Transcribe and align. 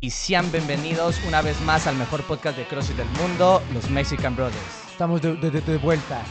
y 0.00 0.10
sean 0.10 0.50
bienvenidos 0.50 1.22
una 1.26 1.42
vez 1.42 1.60
más 1.62 1.86
al 1.86 1.96
mejor 1.96 2.22
podcast 2.24 2.56
de 2.56 2.64
CrossFit 2.64 2.96
del 2.96 3.08
mundo, 3.20 3.62
los 3.74 3.90
Mexican 3.90 4.34
Brothers. 4.34 4.88
Estamos 4.90 5.20
de, 5.20 5.34
de- 5.36 5.50
de- 5.50 5.76
vuelta. 5.78 6.22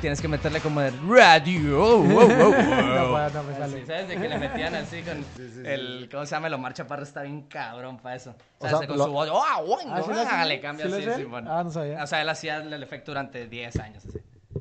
Tienes 0.00 0.20
que 0.20 0.28
meterle 0.28 0.60
como 0.60 0.80
de 0.82 0.90
radio. 1.08 1.78
wow, 2.02 2.02
wow, 2.04 2.28
wow. 2.28 2.52
No 2.52 3.30
no 3.30 3.42
me 3.44 3.54
sale. 3.56 3.86
¿Sabes? 3.86 4.08
De 4.08 4.16
que 4.18 4.28
le 4.28 4.38
metían 4.38 4.74
así 4.74 5.02
con 5.02 5.24
el. 5.64 6.08
¿Cómo 6.10 6.26
se 6.26 6.34
llama? 6.34 6.48
El 6.48 6.54
Omar 6.54 6.74
Chaparro 6.74 7.02
está 7.02 7.22
bien 7.22 7.42
cabrón 7.42 7.96
para 7.98 8.16
eso. 8.16 8.34
O 8.58 8.66
O 8.66 8.68
sea, 8.68 8.86
con 8.86 8.98
lo- 8.98 9.04
su 9.06 9.12
voz. 9.12 9.28
¡Ah, 9.32 9.62
bueno! 9.62 9.94
¿Ah, 9.94 10.02
sí 10.02 10.10
ah", 10.14 10.44
le 10.44 10.60
cambia 10.60 10.86
¿Sí 10.86 10.92
así, 10.92 11.08
hace? 11.08 11.22
Simón. 11.22 11.48
Ah, 11.48 11.64
no 11.64 11.70
sabía. 11.70 12.02
O 12.02 12.06
sea, 12.06 12.20
él 12.20 12.28
hacía 12.28 12.58
el 12.58 12.82
efecto 12.82 13.12
durante 13.12 13.46
10 13.46 13.76
años. 13.78 14.04
Así. 14.06 14.18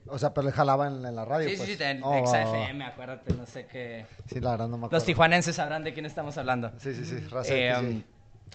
O 0.08 0.18
sea, 0.20 0.34
pero 0.34 0.46
le 0.48 0.54
jalaba 0.54 0.88
en, 0.88 1.02
la 1.16 1.26
radio. 1.26 1.50
Sí, 1.50 1.56
sí, 1.58 1.64
pues. 1.66 1.78
sí, 1.78 1.84
en 1.84 2.02
Oh, 2.04 2.26
XFM, 2.26 2.86
acuérdate, 2.86 3.34
no 3.34 3.46
sé 3.46 3.66
qué. 3.66 4.06
Sí, 4.28 4.40
la 4.40 4.52
verdad 4.52 4.68
no 4.68 4.78
me 4.78 4.86
acuerdo. 4.86 4.98
Los 4.98 5.06
tijuanenses 5.06 5.56
sabrán 5.56 5.84
de 5.84 5.94
quién 5.94 6.06
estamos 6.06 6.38
hablando. 6.38 6.72
Sí, 6.78 6.94
sí, 6.94 7.04
sí. 7.06 7.20
Raza 7.30 7.54
Eh, 7.54 7.58
de 7.58 7.74
um, 7.80 7.86
TJ. 7.86 7.88
¿De 7.90 8.04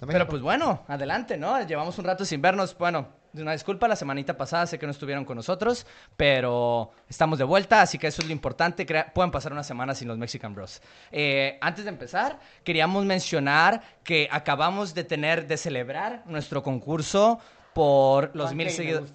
Pero 0.06 0.28
pues 0.28 0.42
bueno, 0.42 0.84
adelante, 0.88 1.36
¿no? 1.36 1.60
Llevamos 1.66 1.98
un 1.98 2.04
rato 2.04 2.24
sin 2.24 2.40
vernos. 2.40 2.76
Bueno, 2.78 3.08
una 3.34 3.52
disculpa, 3.52 3.88
la 3.88 3.96
semanita 3.96 4.36
pasada 4.36 4.66
sé 4.66 4.78
que 4.78 4.86
no 4.86 4.92
estuvieron 4.92 5.24
con 5.24 5.36
nosotros, 5.36 5.86
pero 6.16 6.90
estamos 7.08 7.38
de 7.38 7.44
vuelta, 7.44 7.82
así 7.82 7.98
que 7.98 8.06
eso 8.08 8.22
es 8.22 8.26
lo 8.28 8.32
importante. 8.32 8.84
Crea- 8.86 9.12
Pueden 9.12 9.30
pasar 9.30 9.52
una 9.52 9.62
semana 9.62 9.94
sin 9.94 10.08
los 10.08 10.18
Mexican 10.18 10.54
Bros. 10.54 10.80
Eh, 11.12 11.58
antes 11.60 11.84
de 11.84 11.90
empezar, 11.90 12.38
queríamos 12.64 13.04
mencionar 13.04 13.82
que 14.04 14.28
acabamos 14.30 14.94
de 14.94 15.04
tener, 15.04 15.46
de 15.46 15.56
celebrar 15.56 16.22
nuestro 16.26 16.62
concurso 16.62 17.38
por 17.74 18.34
los 18.34 18.52
mil 18.54 18.66
seguidores. 18.76 19.10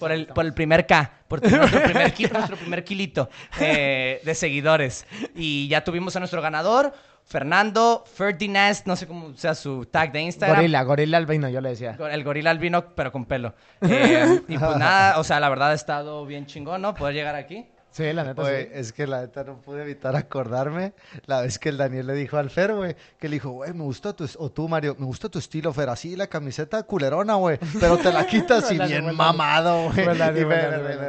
Por 0.00 0.10
el, 0.10 0.26
por 0.26 0.44
el 0.46 0.52
primer 0.54 0.86
K, 0.86 1.12
por 1.28 1.40
nuestro 1.48 1.82
primer, 1.82 2.12
ki- 2.12 2.26
nuestro 2.32 2.56
primer 2.56 2.82
kilito 2.82 3.28
eh, 3.60 4.20
de 4.24 4.34
seguidores. 4.34 5.06
Y 5.34 5.68
ya 5.68 5.84
tuvimos 5.84 6.16
a 6.16 6.18
nuestro 6.18 6.42
ganador, 6.42 6.92
Fernando 7.26 8.04
Ferdinand, 8.06 8.76
no 8.84 8.94
sé 8.94 9.06
cómo 9.08 9.36
sea 9.36 9.54
su 9.56 9.84
tag 9.86 10.12
de 10.12 10.20
Instagram. 10.22 10.58
Gorila, 10.58 10.82
gorila 10.84 11.18
albino, 11.18 11.48
yo 11.48 11.60
le 11.60 11.70
decía. 11.70 11.98
El 12.10 12.22
gorila 12.22 12.50
albino, 12.50 12.94
pero 12.94 13.10
con 13.10 13.24
pelo. 13.24 13.52
Eh, 13.82 14.42
y 14.48 14.56
pues 14.58 14.76
nada, 14.76 15.18
o 15.18 15.24
sea, 15.24 15.40
la 15.40 15.48
verdad 15.48 15.70
ha 15.70 15.74
estado 15.74 16.24
bien 16.24 16.46
chingón, 16.46 16.82
¿no? 16.82 16.94
Poder 16.94 17.14
llegar 17.14 17.34
aquí. 17.34 17.66
Sí, 17.90 18.12
la 18.12 18.24
neta 18.24 18.42
Güey, 18.42 18.64
sí. 18.64 18.70
es 18.74 18.92
que 18.92 19.06
la 19.06 19.22
neta 19.22 19.42
no 19.42 19.56
pude 19.62 19.80
evitar 19.82 20.14
acordarme 20.16 20.92
la 21.24 21.40
vez 21.40 21.58
que 21.58 21.70
el 21.70 21.78
Daniel 21.78 22.06
le 22.06 22.12
dijo 22.12 22.36
al 22.36 22.50
Fer, 22.50 22.74
güey, 22.74 22.94
que 23.18 23.26
le 23.30 23.36
dijo, 23.36 23.52
güey, 23.52 23.72
me 23.72 23.84
gusta 23.84 24.12
tu, 24.14 24.28
o 24.38 24.50
tú, 24.50 24.68
Mario, 24.68 24.94
me 24.98 25.06
gusta 25.06 25.30
tu 25.30 25.38
estilo, 25.38 25.72
Fer, 25.72 25.88
así 25.88 26.14
la 26.14 26.26
camiseta 26.26 26.82
culerona, 26.82 27.36
güey, 27.36 27.58
pero 27.80 27.96
te 27.96 28.12
la 28.12 28.26
quitas 28.26 28.70
y 28.70 28.78
bien 28.78 29.14
mamado, 29.14 29.90
güey. 29.90 30.06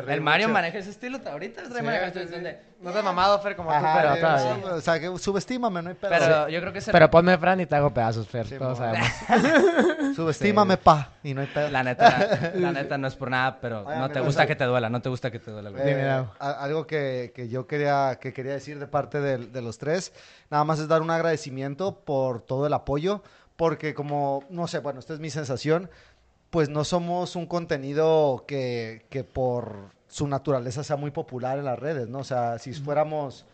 El 0.08 0.22
Mario 0.22 0.48
maneja 0.48 0.78
ese 0.78 0.92
estilo 0.92 1.20
ahorita. 1.30 1.64
este- 1.64 2.26
donde- 2.26 2.60
No 2.80 2.92
te 2.92 3.02
mamado, 3.02 3.40
Fer, 3.40 3.56
como 3.56 3.72
Ajá, 3.72 3.80
tú, 3.94 3.98
pero 4.02 4.14
eh, 4.14 4.18
acá. 4.20 4.40
sí, 4.40 4.64
O 4.72 4.82
sea, 4.82 5.00
que 5.00 5.18
subestímame, 5.18 5.82
no 5.82 5.90
hay 5.90 5.96
pedo. 5.96 6.12
Pero 6.12 6.48
yo 6.50 6.60
creo 6.62 6.72
que 6.72 6.78
es 6.80 6.88
el- 6.88 6.92
Pero 6.92 7.10
ponme 7.10 7.36
Fran 7.38 7.60
y 7.60 7.66
te 7.66 7.76
hago 7.76 7.90
pedazos, 7.92 8.28
Fer. 8.28 8.46
Sí, 8.48 8.56
Todos 8.58 8.80
mo. 8.80 8.86
sabemos. 8.86 9.08
Subestímame, 10.16 10.78
pa, 10.78 11.14
y 11.24 11.34
no 11.34 11.42
hay 11.42 11.48
pedo. 11.48 11.70
La 11.70 11.84
neta, 11.84 12.52
la 12.56 12.72
neta 12.72 12.98
no 12.98 13.08
es 13.08 13.16
por 13.16 13.30
nada, 13.32 13.60
pero 13.60 13.82
Oye, 13.86 13.98
no 13.98 14.08
te 14.08 14.14
amigo, 14.14 14.26
gusta 14.26 14.46
que 14.46 14.56
te 14.56 14.64
duela, 14.66 14.90
no 14.90 15.02
te 15.02 15.10
gusta 15.10 15.32
que 15.32 15.40
te 15.40 15.52
duela. 15.52 15.70
güey. 15.70 15.82
Eh, 15.82 15.86
Dime, 15.88 16.04
Davo. 16.04 16.32
a- 16.40 16.52
algo 16.52 16.86
que, 16.88 17.32
que 17.36 17.50
yo 17.50 17.68
quería, 17.68 18.18
que 18.22 18.34
quería 18.34 18.54
decir 18.54 18.80
de 18.80 18.88
parte 18.88 19.22
del- 19.22 19.52
de, 19.52 19.62
los 19.62 19.78
tres, 19.78 20.14
nada 20.50 20.64
más 20.64 20.80
es 20.80 20.88
dar 20.88 21.02
un 21.02 21.10
agradecimiento 21.10 22.00
por 22.02 22.42
todo 22.42 22.68
el 22.68 22.74
apoyo, 22.74 23.24
porque 23.56 23.94
como, 23.94 24.44
no 24.50 24.68
sé, 24.68 24.80
bueno, 24.80 25.00
esta 25.00 25.14
es 25.14 25.20
mi 25.20 25.30
sensación, 25.30 25.90
pues 26.52 26.70
no 26.70 26.84
somos 26.84 27.36
un 27.36 27.48
contenido 27.48 28.46
que, 28.48 29.06
que 29.10 29.24
por 29.24 29.97
su 30.08 30.28
naturaleza 30.28 30.84
sea 30.84 30.96
muy 30.96 31.12
popular 31.12 31.58
en 31.60 31.66
las 31.66 31.78
redes, 31.80 32.08
¿no? 32.10 32.20
O 32.20 32.24
sea, 32.24 32.60
si 32.60 32.74
fuéramos 32.74 33.46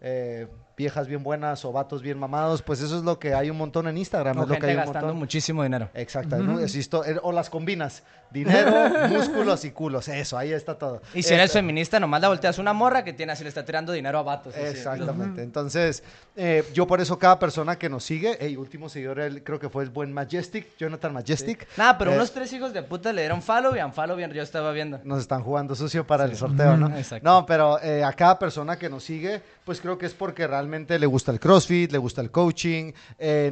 eh, 0.00 0.46
viejas 0.76 1.06
bien 1.08 1.22
buenas 1.22 1.64
o 1.64 1.72
vatos 1.72 2.02
bien 2.02 2.18
mamados, 2.18 2.62
pues 2.62 2.80
eso 2.82 2.96
es 2.98 3.02
lo 3.02 3.18
que 3.18 3.34
hay 3.34 3.48
un 3.50 3.56
montón 3.56 3.88
en 3.88 3.96
Instagram, 3.96 4.38
O 4.38 4.42
es 4.42 4.48
lo 4.48 4.58
que 4.58 4.66
hay 4.66 4.72
un 4.72 4.76
gastando 4.78 5.00
montón. 5.08 5.18
muchísimo 5.18 5.62
dinero. 5.62 5.88
Exacto, 5.94 6.36
¿no? 6.36 6.60
Existo- 6.60 7.04
eh, 7.06 7.18
o 7.22 7.32
las 7.32 7.48
combinas, 7.50 8.02
dinero, 8.36 9.08
músculos 9.08 9.64
y 9.64 9.70
culos, 9.70 10.08
eso, 10.08 10.36
ahí 10.36 10.52
está 10.52 10.74
todo. 10.74 11.00
Y 11.14 11.22
si 11.22 11.34
eres 11.34 11.52
feminista, 11.52 11.98
nomás 11.98 12.20
la 12.20 12.28
volteas 12.28 12.58
una 12.58 12.72
morra 12.72 13.02
que 13.02 13.12
tiene 13.12 13.32
así, 13.32 13.42
le 13.42 13.48
está 13.48 13.64
tirando 13.64 13.92
dinero 13.92 14.18
a 14.18 14.22
vatos. 14.22 14.54
así. 14.54 14.64
Exactamente. 14.64 15.42
Entonces, 15.42 16.02
eh, 16.36 16.64
yo 16.74 16.86
por 16.86 17.00
eso 17.00 17.18
cada 17.18 17.38
persona 17.38 17.78
que 17.78 17.88
nos 17.88 18.04
sigue, 18.04 18.36
el 18.44 18.58
último 18.58 18.88
seguidor 18.88 19.42
creo 19.42 19.58
que 19.58 19.70
fue 19.70 19.84
el 19.84 19.90
buen 19.90 20.12
Majestic, 20.12 20.76
Jonathan 20.76 21.14
Majestic. 21.14 21.66
Nada, 21.76 21.96
pero 21.96 22.12
eh, 22.12 22.16
unos 22.16 22.30
tres 22.32 22.52
hijos 22.52 22.74
de 22.74 22.82
puta 22.82 23.12
le 23.12 23.22
dieron 23.22 23.40
follow 23.40 23.74
y 23.74 23.80
unfollow 23.80 24.16
bien, 24.16 24.30
yo 24.32 24.42
estaba 24.42 24.72
viendo. 24.72 25.00
Nos 25.04 25.20
están 25.20 25.42
jugando 25.42 25.74
sucio 25.74 26.06
para 26.06 26.24
el 26.24 26.36
sorteo, 26.36 26.76
¿no? 26.76 26.86
Exacto. 26.96 27.26
No, 27.26 27.46
pero 27.46 27.80
eh, 27.80 28.04
a 28.04 28.12
cada 28.12 28.38
persona 28.38 28.78
que 28.78 28.90
nos 28.90 29.04
sigue, 29.04 29.40
pues 29.64 29.80
creo 29.80 29.96
que 29.96 30.06
es 30.06 30.14
porque 30.14 30.46
realmente 30.46 30.98
le 30.98 31.06
gusta 31.06 31.32
el 31.32 31.40
CrossFit, 31.40 31.90
le 31.90 31.98
gusta 31.98 32.20
el 32.20 32.30
coaching, 32.30 32.92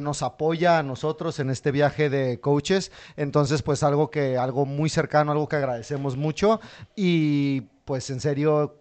nos 0.01 0.21
apoya 0.21 0.79
a 0.79 0.83
nosotros 0.83 1.39
en 1.39 1.49
este 1.49 1.71
viaje 1.71 2.09
de 2.09 2.39
coaches. 2.39 2.91
Entonces, 3.17 3.61
pues 3.63 3.81
algo 3.83 4.11
que, 4.11 4.37
algo 4.37 4.65
muy 4.65 4.74
cercano, 4.89 5.31
algo 5.31 5.47
que 5.47 5.55
agradecemos 5.55 6.17
mucho. 6.17 6.59
Y 6.95 7.61
pues 7.85 8.09
en 8.09 8.19
serio, 8.19 8.75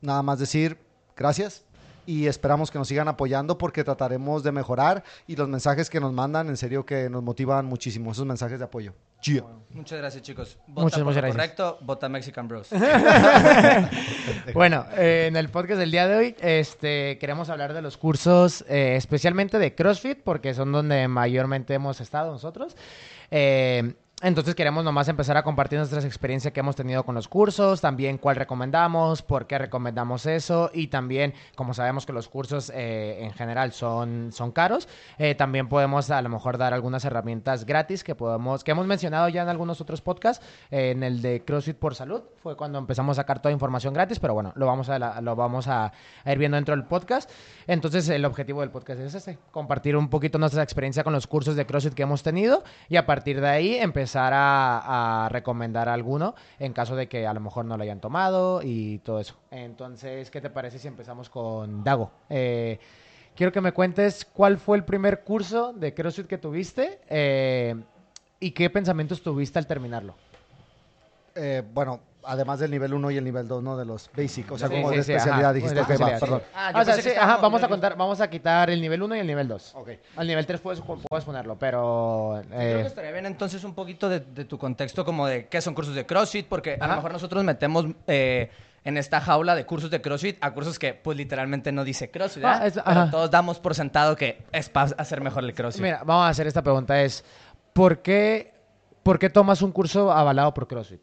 nada 0.00 0.22
más 0.22 0.38
decir 0.38 0.78
gracias. 1.16 1.64
Y 2.04 2.26
esperamos 2.26 2.70
que 2.70 2.78
nos 2.78 2.88
sigan 2.88 3.06
apoyando 3.06 3.58
porque 3.58 3.84
trataremos 3.84 4.42
de 4.42 4.50
mejorar. 4.50 5.04
Y 5.26 5.36
los 5.36 5.48
mensajes 5.48 5.88
que 5.88 6.00
nos 6.00 6.12
mandan, 6.12 6.48
en 6.48 6.56
serio 6.56 6.84
que 6.84 7.08
nos 7.08 7.22
motivan 7.22 7.66
muchísimo, 7.66 8.10
esos 8.10 8.26
mensajes 8.26 8.58
de 8.58 8.64
apoyo. 8.64 8.92
Yeah. 9.22 9.44
Muchas 9.70 10.00
gracias, 10.00 10.22
chicos. 10.24 10.58
Vota 10.66 10.82
Muchas, 10.82 10.98
por 10.98 11.06
muchas 11.06 11.22
gracias. 11.22 11.36
correcto, 11.36 11.78
vota 11.82 12.08
Mexican 12.08 12.48
Bros. 12.48 12.68
Bueno, 14.54 14.84
eh, 14.96 15.26
en 15.28 15.36
el 15.36 15.48
podcast 15.48 15.78
del 15.78 15.90
día 15.90 16.08
de 16.08 16.16
hoy 16.16 16.36
este, 16.40 17.18
queremos 17.18 17.48
hablar 17.48 17.72
de 17.72 17.82
los 17.82 17.96
cursos, 17.96 18.64
eh, 18.68 18.96
especialmente 18.96 19.58
de 19.58 19.74
CrossFit, 19.74 20.18
porque 20.22 20.54
son 20.54 20.72
donde 20.72 21.06
mayormente 21.08 21.74
hemos 21.74 22.00
estado 22.00 22.32
nosotros. 22.32 22.76
Eh, 23.30 23.94
entonces 24.22 24.54
queremos 24.54 24.84
nomás 24.84 25.08
empezar 25.08 25.36
a 25.36 25.42
compartir 25.42 25.78
nuestras 25.78 26.04
experiencias 26.04 26.54
que 26.54 26.60
hemos 26.60 26.76
tenido 26.76 27.02
con 27.02 27.16
los 27.16 27.26
cursos, 27.26 27.80
también 27.80 28.18
cuál 28.18 28.36
recomendamos, 28.36 29.20
por 29.20 29.48
qué 29.48 29.58
recomendamos 29.58 30.26
eso 30.26 30.70
y 30.72 30.86
también, 30.86 31.34
como 31.56 31.74
sabemos 31.74 32.06
que 32.06 32.12
los 32.12 32.28
cursos 32.28 32.70
eh, 32.72 33.18
en 33.20 33.32
general 33.32 33.72
son, 33.72 34.30
son 34.30 34.52
caros, 34.52 34.88
eh, 35.18 35.34
también 35.34 35.68
podemos 35.68 36.08
a 36.10 36.22
lo 36.22 36.28
mejor 36.28 36.56
dar 36.56 36.72
algunas 36.72 37.04
herramientas 37.04 37.66
gratis 37.66 38.04
que 38.04 38.14
podemos, 38.14 38.62
que 38.62 38.70
hemos 38.70 38.86
mencionado 38.86 39.28
ya 39.28 39.42
en 39.42 39.48
algunos 39.48 39.80
otros 39.80 40.00
podcasts, 40.00 40.44
eh, 40.70 40.92
en 40.92 41.02
el 41.02 41.20
de 41.20 41.42
CrossFit 41.44 41.76
por 41.76 41.96
Salud, 41.96 42.22
fue 42.40 42.56
cuando 42.56 42.78
empezamos 42.78 43.18
a 43.18 43.22
sacar 43.22 43.42
toda 43.42 43.52
información 43.52 43.92
gratis, 43.92 44.20
pero 44.20 44.34
bueno, 44.34 44.52
lo 44.54 44.66
vamos 44.66 44.88
a, 44.88 45.20
lo 45.20 45.34
vamos 45.34 45.66
a, 45.66 45.92
a 46.24 46.32
ir 46.32 46.38
viendo 46.38 46.54
dentro 46.54 46.76
del 46.76 46.84
podcast. 46.84 47.28
Entonces 47.66 48.08
el 48.08 48.24
objetivo 48.24 48.60
del 48.60 48.70
podcast 48.70 49.00
es 49.00 49.14
ese, 49.14 49.38
compartir 49.50 49.96
un 49.96 50.08
poquito 50.08 50.38
nuestra 50.38 50.62
experiencia 50.62 51.02
con 51.02 51.12
los 51.12 51.26
cursos 51.26 51.56
de 51.56 51.66
CrossFit 51.66 51.94
que 51.94 52.04
hemos 52.04 52.22
tenido 52.22 52.62
y 52.88 52.96
a 52.96 53.04
partir 53.04 53.40
de 53.40 53.48
ahí 53.48 53.74
empezar 53.74 54.11
a, 54.16 55.24
a 55.24 55.28
recomendar 55.28 55.88
alguno 55.88 56.34
en 56.58 56.72
caso 56.72 56.96
de 56.96 57.08
que 57.08 57.26
a 57.26 57.32
lo 57.32 57.40
mejor 57.40 57.64
no 57.64 57.76
lo 57.76 57.82
hayan 57.82 58.00
tomado 58.00 58.60
y 58.62 58.98
todo 58.98 59.20
eso. 59.20 59.34
Entonces, 59.50 60.30
¿qué 60.30 60.40
te 60.40 60.50
parece 60.50 60.78
si 60.78 60.88
empezamos 60.88 61.28
con 61.28 61.82
Dago? 61.84 62.10
Eh, 62.28 62.78
quiero 63.34 63.52
que 63.52 63.60
me 63.60 63.72
cuentes 63.72 64.24
cuál 64.24 64.58
fue 64.58 64.76
el 64.76 64.84
primer 64.84 65.22
curso 65.22 65.72
de 65.72 65.94
CrossFit 65.94 66.26
que 66.26 66.38
tuviste 66.38 67.00
eh, 67.08 67.74
y 68.40 68.50
qué 68.52 68.70
pensamientos 68.70 69.22
tuviste 69.22 69.58
al 69.58 69.66
terminarlo. 69.66 70.14
Eh, 71.34 71.62
bueno, 71.72 72.00
además 72.24 72.58
del 72.60 72.70
nivel 72.70 72.94
1 72.94 73.10
y 73.10 73.16
el 73.16 73.24
nivel 73.24 73.48
2, 73.48 73.62
¿no? 73.62 73.76
De 73.76 73.84
los 73.84 74.10
basic, 74.16 74.50
o 74.52 74.58
sea, 74.58 74.68
Sí, 74.68 74.74
como 74.74 74.90
sí, 74.90 74.96
de 74.96 75.02
sí, 75.02 75.12
especialidad, 75.12 75.50
ajá, 75.50 75.52
dijiste, 75.52 75.80
ok, 75.80 75.90
va, 76.00 76.18
perdón. 76.18 76.42
Ah, 76.54 76.70
Ah, 76.74 76.80
o 76.80 76.84
sea, 76.84 76.84
pensé 76.84 76.96
que 76.96 77.02
sí, 77.02 77.08
estábamos- 77.10 77.32
ajá, 77.34 77.42
vamos 77.42 77.62
a 77.62 77.68
contar, 77.68 77.96
vamos 77.96 78.20
a 78.20 78.30
quitar 78.30 78.70
el 78.70 78.80
nivel 78.80 79.02
1 79.02 79.16
y 79.16 79.18
el 79.20 79.26
nivel 79.26 79.48
2. 79.48 79.72
Ok. 79.74 79.88
Al 80.16 80.26
nivel 80.26 80.46
3 80.46 80.60
puedes, 80.60 80.80
puedes 81.08 81.24
ponerlo, 81.24 81.58
pero... 81.58 82.42
Creo 82.48 82.58
que 82.60 82.82
eh, 82.82 82.86
estaría 82.86 83.12
bien 83.12 83.26
entonces 83.26 83.64
un 83.64 83.74
poquito 83.74 84.08
de, 84.08 84.20
de 84.20 84.44
tu 84.44 84.58
contexto 84.58 85.04
como 85.04 85.26
de 85.26 85.46
qué 85.48 85.60
son 85.60 85.74
cursos 85.74 85.94
de 85.94 86.06
CrossFit, 86.06 86.46
porque 86.48 86.78
a 86.80 86.86
lo 86.86 86.94
mejor 86.96 87.12
nosotros 87.12 87.42
metemos 87.44 87.86
eh, 88.06 88.50
en 88.84 88.96
esta 88.96 89.20
jaula 89.20 89.54
de 89.54 89.64
cursos 89.64 89.90
de 89.90 90.00
CrossFit 90.00 90.38
a 90.40 90.52
cursos 90.52 90.78
que 90.78 90.92
pues 90.94 91.16
literalmente 91.16 91.70
no 91.72 91.84
dice 91.84 92.10
CrossFit, 92.10 92.42
¿verdad? 92.42 92.60
Ah, 92.62 92.66
es- 92.66 92.72
Pero 92.74 93.00
ajá. 93.00 93.10
todos 93.10 93.30
damos 93.30 93.58
por 93.60 93.74
sentado 93.74 94.16
que 94.16 94.44
es 94.52 94.68
para 94.68 94.94
hacer 94.98 95.20
mejor 95.20 95.44
el 95.44 95.54
CrossFit. 95.54 95.82
Mira, 95.82 96.02
vamos 96.04 96.24
a 96.26 96.28
hacer 96.28 96.46
esta 96.46 96.62
pregunta, 96.62 97.00
es 97.02 97.24
¿por 97.72 97.98
qué, 98.02 98.52
¿por 99.02 99.18
qué 99.18 99.30
tomas 99.30 99.62
un 99.62 99.72
curso 99.72 100.10
avalado 100.12 100.52
por 100.54 100.66
CrossFit? 100.68 101.00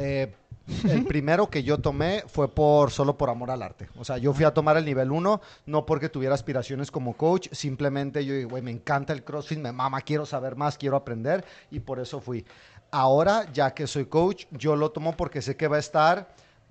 Eh, 0.00 0.32
el 0.88 1.04
primero 1.04 1.50
que 1.50 1.62
yo 1.62 1.78
tomé 1.78 2.22
fue 2.26 2.48
por 2.48 2.90
solo 2.90 3.18
por 3.18 3.28
amor 3.28 3.50
al 3.50 3.62
arte. 3.62 3.88
O 3.98 4.04
sea, 4.04 4.18
yo 4.18 4.32
fui 4.32 4.44
a 4.44 4.54
tomar 4.54 4.76
el 4.76 4.84
nivel 4.84 5.10
1, 5.10 5.40
no 5.66 5.86
porque 5.86 6.08
tuviera 6.08 6.34
aspiraciones 6.34 6.90
como 6.90 7.16
coach, 7.16 7.48
simplemente 7.52 8.24
yo 8.24 8.34
digo, 8.34 8.50
güey, 8.50 8.62
me 8.62 8.70
encanta 8.70 9.12
el 9.12 9.24
CrossFit, 9.24 9.58
me 9.58 9.72
mama, 9.72 10.00
quiero 10.00 10.26
saber 10.26 10.56
más, 10.56 10.78
quiero 10.78 10.96
aprender, 10.96 11.44
y 11.70 11.80
por 11.80 11.98
eso 11.98 12.20
fui. 12.20 12.46
Ahora, 12.90 13.46
ya 13.52 13.74
que 13.74 13.86
soy 13.86 14.06
coach, 14.06 14.46
yo 14.52 14.74
lo 14.74 14.90
tomo 14.90 15.16
porque 15.16 15.42
sé 15.42 15.56
que 15.56 15.68
va 15.68 15.76
a 15.76 15.80
estar 15.80 16.28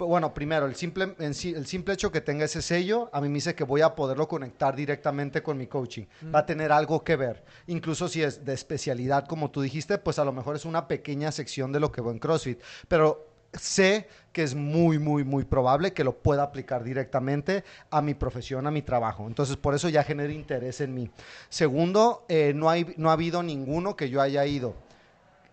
bueno, 0.07 0.33
primero, 0.33 0.65
el 0.65 0.75
simple, 0.75 1.15
el 1.19 1.33
simple 1.33 1.93
hecho 1.93 2.11
que 2.11 2.21
tenga 2.21 2.45
ese 2.45 2.61
sello, 2.61 3.09
a 3.11 3.21
mí 3.21 3.27
me 3.27 3.35
dice 3.35 3.55
que 3.55 3.63
voy 3.63 3.81
a 3.81 3.95
poderlo 3.95 4.27
conectar 4.27 4.75
directamente 4.75 5.43
con 5.43 5.57
mi 5.57 5.67
coaching. 5.67 6.05
Va 6.33 6.39
a 6.39 6.45
tener 6.45 6.71
algo 6.71 7.03
que 7.03 7.15
ver. 7.15 7.43
Incluso 7.67 8.07
si 8.07 8.23
es 8.23 8.45
de 8.45 8.53
especialidad, 8.53 9.27
como 9.27 9.51
tú 9.51 9.61
dijiste, 9.61 9.97
pues 9.97 10.19
a 10.19 10.25
lo 10.25 10.31
mejor 10.31 10.55
es 10.55 10.65
una 10.65 10.87
pequeña 10.87 11.31
sección 11.31 11.71
de 11.71 11.79
lo 11.79 11.91
que 11.91 12.01
veo 12.01 12.11
en 12.11 12.19
CrossFit. 12.19 12.61
Pero 12.87 13.27
sé 13.53 14.07
que 14.31 14.43
es 14.43 14.55
muy, 14.55 14.99
muy, 14.99 15.23
muy 15.23 15.43
probable 15.43 15.93
que 15.93 16.03
lo 16.03 16.17
pueda 16.17 16.43
aplicar 16.43 16.83
directamente 16.83 17.63
a 17.89 18.01
mi 18.01 18.13
profesión, 18.13 18.67
a 18.67 18.71
mi 18.71 18.81
trabajo. 18.81 19.27
Entonces, 19.27 19.57
por 19.57 19.75
eso 19.75 19.89
ya 19.89 20.03
genera 20.03 20.31
interés 20.31 20.81
en 20.81 20.93
mí. 20.93 21.09
Segundo, 21.49 22.25
eh, 22.29 22.53
no, 22.55 22.69
hay, 22.69 22.93
no 22.97 23.09
ha 23.09 23.13
habido 23.13 23.43
ninguno 23.43 23.95
que 23.95 24.09
yo 24.09 24.21
haya 24.21 24.45
ido 24.45 24.75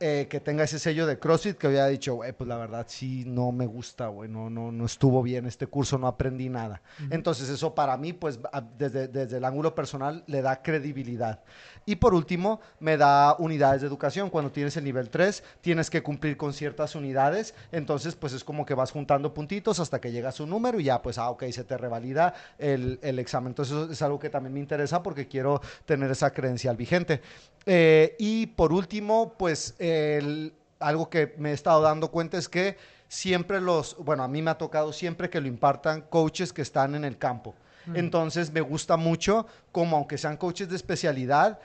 eh, 0.01 0.27
que 0.29 0.41
tenga 0.41 0.65
ese 0.65 0.79
sello 0.79 1.07
de 1.07 1.19
CrossFit 1.19 1.57
que 1.57 1.67
había 1.67 1.87
dicho, 1.87 2.15
güey, 2.15 2.33
pues 2.33 2.49
la 2.49 2.57
verdad 2.57 2.87
sí 2.89 3.25
no 3.27 3.53
me 3.53 3.67
gusta, 3.67 4.09
güey, 4.09 4.29
no, 4.29 4.51
no, 4.51 4.71
no 4.71 4.85
estuvo 4.85 5.23
bien 5.23 5.47
este 5.47 5.67
curso, 5.67 5.99
no 5.99 6.07
aprendí 6.07 6.49
nada. 6.49 6.83
Entonces 7.11 7.49
eso 7.49 7.75
para 7.75 7.97
mí, 7.97 8.13
pues 8.13 8.39
desde, 8.79 9.09
desde 9.09 9.39
el 9.39 9.45
ángulo 9.45 9.75
personal 9.75 10.25
le 10.27 10.43
da 10.43 10.63
credibilidad. 10.63 11.43
Y 11.87 11.97
por 11.97 12.15
último, 12.15 12.61
me 12.81 12.97
da 12.97 13.37
unidades 13.39 13.81
de 13.81 13.87
educación. 13.87 14.29
Cuando 14.29 14.51
tienes 14.51 14.77
el 14.77 14.85
nivel 14.85 15.09
3, 15.09 15.43
tienes 15.61 15.89
que 15.89 16.03
cumplir 16.03 16.37
con 16.37 16.53
ciertas 16.53 16.95
unidades, 16.95 17.55
entonces 17.73 18.17
pues 18.17 18.33
es 18.33 18.45
como 18.45 18.67
que 18.67 18.75
vas 18.75 18.91
juntando 18.91 19.33
puntitos 19.33 19.79
hasta 19.81 20.01
que 20.01 20.11
llegas 20.11 20.41
a 20.41 20.43
un 20.43 20.51
número 20.51 20.81
y 20.81 20.85
ya, 20.85 21.01
pues, 21.01 21.17
ah, 21.17 21.31
ok, 21.31 21.45
se 21.53 21.65
te 21.65 21.79
revalida 21.79 22.35
el, 22.59 22.99
el 23.03 23.19
examen. 23.19 23.53
Entonces 23.53 23.75
eso 23.75 23.91
es 23.91 24.03
algo 24.03 24.19
que 24.19 24.29
también 24.29 24.53
me 24.53 24.61
interesa 24.61 25.03
porque 25.03 25.29
quiero 25.29 25.61
tener 25.85 26.11
esa 26.11 26.33
credencial 26.33 26.77
vigente. 26.77 27.23
Eh, 27.65 28.15
y 28.19 28.47
por 28.47 28.73
último, 28.73 29.35
pues 29.37 29.75
algo 30.79 31.11
que 31.11 31.35
me 31.39 31.51
he 31.51 31.55
estado 31.55 31.83
dando 31.83 32.11
cuenta 32.11 32.39
es 32.39 32.49
que 32.49 32.77
siempre 33.09 33.61
los, 33.61 33.97
bueno, 33.99 34.23
a 34.23 34.29
mí 34.29 34.43
me 34.43 34.51
ha 34.51 34.59
tocado 34.59 34.93
siempre 34.93 35.31
que 35.31 35.41
lo 35.41 35.49
impartan 35.49 36.03
coaches 36.03 36.53
que 36.53 36.63
están 36.63 36.95
en 36.95 37.05
el 37.05 37.19
campo. 37.19 37.55
Mm. 37.87 37.97
Entonces 37.97 38.53
me 38.53 38.61
gusta 38.61 38.97
mucho 38.97 39.47
como 39.73 39.97
aunque 39.97 40.19
sean 40.19 40.37
coaches 40.37 40.69
de 40.69 40.77
especialidad, 40.77 41.61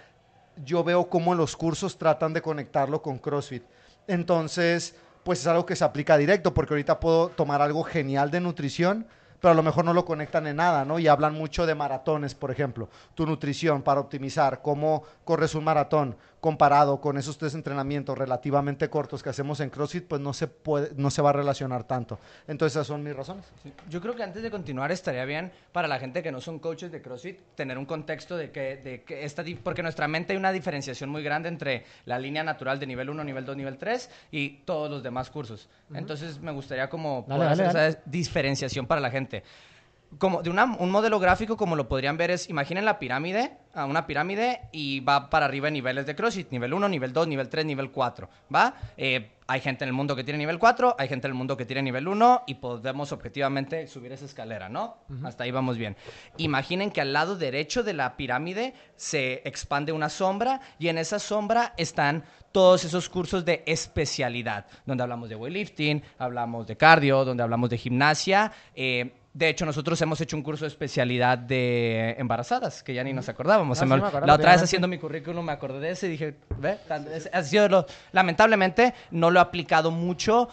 yo 0.66 0.84
veo 0.84 1.10
cómo 1.10 1.36
los 1.36 1.56
cursos 1.56 1.98
tratan 1.98 2.34
de 2.34 2.42
conectarlo 2.42 3.02
con 3.02 3.18
CrossFit. 3.18 3.64
Entonces, 4.08 4.96
pues 5.24 5.40
es 5.40 5.48
algo 5.48 5.66
que 5.66 5.76
se 5.76 5.84
aplica 5.84 6.18
directo, 6.18 6.54
porque 6.54 6.74
ahorita 6.74 7.00
puedo 7.00 7.30
tomar 7.30 7.62
algo 7.62 7.84
genial 7.84 8.32
de 8.32 8.42
nutrición, 8.42 9.08
pero 9.40 9.54
a 9.54 9.56
lo 9.56 9.64
mejor 9.64 9.86
no 9.86 9.94
lo 9.94 10.06
conectan 10.06 10.48
en 10.48 10.58
nada, 10.58 10.86
¿no? 10.86 11.00
Y 11.00 11.08
hablan 11.08 11.34
mucho 11.34 11.66
de 11.66 11.76
maratones, 11.76 12.36
por 12.36 12.52
ejemplo, 12.52 12.90
tu 13.16 13.26
nutrición 13.26 13.82
para 13.82 14.00
optimizar, 14.00 14.62
cómo 14.62 15.04
corres 15.24 15.56
un 15.56 15.64
maratón, 15.64 16.16
comparado 16.42 17.00
con 17.00 17.18
esos 17.18 17.38
tres 17.38 17.54
entrenamientos 17.54 18.18
relativamente 18.18 18.90
cortos 18.90 19.22
que 19.22 19.30
hacemos 19.30 19.60
en 19.60 19.70
CrossFit, 19.70 20.08
pues 20.08 20.20
no 20.20 20.34
se 20.34 20.48
puede, 20.48 20.92
no 20.96 21.12
se 21.12 21.22
va 21.22 21.30
a 21.30 21.34
relacionar 21.34 21.84
tanto. 21.84 22.20
Entonces 22.48 22.76
esas 22.76 22.88
son 22.88 23.04
mis 23.04 23.16
razones. 23.16 23.46
Yo 23.90 24.02
creo 24.02 24.16
que 24.16 24.24
antes 24.24 24.42
de 24.42 24.50
continuar 24.50 24.92
estaría 24.92 25.24
bien 25.26 25.52
para 25.72 25.88
la 25.88 26.00
gente 26.00 26.24
que 26.24 26.32
no 26.32 26.42
son 26.42 26.58
coaches 26.58 26.92
de 26.92 27.00
CrossFit 27.00 27.38
tener 27.56 27.78
un 27.78 27.86
contexto 27.86 28.36
de 28.36 28.50
que, 28.50 28.78
de 28.78 29.04
que 29.04 29.24
esta, 29.24 29.46
porque 29.64 29.82
en 29.82 29.86
nuestra 29.86 30.08
mente 30.08 30.34
hay 30.34 30.38
una 30.38 30.52
diferenciación 30.52 31.12
muy 31.12 31.22
grande 31.22 31.48
entre 31.48 31.86
la 32.06 32.18
línea 32.18 32.44
natural 32.44 32.80
de 32.80 32.88
nivel 32.88 33.12
1, 33.12 33.24
nivel 33.24 33.46
2, 33.46 33.56
nivel 33.56 33.78
3 33.78 34.10
y 34.32 34.50
todos 34.66 34.90
los 34.90 35.04
demás 35.04 35.30
cursos. 35.30 35.70
Entonces 35.94 36.40
me 36.40 36.52
gustaría 36.52 36.90
como 36.90 37.24
hacer 37.30 37.68
esa 37.68 38.00
diferenciación 38.06 38.88
para 38.88 39.00
la 39.00 39.12
gente 39.12 39.44
como 40.18 40.42
de 40.42 40.50
un 40.50 40.92
modelo 40.92 41.20
gráfico 41.20 41.58
como 41.58 41.76
lo 41.76 41.88
podrían 41.88 42.18
ver 42.18 42.32
es, 42.32 42.50
imaginen 42.50 42.86
la 42.86 43.00
pirámide, 43.00 43.58
a 43.74 43.86
una 43.86 44.06
pirámide 44.06 44.62
y 44.72 45.00
va 45.00 45.30
para 45.30 45.46
arriba 45.46 45.70
en 45.70 45.76
niveles 45.76 46.06
de 46.06 46.16
CrossFit, 46.16 46.52
nivel 46.52 46.74
1, 46.74 46.90
nivel 46.90 47.14
2, 47.14 47.28
nivel 47.28 47.50
3, 47.50 47.66
nivel 47.66 47.92
4, 47.92 48.30
¿va? 48.54 48.74
Eh, 48.98 49.32
hay 49.48 49.62
gente 49.62 49.84
en 49.84 49.90
el 49.90 49.94
mundo 49.94 50.16
que 50.16 50.24
tiene 50.24 50.38
nivel 50.38 50.60
4, 50.60 50.96
hay 50.98 51.08
gente 51.08 51.28
en 51.28 51.32
el 51.32 51.38
mundo 51.38 51.58
que 51.58 51.66
tiene 51.66 51.82
nivel 51.82 52.08
1 52.08 52.44
y 52.48 52.56
podemos 52.56 53.12
objetivamente 53.12 53.88
subir 53.88 54.12
esa 54.12 54.26
escalera, 54.26 54.70
¿no? 54.70 54.98
Hasta 55.24 55.44
ahí 55.44 55.52
vamos 55.52 55.78
bien. 55.78 55.98
Imaginen 56.38 56.92
que 56.92 57.02
al 57.02 57.14
lado 57.14 57.38
derecho 57.38 57.84
de 57.84 57.94
la 57.94 58.16
pirámide 58.16 58.74
se 58.96 59.42
expande 59.46 59.92
una 59.92 60.10
sombra 60.10 60.62
y 60.80 60.88
en 60.88 60.98
esa 60.98 61.20
sombra 61.20 61.74
están 61.78 62.24
todos 62.52 62.84
esos 62.84 63.10
cursos 63.10 63.46
de 63.46 63.64
especialidad, 63.66 64.66
donde 64.86 65.04
hablamos 65.04 65.30
de 65.30 65.36
weightlifting, 65.36 66.04
hablamos 66.18 66.68
de 66.68 66.76
cardio, 66.76 67.24
donde 67.24 67.44
hablamos 67.44 67.70
de 67.70 67.78
gimnasia, 67.78 68.52
eh, 68.76 69.14
de 69.34 69.48
hecho, 69.48 69.66
nosotros 69.66 70.02
hemos 70.02 70.20
hecho 70.20 70.36
un 70.36 70.44
curso 70.44 70.66
de 70.66 70.70
especialidad 70.70 71.38
de 71.38 72.16
embarazadas, 72.18 72.84
que 72.84 72.94
ya 72.94 73.04
ni 73.04 73.14
nos 73.14 73.30
acordábamos. 73.30 73.80
La 73.82 74.34
otra 74.34 74.52
vez 74.52 74.64
haciendo 74.64 74.90
mi 74.90 74.98
currículum 74.98 75.46
me 75.46 75.54
acordé 75.54 75.80
de 75.80 75.92
ese 75.92 76.08
y 76.08 76.12
dije, 76.12 76.36
ve, 76.58 76.78
ha 77.32 77.44
sido 77.44 77.86
lamentablemente 78.12 78.94
no 79.12 79.32
lo 79.32 79.40
he 79.40 79.42
aplicado 79.42 79.90
mucho, 79.90 80.50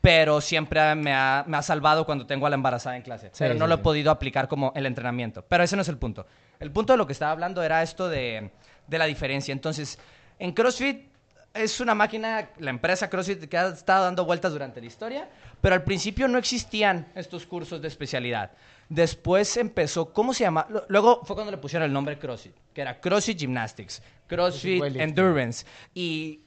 pero 0.00 0.40
siempre 0.40 0.94
me 0.94 1.12
ha, 1.12 1.44
salvado 1.62 2.06
cuando 2.06 2.24
tengo 2.24 2.46
a 2.46 2.50
la 2.50 2.54
embarazada 2.54 2.96
en 2.96 3.02
clase. 3.02 3.32
pero 3.36 3.54
no 3.54 3.66
lo 3.66 3.74
he 3.74 3.78
podido 3.78 4.12
aplicar 4.12 4.46
como 4.46 4.72
el 4.76 4.86
entrenamiento. 4.86 5.44
Pero 5.48 5.64
ese 5.64 5.74
no 5.74 5.82
es 5.82 5.88
el 5.88 5.98
punto. 5.98 6.24
El 6.60 6.70
punto 6.70 6.92
de 6.92 6.98
lo 6.98 7.06
que 7.08 7.12
estaba 7.12 7.32
hablando 7.32 7.64
era 7.64 7.82
esto 7.82 8.08
de, 8.08 8.50
de 8.86 8.98
la 8.98 9.06
diferencia. 9.06 9.50
Entonces, 9.50 9.98
en 10.38 10.52
CrossFit 10.52 11.09
es 11.54 11.80
una 11.80 11.94
máquina, 11.94 12.50
la 12.58 12.70
empresa 12.70 13.10
CrossFit, 13.10 13.44
que 13.46 13.58
ha 13.58 13.68
estado 13.68 14.04
dando 14.04 14.24
vueltas 14.24 14.52
durante 14.52 14.80
la 14.80 14.86
historia, 14.86 15.28
pero 15.60 15.74
al 15.74 15.82
principio 15.82 16.28
no 16.28 16.38
existían 16.38 17.10
estos 17.14 17.46
cursos 17.46 17.82
de 17.82 17.88
especialidad. 17.88 18.52
Después 18.88 19.56
empezó, 19.56 20.12
¿cómo 20.12 20.32
se 20.34 20.44
llama? 20.44 20.66
Luego 20.88 21.24
fue 21.24 21.36
cuando 21.36 21.50
le 21.50 21.58
pusieron 21.58 21.86
el 21.86 21.92
nombre 21.92 22.18
CrossFit, 22.18 22.54
que 22.72 22.80
era 22.80 23.00
CrossFit 23.00 23.38
Gymnastics, 23.38 24.02
CrossFit 24.26 24.82
Endurance. 24.96 25.66
Y 25.94 26.40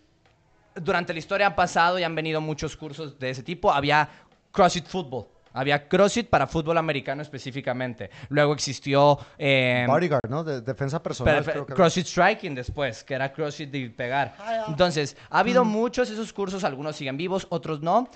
durante 0.76 1.14
la 1.14 1.20
historia 1.20 1.48
han 1.48 1.56
pasado 1.56 2.00
y 2.00 2.04
han 2.04 2.16
venido 2.16 2.42
muchos 2.42 2.76
cursos 2.76 3.20
de 3.20 3.30
ese 3.30 3.44
tipo. 3.44 3.72
Había 3.72 4.10
CrossFit 4.52 4.88
Football, 4.88 5.28
había 5.54 5.88
CrossFit 5.88 6.30
para 6.30 6.48
fútbol 6.48 6.78
americano 6.78 7.22
específicamente. 7.22 8.10
Luego 8.30 8.54
existió... 8.54 9.18
Eh, 9.38 9.86
Bodyguard, 9.88 10.30
¿no? 10.30 10.44
De 10.44 10.62
defensa 10.62 11.02
personal. 11.02 11.66
CrossFit 11.68 12.06
Striking 12.06 12.56
después, 12.56 13.04
que 13.04 13.14
era 13.14 13.32
CrossFit 13.32 13.70
de 13.70 13.90
pegar. 13.90 14.36
Entonces, 14.68 15.16
ha 15.30 15.40
habido 15.40 15.64
mm. 15.64 15.68
muchos 15.68 16.10
esos 16.10 16.34
cursos, 16.34 16.64
algunos 16.64 16.96
siguen 16.96 17.18
vivos, 17.18 17.48
otros 17.50 17.82
no. 17.82 18.10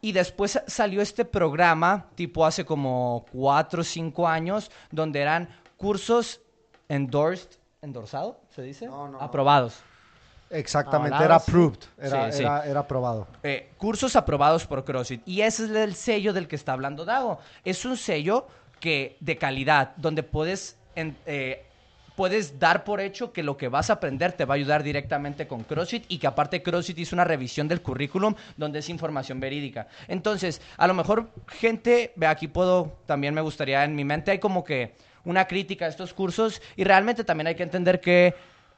Y 0.00 0.12
después 0.12 0.60
salió 0.66 1.00
este 1.00 1.24
programa, 1.24 2.10
tipo 2.14 2.44
hace 2.44 2.64
como 2.64 3.24
cuatro 3.32 3.80
o 3.80 3.84
cinco 3.84 4.28
años, 4.28 4.70
donde 4.90 5.20
eran 5.20 5.48
cursos 5.76 6.42
endorsed, 6.88 7.58
endorsado, 7.80 8.40
¿se 8.50 8.62
dice? 8.62 8.86
No, 8.86 9.08
no, 9.08 9.20
Aprobados. 9.20 9.82
Exactamente, 10.54 11.22
era 11.22 11.34
approved, 11.34 11.80
era, 11.98 12.78
aprobado. 12.78 13.26
Eh, 13.42 13.70
cursos 13.76 14.14
aprobados 14.14 14.64
por 14.66 14.84
CrossFit. 14.84 15.20
Y 15.26 15.40
ese 15.40 15.64
es 15.64 15.70
el 15.70 15.94
sello 15.94 16.32
del 16.32 16.46
que 16.46 16.54
está 16.54 16.72
hablando 16.72 17.04
Dago. 17.04 17.40
Es 17.64 17.84
un 17.84 17.96
sello 17.96 18.46
que, 18.78 19.16
de 19.18 19.36
calidad, 19.36 19.96
donde 19.96 20.22
puedes, 20.22 20.76
eh, 20.94 21.66
puedes 22.14 22.60
dar 22.60 22.84
por 22.84 23.00
hecho 23.00 23.32
que 23.32 23.42
lo 23.42 23.56
que 23.56 23.68
vas 23.68 23.90
a 23.90 23.94
aprender 23.94 24.32
te 24.32 24.44
va 24.44 24.54
a 24.54 24.56
ayudar 24.56 24.84
directamente 24.84 25.48
con 25.48 25.64
CrossFit 25.64 26.04
y 26.08 26.18
que 26.18 26.28
aparte 26.28 26.62
CrossFit 26.62 26.98
hizo 26.98 27.16
una 27.16 27.24
revisión 27.24 27.66
del 27.66 27.82
currículum 27.82 28.34
donde 28.56 28.78
es 28.78 28.88
información 28.88 29.40
verídica. 29.40 29.88
Entonces, 30.06 30.62
a 30.76 30.86
lo 30.86 30.94
mejor 30.94 31.30
gente, 31.48 32.14
aquí 32.26 32.46
puedo, 32.46 32.96
también 33.06 33.34
me 33.34 33.40
gustaría, 33.40 33.82
en 33.82 33.96
mi 33.96 34.04
mente 34.04 34.30
hay 34.30 34.38
como 34.38 34.62
que 34.62 34.94
una 35.24 35.46
crítica 35.46 35.86
a 35.86 35.88
estos 35.88 36.12
cursos 36.12 36.62
y 36.76 36.84
realmente 36.84 37.24
también 37.24 37.48
hay 37.48 37.54
que 37.56 37.62
entender 37.64 38.00
que 38.00 38.34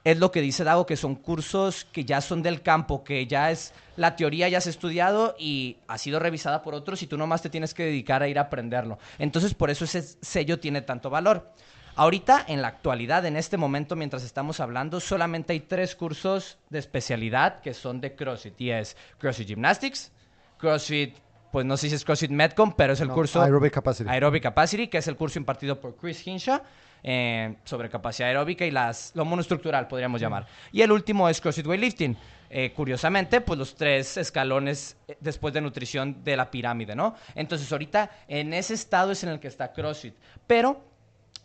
es 0.06 0.18
lo 0.20 0.30
que 0.30 0.40
dice 0.40 0.62
Dago, 0.62 0.86
que 0.86 0.96
son 0.96 1.16
cursos 1.16 1.84
que 1.84 2.04
ya 2.04 2.20
son 2.20 2.40
del 2.40 2.62
campo, 2.62 3.02
que 3.02 3.26
ya 3.26 3.50
es 3.50 3.74
la 3.96 4.14
teoría 4.14 4.48
ya 4.48 4.60
se 4.60 4.68
ha 4.68 4.70
estudiado 4.70 5.34
y 5.36 5.78
ha 5.88 5.98
sido 5.98 6.20
revisada 6.20 6.62
por 6.62 6.76
otros 6.76 7.02
y 7.02 7.08
tú 7.08 7.18
nomás 7.18 7.42
te 7.42 7.50
tienes 7.50 7.74
que 7.74 7.86
dedicar 7.86 8.22
a 8.22 8.28
ir 8.28 8.38
a 8.38 8.42
aprenderlo. 8.42 9.00
Entonces, 9.18 9.54
por 9.54 9.68
eso 9.68 9.84
ese 9.84 10.02
sello 10.02 10.60
tiene 10.60 10.80
tanto 10.82 11.10
valor. 11.10 11.50
Ahorita, 11.96 12.44
en 12.46 12.62
la 12.62 12.68
actualidad, 12.68 13.26
en 13.26 13.36
este 13.36 13.56
momento, 13.56 13.96
mientras 13.96 14.22
estamos 14.22 14.60
hablando, 14.60 15.00
solamente 15.00 15.54
hay 15.54 15.60
tres 15.60 15.96
cursos 15.96 16.58
de 16.70 16.78
especialidad 16.78 17.60
que 17.60 17.74
son 17.74 18.00
de 18.00 18.14
CrossFit. 18.14 18.60
Y 18.60 18.70
es 18.70 18.96
CrossFit 19.18 19.48
Gymnastics, 19.48 20.12
CrossFit, 20.56 21.16
pues 21.50 21.66
no 21.66 21.76
sé 21.76 21.88
si 21.88 21.96
es 21.96 22.04
CrossFit 22.04 22.30
Medcom, 22.30 22.74
pero 22.76 22.92
es 22.92 23.00
el 23.00 23.08
curso... 23.08 23.42
Aerobic 23.42 23.72
Capacity. 23.72 24.08
Aerobic 24.08 24.44
Capacity, 24.44 24.86
que 24.86 24.98
es 24.98 25.08
el 25.08 25.16
curso 25.16 25.40
impartido 25.40 25.80
por 25.80 25.96
Chris 25.96 26.24
Hinshaw. 26.24 26.60
Eh, 27.08 27.54
sobre 27.62 27.88
capacidad 27.88 28.28
aeróbica 28.28 28.66
y 28.66 28.72
las, 28.72 29.12
lo 29.14 29.24
monoestructural, 29.24 29.86
podríamos 29.86 30.20
llamar. 30.20 30.44
Y 30.72 30.82
el 30.82 30.90
último 30.90 31.28
es 31.28 31.40
CrossFit 31.40 31.64
Weightlifting. 31.64 32.16
Eh, 32.50 32.72
curiosamente, 32.74 33.40
pues 33.40 33.60
los 33.60 33.76
tres 33.76 34.16
escalones 34.16 34.96
eh, 35.06 35.16
después 35.20 35.54
de 35.54 35.60
nutrición 35.60 36.24
de 36.24 36.36
la 36.36 36.50
pirámide, 36.50 36.96
¿no? 36.96 37.14
Entonces, 37.36 37.70
ahorita 37.70 38.10
en 38.26 38.52
ese 38.52 38.74
estado 38.74 39.12
es 39.12 39.22
en 39.22 39.28
el 39.28 39.38
que 39.38 39.46
está 39.46 39.72
CrossFit. 39.72 40.14
Pero 40.48 40.82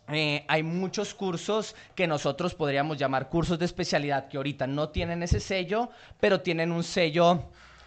hay 0.08 0.64
muchos 0.64 1.14
cursos 1.14 1.76
que 1.94 2.08
nosotros 2.08 2.56
podríamos 2.56 2.98
llamar 2.98 3.28
cursos 3.28 3.56
de 3.56 3.64
especialidad 3.64 4.26
que 4.26 4.38
ahorita 4.38 4.66
no 4.66 4.88
tienen 4.88 5.22
ese 5.22 5.38
sello, 5.38 5.90
pero 6.18 6.40
tienen 6.40 6.72
un 6.72 6.82
sello 6.82 7.44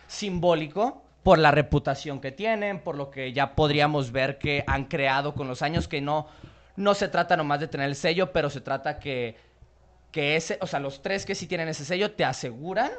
simbólico 0.07 1.03
por 1.23 1.39
la 1.39 1.51
reputación 1.51 2.21
que 2.21 2.31
tienen, 2.31 2.79
por 2.79 2.95
lo 2.95 3.11
que 3.11 3.33
ya 3.33 3.53
podríamos 3.53 4.13
ver 4.13 4.37
que 4.37 4.63
han 4.65 4.85
creado 4.85 5.35
con 5.35 5.47
los 5.47 5.61
años, 5.61 5.87
que 5.87 5.99
no, 5.99 6.27
no 6.75 6.93
se 6.93 7.07
trata 7.07 7.37
nomás 7.37 7.59
de 7.59 7.67
tener 7.67 7.87
el 7.87 7.95
sello, 7.95 8.31
pero 8.31 8.49
se 8.49 8.61
trata 8.61 8.99
que, 8.99 9.35
que 10.11 10.35
ese, 10.35 10.57
o 10.61 10.67
sea, 10.67 10.79
los 10.79 11.01
tres 11.01 11.25
que 11.25 11.35
sí 11.35 11.47
tienen 11.47 11.67
ese 11.67 11.85
sello 11.85 12.11
te 12.11 12.25
aseguran 12.25 12.91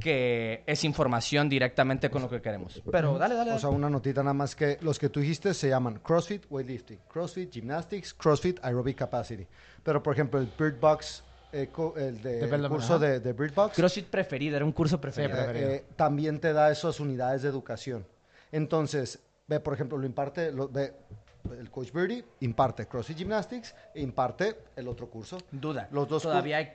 que 0.00 0.62
es 0.66 0.84
información 0.84 1.48
directamente 1.48 2.10
con 2.10 2.22
lo 2.22 2.30
que 2.30 2.40
queremos. 2.40 2.82
Pero 2.90 3.18
dale, 3.18 3.34
dale, 3.34 3.52
O 3.52 3.58
sea, 3.58 3.70
una 3.70 3.90
notita 3.90 4.22
nada 4.22 4.34
más 4.34 4.54
que 4.54 4.78
los 4.80 4.98
que 4.98 5.08
tú 5.08 5.20
dijiste 5.20 5.54
se 5.54 5.68
llaman 5.68 5.98
CrossFit 6.00 6.44
Weightlifting, 6.50 7.00
CrossFit 7.08 7.52
Gymnastics, 7.52 8.14
CrossFit 8.14 8.58
Aerobic 8.62 8.96
Capacity. 8.96 9.46
Pero, 9.82 10.02
por 10.02 10.14
ejemplo, 10.14 10.40
el 10.40 10.48
Bird 10.58 10.78
Box, 10.78 11.24
el, 11.52 11.66
de, 12.22 12.68
curso 12.68 12.98
de, 12.98 13.32
Bird 13.32 13.54
Box. 13.54 13.76
CrossFit 13.76 14.06
preferido, 14.06 14.56
era 14.56 14.64
un 14.64 14.72
curso 14.72 15.00
preferido. 15.00 15.38
Eh, 15.52 15.84
también 15.96 16.40
te 16.40 16.52
da 16.52 16.70
esas 16.70 17.00
unidades 17.00 17.42
de 17.42 17.48
educación. 17.48 18.06
Entonces, 18.52 19.18
ve, 19.46 19.60
por 19.60 19.74
ejemplo, 19.74 19.98
lo 19.98 20.06
imparte, 20.06 20.52
lo, 20.52 20.68
ve, 20.68 20.94
el 21.58 21.70
coach 21.70 21.92
Birdie 21.92 22.24
imparte 22.40 22.86
CrossFit 22.86 23.18
Gymnastics 23.18 23.74
e 23.94 24.00
imparte 24.00 24.56
el 24.76 24.88
otro 24.88 25.08
curso. 25.10 25.38
Duda. 25.50 25.88
Los 25.90 26.08
dos 26.08 26.22
¿Todavía 26.22 26.58
hay 26.58 26.72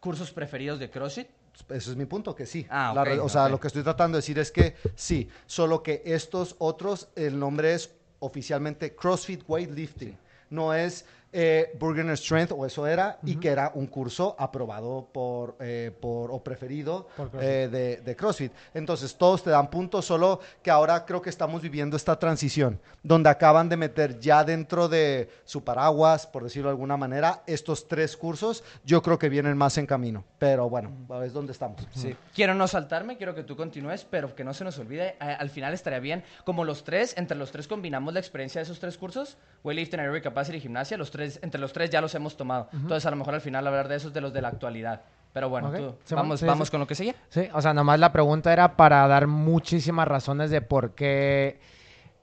cursos 0.00 0.30
preferidos 0.32 0.78
de 0.78 0.90
CrossFit? 0.90 1.28
Ese 1.68 1.90
es 1.90 1.96
mi 1.96 2.06
punto, 2.06 2.34
que 2.34 2.46
sí. 2.46 2.66
Ah, 2.70 2.92
La 2.94 3.02
ok, 3.02 3.06
re- 3.08 3.20
o 3.20 3.28
sea, 3.28 3.48
lo 3.48 3.60
que 3.60 3.66
estoy 3.66 3.82
tratando 3.82 4.16
de 4.16 4.20
decir 4.22 4.38
es 4.38 4.50
que 4.50 4.74
sí, 4.94 5.28
solo 5.46 5.82
que 5.82 6.02
estos 6.04 6.56
otros, 6.58 7.08
el 7.14 7.38
nombre 7.38 7.74
es 7.74 7.94
oficialmente 8.20 8.94
CrossFit 8.94 9.42
Weightlifting. 9.46 10.16
No 10.50 10.72
es 10.74 11.04
eh, 11.32 11.74
Burgener 11.78 12.16
Strength, 12.16 12.52
o 12.52 12.66
eso 12.66 12.86
era, 12.86 13.18
y 13.24 13.36
que 13.36 13.48
era 13.48 13.72
un 13.74 13.86
curso 13.86 14.36
aprobado 14.38 15.08
por, 15.12 15.56
eh, 15.60 15.90
por 16.00 16.30
o 16.30 16.42
preferido 16.44 17.08
Por 17.16 17.30
CrossFit. 17.30 17.48
eh, 17.50 17.68
de, 17.68 17.96
de 17.98 18.16
CrossFit. 18.16 18.52
Entonces, 18.74 19.16
todos 19.16 19.42
te 19.42 19.50
dan 19.50 19.70
puntos, 19.70 20.04
solo 20.04 20.40
que 20.62 20.70
ahora 20.70 21.04
creo 21.06 21.22
que 21.22 21.30
estamos 21.30 21.62
viviendo 21.62 21.96
esta 21.96 22.18
transición, 22.18 22.80
donde 23.02 23.30
acaban 23.30 23.68
de 23.68 23.76
meter 23.76 24.20
ya 24.20 24.44
dentro 24.44 24.88
de 24.88 25.30
su 25.44 25.64
paraguas, 25.64 26.26
por 26.26 26.42
decirlo 26.42 26.68
de 26.68 26.72
alguna 26.72 26.96
manera, 26.96 27.42
estos 27.46 27.88
tres 27.88 28.16
cursos, 28.16 28.62
yo 28.84 29.02
creo 29.02 29.18
que 29.18 29.28
vienen 29.28 29.56
más 29.56 29.78
en 29.78 29.86
camino. 29.86 30.24
Pero 30.38 30.68
bueno, 30.68 30.90
es 31.24 31.32
donde 31.32 31.52
estamos. 31.52 31.86
Sí. 31.94 32.14
Quiero 32.34 32.54
no 32.54 32.68
saltarme, 32.68 33.16
quiero 33.16 33.34
que 33.34 33.42
tú 33.44 33.56
continúes, 33.56 34.04
pero 34.08 34.34
que 34.34 34.44
no 34.44 34.52
se 34.54 34.64
nos 34.64 34.78
olvide, 34.78 35.16
al 35.20 35.50
final 35.50 35.72
estaría 35.72 36.00
bien, 36.00 36.24
como 36.44 36.64
los 36.64 36.84
tres, 36.84 37.14
entre 37.16 37.36
los 37.36 37.52
tres 37.52 37.68
combinamos 37.68 38.12
la 38.12 38.20
experiencia 38.20 38.58
de 38.58 38.64
esos 38.64 38.80
tres 38.80 38.98
cursos, 38.98 39.36
Weightlifting, 39.64 40.00
Aerobic 40.00 40.24
Capacity 40.24 40.58
y 40.58 40.60
Gimnasia, 40.60 40.96
los 40.96 41.10
tres, 41.10 41.21
entre 41.42 41.60
los 41.60 41.72
tres 41.72 41.90
ya 41.90 42.00
los 42.00 42.14
hemos 42.14 42.36
tomado. 42.36 42.68
Entonces, 42.72 43.04
a 43.06 43.10
lo 43.10 43.16
mejor 43.16 43.34
al 43.34 43.40
final 43.40 43.66
hablar 43.66 43.88
de 43.88 43.96
esos 43.96 44.12
de 44.12 44.20
los 44.20 44.32
de 44.32 44.42
la 44.42 44.48
actualidad. 44.48 45.02
Pero 45.32 45.48
bueno, 45.48 45.68
Ok, 45.68 45.76
tú, 45.76 45.94
Simón, 46.04 46.24
vamos, 46.24 46.40
sí, 46.40 46.46
vamos 46.46 46.68
sí. 46.68 46.70
con 46.72 46.80
lo 46.80 46.86
que 46.86 46.94
sigue. 46.94 47.14
Sí, 47.30 47.48
o 47.54 47.62
sea, 47.62 47.72
nomás 47.72 47.98
la 47.98 48.12
pregunta 48.12 48.52
era 48.52 48.76
para 48.76 49.06
dar 49.08 49.26
muchísimas 49.26 50.06
razones 50.06 50.50
de 50.50 50.60
por 50.60 50.94
qué 50.94 51.58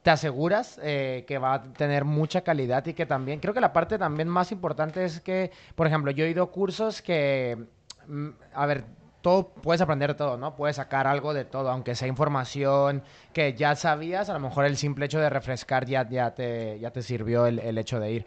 te 0.03 0.12
aseguras 0.12 0.79
eh, 0.84 1.25
que 1.27 1.39
va 1.39 1.56
a 1.56 1.63
tener 1.74 2.06
mucha 2.06 2.41
calidad 2.41 2.86
y 2.86 2.94
que 2.94 3.06
también, 3.06 3.39
creo 3.39 3.53
que 3.53 3.62
la 3.62 3.74
parte 3.74 3.98
también 3.98 4.29
más 4.29 4.51
importante 4.51 5.03
es 5.03 5.20
que, 5.22 5.51
por 5.75 5.88
ejemplo, 5.88 6.12
yo 6.12 6.25
he 6.25 6.29
ido 6.29 6.44
a 6.44 6.51
cursos 6.51 7.01
que, 7.01 7.58
mm, 8.08 8.29
a 8.53 8.65
ver, 8.65 8.86
todo, 9.22 9.50
puedes 9.50 9.82
aprender 9.82 10.12
de 10.12 10.15
todo, 10.15 10.38
¿no? 10.38 10.56
Puedes 10.56 10.77
sacar 10.77 11.06
algo 11.06 11.34
de 11.34 11.44
todo, 11.44 11.70
aunque 11.70 11.96
sea 11.96 12.08
información 12.08 13.03
que 13.34 13.53
ya 13.53 13.75
sabías, 13.75 14.29
a 14.29 14.34
lo 14.34 14.39
mejor 14.39 14.65
el 14.65 14.77
simple 14.77 15.06
hecho 15.08 15.20
de 15.20 15.29
refrescar 15.29 15.86
ya, 15.86 16.08
ya, 16.08 16.34
te, 16.34 16.79
ya 16.79 16.91
te 16.91 17.01
sirvió 17.01 17.46
el, 17.46 17.60
el 17.60 17.77
hecho 17.77 18.00
de 18.00 18.12
ir. 18.12 18.25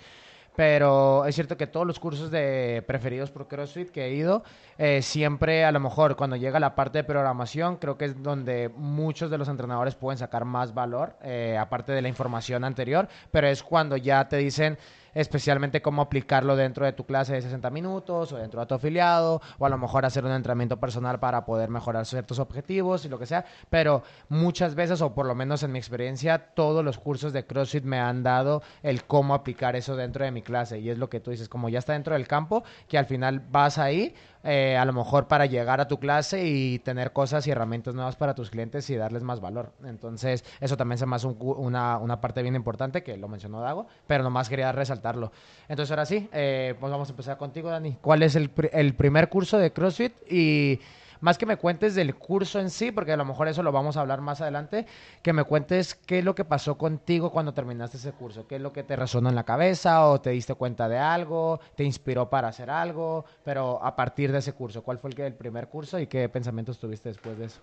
Pero 0.54 1.24
es 1.24 1.34
cierto 1.34 1.56
que 1.56 1.66
todos 1.66 1.86
los 1.86 1.98
cursos 1.98 2.30
de 2.30 2.84
preferidos 2.86 3.30
por 3.30 3.48
CrossFit 3.48 3.90
que 3.90 4.04
he 4.04 4.14
ido, 4.14 4.42
eh, 4.76 5.00
siempre 5.00 5.64
a 5.64 5.72
lo 5.72 5.80
mejor 5.80 6.14
cuando 6.14 6.36
llega 6.36 6.60
la 6.60 6.74
parte 6.74 6.98
de 6.98 7.04
programación, 7.04 7.76
creo 7.76 7.96
que 7.96 8.04
es 8.04 8.22
donde 8.22 8.70
muchos 8.76 9.30
de 9.30 9.38
los 9.38 9.48
entrenadores 9.48 9.94
pueden 9.94 10.18
sacar 10.18 10.44
más 10.44 10.74
valor, 10.74 11.16
eh, 11.22 11.56
aparte 11.58 11.92
de 11.92 12.02
la 12.02 12.08
información 12.08 12.64
anterior, 12.64 13.08
pero 13.30 13.48
es 13.48 13.62
cuando 13.62 13.96
ya 13.96 14.28
te 14.28 14.36
dicen 14.36 14.76
especialmente 15.14 15.82
cómo 15.82 16.02
aplicarlo 16.02 16.56
dentro 16.56 16.84
de 16.84 16.92
tu 16.92 17.04
clase 17.04 17.34
de 17.34 17.42
60 17.42 17.70
minutos 17.70 18.32
o 18.32 18.36
dentro 18.36 18.60
de 18.60 18.66
tu 18.66 18.74
afiliado 18.74 19.40
o 19.58 19.66
a 19.66 19.68
lo 19.68 19.78
mejor 19.78 20.04
hacer 20.04 20.24
un 20.24 20.32
entrenamiento 20.32 20.78
personal 20.78 21.18
para 21.18 21.44
poder 21.44 21.68
mejorar 21.68 22.06
ciertos 22.06 22.38
objetivos 22.38 23.04
y 23.04 23.08
lo 23.08 23.18
que 23.18 23.26
sea, 23.26 23.44
pero 23.70 24.02
muchas 24.28 24.74
veces 24.74 25.00
o 25.02 25.14
por 25.14 25.26
lo 25.26 25.34
menos 25.34 25.62
en 25.62 25.72
mi 25.72 25.78
experiencia 25.78 26.38
todos 26.54 26.84
los 26.84 26.98
cursos 26.98 27.32
de 27.32 27.46
CrossFit 27.46 27.84
me 27.84 27.98
han 27.98 28.22
dado 28.22 28.62
el 28.82 29.04
cómo 29.04 29.34
aplicar 29.34 29.76
eso 29.76 29.96
dentro 29.96 30.24
de 30.24 30.30
mi 30.30 30.42
clase. 30.42 30.78
Y 30.78 30.90
es 30.90 30.98
lo 30.98 31.08
que 31.08 31.20
tú 31.20 31.30
dices, 31.30 31.48
como 31.48 31.68
ya 31.68 31.78
está 31.78 31.92
dentro 31.92 32.14
del 32.14 32.26
campo, 32.26 32.64
que 32.88 32.98
al 32.98 33.06
final 33.06 33.42
vas 33.50 33.78
ahí 33.78 34.14
eh, 34.44 34.76
a 34.76 34.84
lo 34.84 34.92
mejor 34.92 35.28
para 35.28 35.46
llegar 35.46 35.80
a 35.80 35.88
tu 35.88 35.98
clase 35.98 36.44
y 36.46 36.78
tener 36.80 37.12
cosas 37.12 37.46
y 37.46 37.50
herramientas 37.50 37.94
nuevas 37.94 38.16
para 38.16 38.34
tus 38.34 38.50
clientes 38.50 38.88
y 38.90 38.96
darles 38.96 39.22
más 39.22 39.40
valor. 39.40 39.72
Entonces, 39.84 40.44
eso 40.60 40.76
también 40.76 40.98
se 40.98 41.06
me 41.06 41.16
hace 41.16 41.26
un 41.26 41.36
una, 41.40 41.98
una 41.98 42.20
parte 42.20 42.42
bien 42.42 42.54
importante 42.54 43.02
que 43.02 43.16
lo 43.16 43.28
mencionó 43.28 43.60
Dago, 43.60 43.86
pero 44.06 44.22
nomás 44.22 44.48
quería 44.48 44.72
resaltarlo. 44.72 45.32
Entonces, 45.68 45.90
ahora 45.90 46.06
sí, 46.06 46.28
eh, 46.32 46.74
pues 46.78 46.90
vamos 46.90 47.08
a 47.08 47.12
empezar 47.12 47.36
contigo, 47.36 47.70
Dani. 47.70 47.96
¿Cuál 48.00 48.22
es 48.22 48.36
el, 48.36 48.50
pri- 48.50 48.70
el 48.72 48.94
primer 48.94 49.28
curso 49.28 49.58
de 49.58 49.72
CrossFit? 49.72 50.12
Y 50.30 50.80
más 51.22 51.38
que 51.38 51.46
me 51.46 51.56
cuentes 51.56 51.94
del 51.94 52.16
curso 52.16 52.58
en 52.58 52.68
sí, 52.68 52.90
porque 52.90 53.12
a 53.12 53.16
lo 53.16 53.24
mejor 53.24 53.46
eso 53.46 53.62
lo 53.62 53.70
vamos 53.70 53.96
a 53.96 54.00
hablar 54.00 54.20
más 54.20 54.40
adelante, 54.40 54.86
que 55.22 55.32
me 55.32 55.44
cuentes 55.44 55.94
qué 55.94 56.18
es 56.18 56.24
lo 56.24 56.34
que 56.34 56.44
pasó 56.44 56.76
contigo 56.76 57.30
cuando 57.30 57.54
terminaste 57.54 57.96
ese 57.96 58.10
curso, 58.12 58.46
qué 58.48 58.56
es 58.56 58.60
lo 58.60 58.72
que 58.72 58.82
te 58.82 58.96
resonó 58.96 59.28
en 59.28 59.36
la 59.36 59.44
cabeza 59.44 60.08
o 60.08 60.20
te 60.20 60.30
diste 60.30 60.56
cuenta 60.56 60.88
de 60.88 60.98
algo, 60.98 61.60
te 61.76 61.84
inspiró 61.84 62.28
para 62.28 62.48
hacer 62.48 62.70
algo, 62.70 63.24
pero 63.44 63.82
a 63.82 63.94
partir 63.94 64.32
de 64.32 64.38
ese 64.38 64.52
curso, 64.52 64.82
¿cuál 64.82 64.98
fue 64.98 65.10
el, 65.16 65.34
primer 65.34 65.68
curso 65.68 65.98
y 66.00 66.08
qué 66.08 66.28
pensamientos 66.28 66.78
tuviste 66.80 67.10
después 67.10 67.38
de 67.38 67.46
eso? 67.46 67.60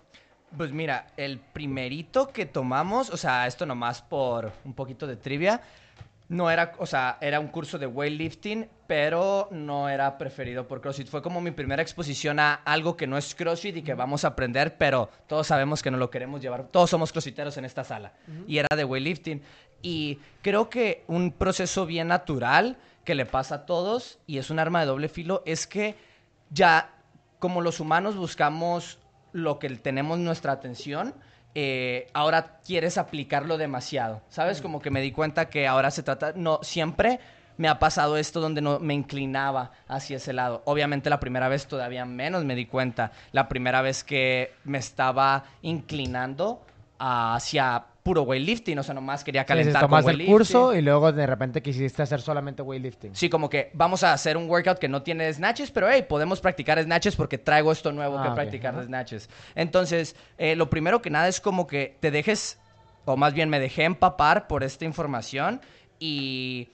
Pues 0.56 0.72
mira, 0.72 1.08
el 1.18 1.38
primerito 1.38 2.28
que 2.28 2.46
tomamos, 2.46 3.10
o 3.10 3.18
sea, 3.18 3.46
esto 3.46 3.66
nomás 3.66 4.00
por 4.00 4.52
un 4.64 4.72
poquito 4.72 5.06
de 5.06 5.16
trivia, 5.16 5.60
no 6.30 6.48
era, 6.48 6.72
o 6.78 6.86
sea, 6.86 7.18
era 7.20 7.40
un 7.40 7.48
curso 7.48 7.76
de 7.76 7.88
weightlifting, 7.88 8.68
pero 8.86 9.48
no 9.50 9.88
era 9.88 10.16
preferido 10.16 10.68
por 10.68 10.80
CrossFit. 10.80 11.08
Fue 11.08 11.22
como 11.22 11.40
mi 11.40 11.50
primera 11.50 11.82
exposición 11.82 12.38
a 12.38 12.54
algo 12.54 12.96
que 12.96 13.08
no 13.08 13.18
es 13.18 13.34
CrossFit 13.34 13.78
y 13.78 13.82
que 13.82 13.94
vamos 13.94 14.24
a 14.24 14.28
aprender, 14.28 14.78
pero 14.78 15.10
todos 15.26 15.48
sabemos 15.48 15.82
que 15.82 15.90
no 15.90 15.98
lo 15.98 16.08
queremos 16.08 16.40
llevar. 16.40 16.68
Todos 16.68 16.88
somos 16.88 17.10
crossfiteros 17.10 17.56
en 17.56 17.64
esta 17.64 17.82
sala. 17.82 18.12
Y 18.46 18.58
era 18.58 18.68
de 18.76 18.84
weightlifting. 18.84 19.42
Y 19.82 20.20
creo 20.40 20.70
que 20.70 21.02
un 21.08 21.32
proceso 21.32 21.84
bien 21.84 22.06
natural 22.06 22.78
que 23.04 23.16
le 23.16 23.26
pasa 23.26 23.56
a 23.56 23.66
todos, 23.66 24.20
y 24.28 24.38
es 24.38 24.50
un 24.50 24.60
arma 24.60 24.78
de 24.78 24.86
doble 24.86 25.08
filo, 25.08 25.42
es 25.46 25.66
que 25.66 25.96
ya 26.50 26.94
como 27.40 27.60
los 27.60 27.80
humanos 27.80 28.14
buscamos 28.14 29.00
lo 29.32 29.58
que 29.58 29.68
tenemos 29.70 30.20
nuestra 30.20 30.52
atención, 30.52 31.12
eh, 31.54 32.08
ahora 32.12 32.60
quieres 32.64 32.98
aplicarlo 32.98 33.58
demasiado, 33.58 34.22
¿sabes? 34.28 34.62
Como 34.62 34.80
que 34.80 34.90
me 34.90 35.00
di 35.00 35.12
cuenta 35.12 35.50
que 35.50 35.66
ahora 35.66 35.90
se 35.90 36.02
trata, 36.02 36.32
no, 36.36 36.60
siempre 36.62 37.20
me 37.56 37.68
ha 37.68 37.78
pasado 37.78 38.16
esto 38.16 38.40
donde 38.40 38.62
no 38.62 38.78
me 38.78 38.94
inclinaba 38.94 39.72
hacia 39.86 40.16
ese 40.16 40.32
lado. 40.32 40.62
Obviamente 40.64 41.10
la 41.10 41.20
primera 41.20 41.48
vez 41.48 41.66
todavía 41.66 42.04
menos 42.06 42.44
me 42.44 42.54
di 42.54 42.66
cuenta, 42.66 43.12
la 43.32 43.48
primera 43.48 43.82
vez 43.82 44.02
que 44.02 44.54
me 44.64 44.78
estaba 44.78 45.44
inclinando 45.60 46.64
hacia 46.98 47.84
puro 48.10 48.22
weightlifting, 48.22 48.76
o 48.76 48.82
sea, 48.82 48.92
nomás 48.92 49.22
quería 49.22 49.44
calentar 49.44 49.82
con 49.82 49.90
tomaste 49.90 50.10
el 50.10 50.16
weightlifting. 50.16 50.32
curso 50.56 50.74
y 50.74 50.82
luego 50.82 51.12
de 51.12 51.24
repente 51.28 51.62
quisiste 51.62 52.02
hacer 52.02 52.20
solamente 52.20 52.60
weightlifting. 52.60 53.14
Sí, 53.14 53.30
como 53.30 53.48
que 53.48 53.70
vamos 53.72 54.02
a 54.02 54.12
hacer 54.12 54.36
un 54.36 54.50
workout 54.50 54.80
que 54.80 54.88
no 54.88 55.00
tiene 55.04 55.32
snatches, 55.32 55.70
pero 55.70 55.88
hey, 55.88 56.04
podemos 56.08 56.40
practicar 56.40 56.82
snatches 56.82 57.14
porque 57.14 57.38
traigo 57.38 57.70
esto 57.70 57.92
nuevo 57.92 58.18
Ah, 58.18 58.22
que 58.22 58.28
ok, 58.30 58.34
practicar 58.34 58.74
de 58.76 58.82
snatches. 58.84 59.30
Entonces, 59.54 60.16
eh, 60.38 60.56
lo 60.56 60.68
primero 60.68 61.00
que 61.00 61.08
nada 61.08 61.28
es 61.28 61.40
como 61.40 61.68
que 61.68 61.96
te 62.00 62.10
dejes, 62.10 62.58
o 63.04 63.16
más 63.16 63.32
bien 63.32 63.48
me 63.48 63.60
dejé 63.60 63.84
empapar 63.84 64.48
por 64.48 64.64
esta 64.64 64.84
información 64.84 65.60
y, 66.00 66.70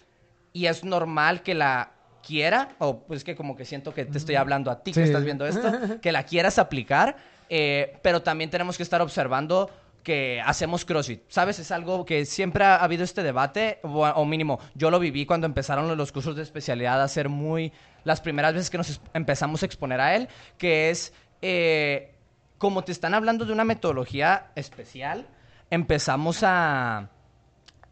y 0.55 0.67
es 0.69 0.85
normal 0.85 1.43
que 1.43 1.55
la 1.55 1.91
quiera, 2.27 2.71
o 2.79 3.01
pues 3.01 3.25
que 3.25 3.37
como 3.37 3.55
que 3.57 3.67
siento 3.67 3.93
que 3.93 4.07
te 4.07 4.17
estoy 4.17 4.37
hablando 4.37 4.71
a 4.71 4.83
ti 4.83 4.93
que 4.93 5.01
Sí. 5.01 5.03
estás 5.05 5.23
viendo 5.23 5.47
esto, 5.47 5.71
que 6.01 6.13
la 6.13 6.23
quieras 6.23 6.59
aplicar, 6.59 7.15
eh, 7.51 7.93
pero 8.03 8.23
también 8.23 8.49
tenemos 8.49 8.79
que 8.79 8.83
estar 8.83 9.03
observando 9.03 9.71
que 10.07 10.41
hacemos 10.41 10.85
CrossFit. 10.85 11.25
¿Sabes? 11.27 11.59
Es 11.59 11.73
algo 11.73 12.05
que 12.05 12.25
siempre 12.27 12.65
ha 12.65 12.77
habido 12.77 13.03
este 13.03 13.25
debate, 13.25 13.81
o, 13.83 14.25
mínimo, 14.25 14.61
yo 14.77 14.89
lo 14.89 15.01
viví 15.01 15.27
cuando 15.27 15.49
empezaron 15.49 15.97
los 15.97 16.13
cursos 16.13 16.37
de 16.37 16.45
especialidad 16.45 17.03
a 17.03 17.09
ser 17.09 17.29
muy... 17.29 17.73
Las 18.05 18.21
primeras 18.21 18.55
veces 18.55 18.71
que 18.71 18.79
nos 18.79 19.01
empezamos 19.15 19.65
a 19.65 19.67
exponer 19.67 20.01
a 20.01 20.15
él, 20.15 20.29
que 20.59 20.91
es... 20.91 21.13
eh, 21.43 22.15
como 22.57 22.85
te 22.85 22.93
están 22.93 23.15
hablando 23.15 23.45
de 23.47 23.53
una 23.53 23.65
metodología 23.65 24.53
especial, 24.55 25.27
empezamos 25.71 26.45
a, 26.45 27.11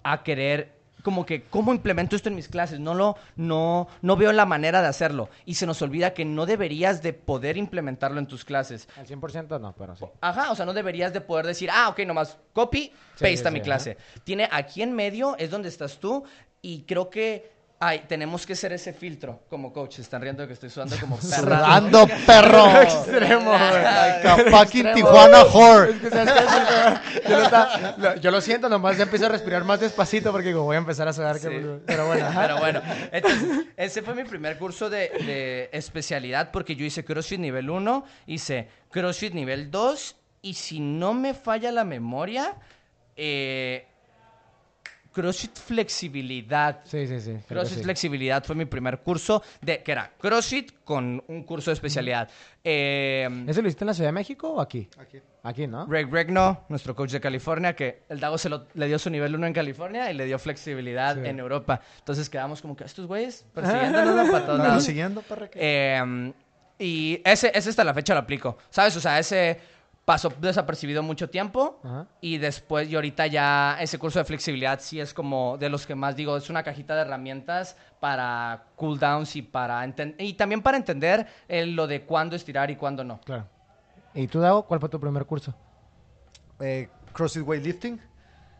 a 0.05 0.23
querer 0.23 0.74
como 1.05 1.25
que 1.25 1.45
cómo 1.45 1.73
implemento 1.73 2.17
esto 2.17 2.29
en 2.31 2.35
mis 2.35 2.49
clases 2.49 2.81
no 2.81 2.95
lo 2.95 3.17
no 3.37 3.87
no 4.03 4.17
veo 4.17 4.33
la 4.33 4.47
manera 4.47 4.83
de 4.83 4.89
hacerlo 4.89 5.29
y 5.45 5.55
se 5.55 5.67
nos 5.67 5.81
olvida 5.83 6.15
que 6.15 6.25
no 6.25 6.47
deberías 6.47 7.03
de 7.03 7.13
poder 7.13 7.57
implementarlo 7.57 8.19
en 8.19 8.27
tus 8.27 8.45
clases 8.45 8.89
Al 8.97 9.07
100% 9.07 9.61
no, 9.61 9.75
pero 9.77 9.95
sí. 9.95 10.05
Ajá, 10.21 10.51
o 10.51 10.57
sea, 10.57 10.67
no 10.67 10.73
deberías 10.73 11.13
de 11.13 11.21
poder 11.21 11.47
decir, 11.47 11.69
ah, 11.71 11.91
ok, 11.91 12.01
nomás 12.01 12.39
copy, 12.53 12.91
Sí, 13.17 13.21
paste 13.21 13.37
sí, 13.37 13.47
a 13.47 13.51
mi 13.51 13.61
sí, 13.61 13.65
clase. 13.65 13.97
Tiene 14.25 14.49
aquí 14.51 14.83
en 14.83 14.93
medio 14.93 15.37
es 15.39 15.51
donde 15.51 15.69
estás 15.69 15.99
tú 15.99 16.25
y 16.63 16.83
creo 16.83 17.11
que 17.11 17.53
ay, 17.87 18.05
tenemos 18.09 18.47
que 18.47 18.55
ser 18.57 18.73
ese 18.73 18.93
filtro 18.93 19.43
como 19.51 19.73
coach. 19.73 19.99
Están 19.99 20.23
riendo 20.23 20.47
que 20.47 20.53
estoy 20.55 20.71
sudando 20.71 20.97
como 20.99 21.17
perra. 21.31 21.59
Sudando, 21.59 22.07
perro. 22.27 22.81
extremo, 22.83 23.51
güey. 23.51 24.51
Fucking 24.51 24.93
Tijuana 24.95 25.45
whore. 25.45 25.91
Es 25.93 26.01
que, 26.01 26.11
¿sabes 26.11 26.33
qué? 26.33 27.29
yo, 27.29 27.37
lo 27.39 27.43
está- 27.45 27.95
lo- 27.99 28.15
yo 28.17 28.31
lo 28.31 28.41
siento, 28.41 28.69
nomás 28.69 28.97
ya 28.97 29.03
empiezo 29.05 29.27
a 29.27 29.29
respirar 29.29 29.65
más 29.65 29.81
despacito 29.81 30.33
porque 30.33 30.49
digo, 30.49 30.63
voy 30.63 30.77
a 30.77 30.79
empezar 30.79 31.07
a 31.09 31.13
sudar. 31.13 31.39
que- 31.41 31.49
Sí. 31.49 31.83
Pero 31.87 32.07
bueno, 32.07 32.27
ajá. 32.29 32.43
Pero 32.43 32.59
bueno, 32.59 32.83
entonces, 33.13 33.67
ese 33.77 34.03
fue 34.03 34.15
mi 34.15 34.25
primer 34.25 34.59
curso 34.59 34.89
de, 34.91 35.11
de 35.27 35.69
especialidad 35.73 36.51
porque 36.51 36.77
yo 36.77 36.85
hice 36.85 37.05
CrossFit 37.05 37.41
nivel 37.41 37.69
1, 37.71 38.05
hice 38.27 38.69
CrossFit 38.91 39.35
nivel 39.35 39.71
2 39.71 40.17
y 40.43 40.55
si 40.55 40.81
no 40.81 41.15
me 41.15 41.35
falla 41.35 41.71
la 41.73 41.85
memoria, 41.85 42.55
eh, 43.17 43.87
CrossFit 45.15 45.57
Flexibilidad. 45.57 46.81
Sí, 46.85 47.07
sí, 47.07 47.21
sí. 47.21 47.37
CrossFit 47.49 47.79
sí. 47.79 47.85
Flexibilidad 47.85 48.45
fue 48.45 48.57
mi 48.57 48.65
primer 48.65 48.99
curso, 48.99 49.43
de, 49.61 49.83
que 49.83 49.93
era 49.93 50.11
CrossFit 50.21 50.73
con 50.85 51.23
un 51.29 51.45
curso 51.45 51.71
de 51.71 51.75
especialidad. 51.75 52.29
Eh, 52.63 53.29
¿Ese 53.47 53.63
lo 53.63 53.69
hiciste 53.69 53.85
en 53.85 53.89
la 53.89 53.95
Ciudad 53.95 54.09
de 54.09 54.13
México 54.13 54.51
o 54.55 54.61
aquí? 54.61 54.89
Aquí. 54.99 55.21
Aquí, 55.45 55.67
¿no? 55.67 55.87
Greg 55.87 56.11
Regno, 56.11 56.65
nuestro 56.69 56.95
coach 56.97 57.13
de 57.13 57.21
California, 57.21 57.75
que 57.77 58.03
el 58.09 58.19
Dago 58.19 58.39
se 58.39 58.49
lo- 58.49 58.67
le 58.75 58.87
dio 58.87 58.99
su 58.99 59.11
nivel 59.11 59.35
1 59.35 59.47
en 59.47 59.53
California 59.53 60.11
y 60.11 60.15
le 60.15 60.25
dio 60.25 60.39
flexibilidad 60.39 61.15
Sí. 61.17 61.29
en 61.29 61.39
Europa. 61.39 61.81
Entonces 61.99 62.29
quedamos 62.29 62.61
como 62.63 62.75
que 62.77 62.85
estos 62.85 63.07
güeyes 63.07 63.45
persiguiéndonos 63.55 64.31
para 64.31 64.47
todos 64.47 64.59
¿Me 64.61 64.67
lados. 64.69 64.85
siguiendo, 64.85 65.23
perra? 65.23 65.49
¿Qué? 65.49 65.59
Eh, 65.61 66.33
y 66.79 67.21
ese, 67.25 67.53
ese 67.55 67.71
hasta 67.71 67.85
la 67.85 67.95
fecha 67.95 68.15
lo 68.15 68.21
aplico. 68.21 68.59
¿Sabes? 68.71 68.97
O 68.97 69.01
sea, 69.01 69.19
ese 69.19 69.61
pasó 70.05 70.33
desapercibido 70.41 71.03
mucho 71.03 71.31
tiempo. 71.31 71.81
Ajá. 71.83 72.07
Y 72.21 72.39
después, 72.39 72.89
y 72.89 72.95
ahorita 72.95 73.27
ya 73.27 73.77
ese 73.81 73.99
curso 73.99 74.19
de 74.19 74.25
flexibilidad 74.25 74.81
sí 74.81 75.01
es 75.01 75.15
como 75.15 75.57
de 75.59 75.69
los 75.69 75.87
que 75.87 75.95
más 75.95 76.17
digo, 76.17 76.37
es 76.37 76.51
una 76.51 76.63
cajita 76.63 76.95
de 76.95 77.03
herramientas 77.03 77.77
para 78.01 78.65
cooldowns 78.77 79.37
y 79.37 79.43
para 79.43 79.87
y 80.19 80.35
también 80.35 80.63
para 80.63 80.77
entender 80.77 81.27
eh, 81.49 81.67
lo 81.67 81.87
de 81.87 82.03
cuándo 82.03 82.37
estirar 82.37 82.71
y 82.71 82.77
cuándo 82.77 83.05
no. 83.05 83.21
Claro. 83.25 83.47
¿Y 84.15 84.27
tú, 84.29 84.41
Dago, 84.41 84.63
cuál 84.65 84.79
fue 84.81 84.89
tu 84.89 85.01
primer 85.01 85.25
curso? 85.25 85.55
Eh, 86.61 86.89
CrossFit 87.13 87.43
Weightlifting. 87.47 88.01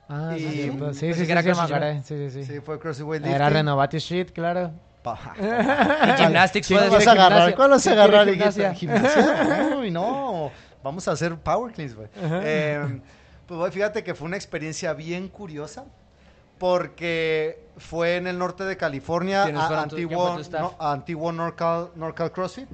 Ah, 0.09 0.35
Y- 0.37 0.41
sí, 0.41 0.51
sí, 0.51 0.63
sí, 0.63 0.71
Pensé 0.71 1.15
sí, 1.15 1.33
era 1.33 1.43
sí, 1.43 1.49
me. 1.49 2.03
Sí, 2.03 2.31
sí, 2.31 2.31
sí. 2.31 2.45
Sí, 2.45 2.61
fue 2.61 2.79
CrossFit 2.79 3.07
Weightlifting. 3.07 3.35
Era 3.37 3.51
Renovati 3.51 3.99
Street, 3.99 4.31
claro. 4.33 4.73
Y 5.39 6.23
gymnastics 6.23 6.67
Sí, 6.67 6.75
fue 6.75 6.85
¿no 6.85 6.89
¿Cuál 6.89 6.99
vas 6.99 7.07
a 7.07 7.13
agarrar? 7.13 7.55
¿Cuál 7.55 7.71
vas 7.71 7.87
a 7.87 7.91
¿Quién 7.91 7.99
agarrar? 8.01 8.75
¿Gimnasia? 8.75 9.77
Uy, 9.79 9.91
no. 9.91 10.51
Vamos 10.85 11.09
a 11.09 11.13
hacer 11.13 11.35
power 11.37 11.73
cleans, 11.73 11.97
güey. 11.97 12.09
Eh, 12.23 13.01
pues 13.49 13.59
güey, 13.59 13.73
fíjate 13.73 14.05
que 14.05 14.15
fue 14.15 14.27
una 14.29 14.37
experiencia 14.37 14.93
bien 14.93 15.29
curiosa 15.29 15.85
porque 16.59 17.67
fue 17.79 18.17
en 18.17 18.27
el 18.27 18.39
norte 18.39 18.65
de 18.65 18.77
California, 18.77 19.45
¿Quiénes 19.45 19.63
a- 19.63 19.83
antiguo, 19.83 20.39
antiguo 20.79 21.33
Norcal, 21.33 21.89
Norcal 21.97 22.31
CrossFit. 22.33 22.69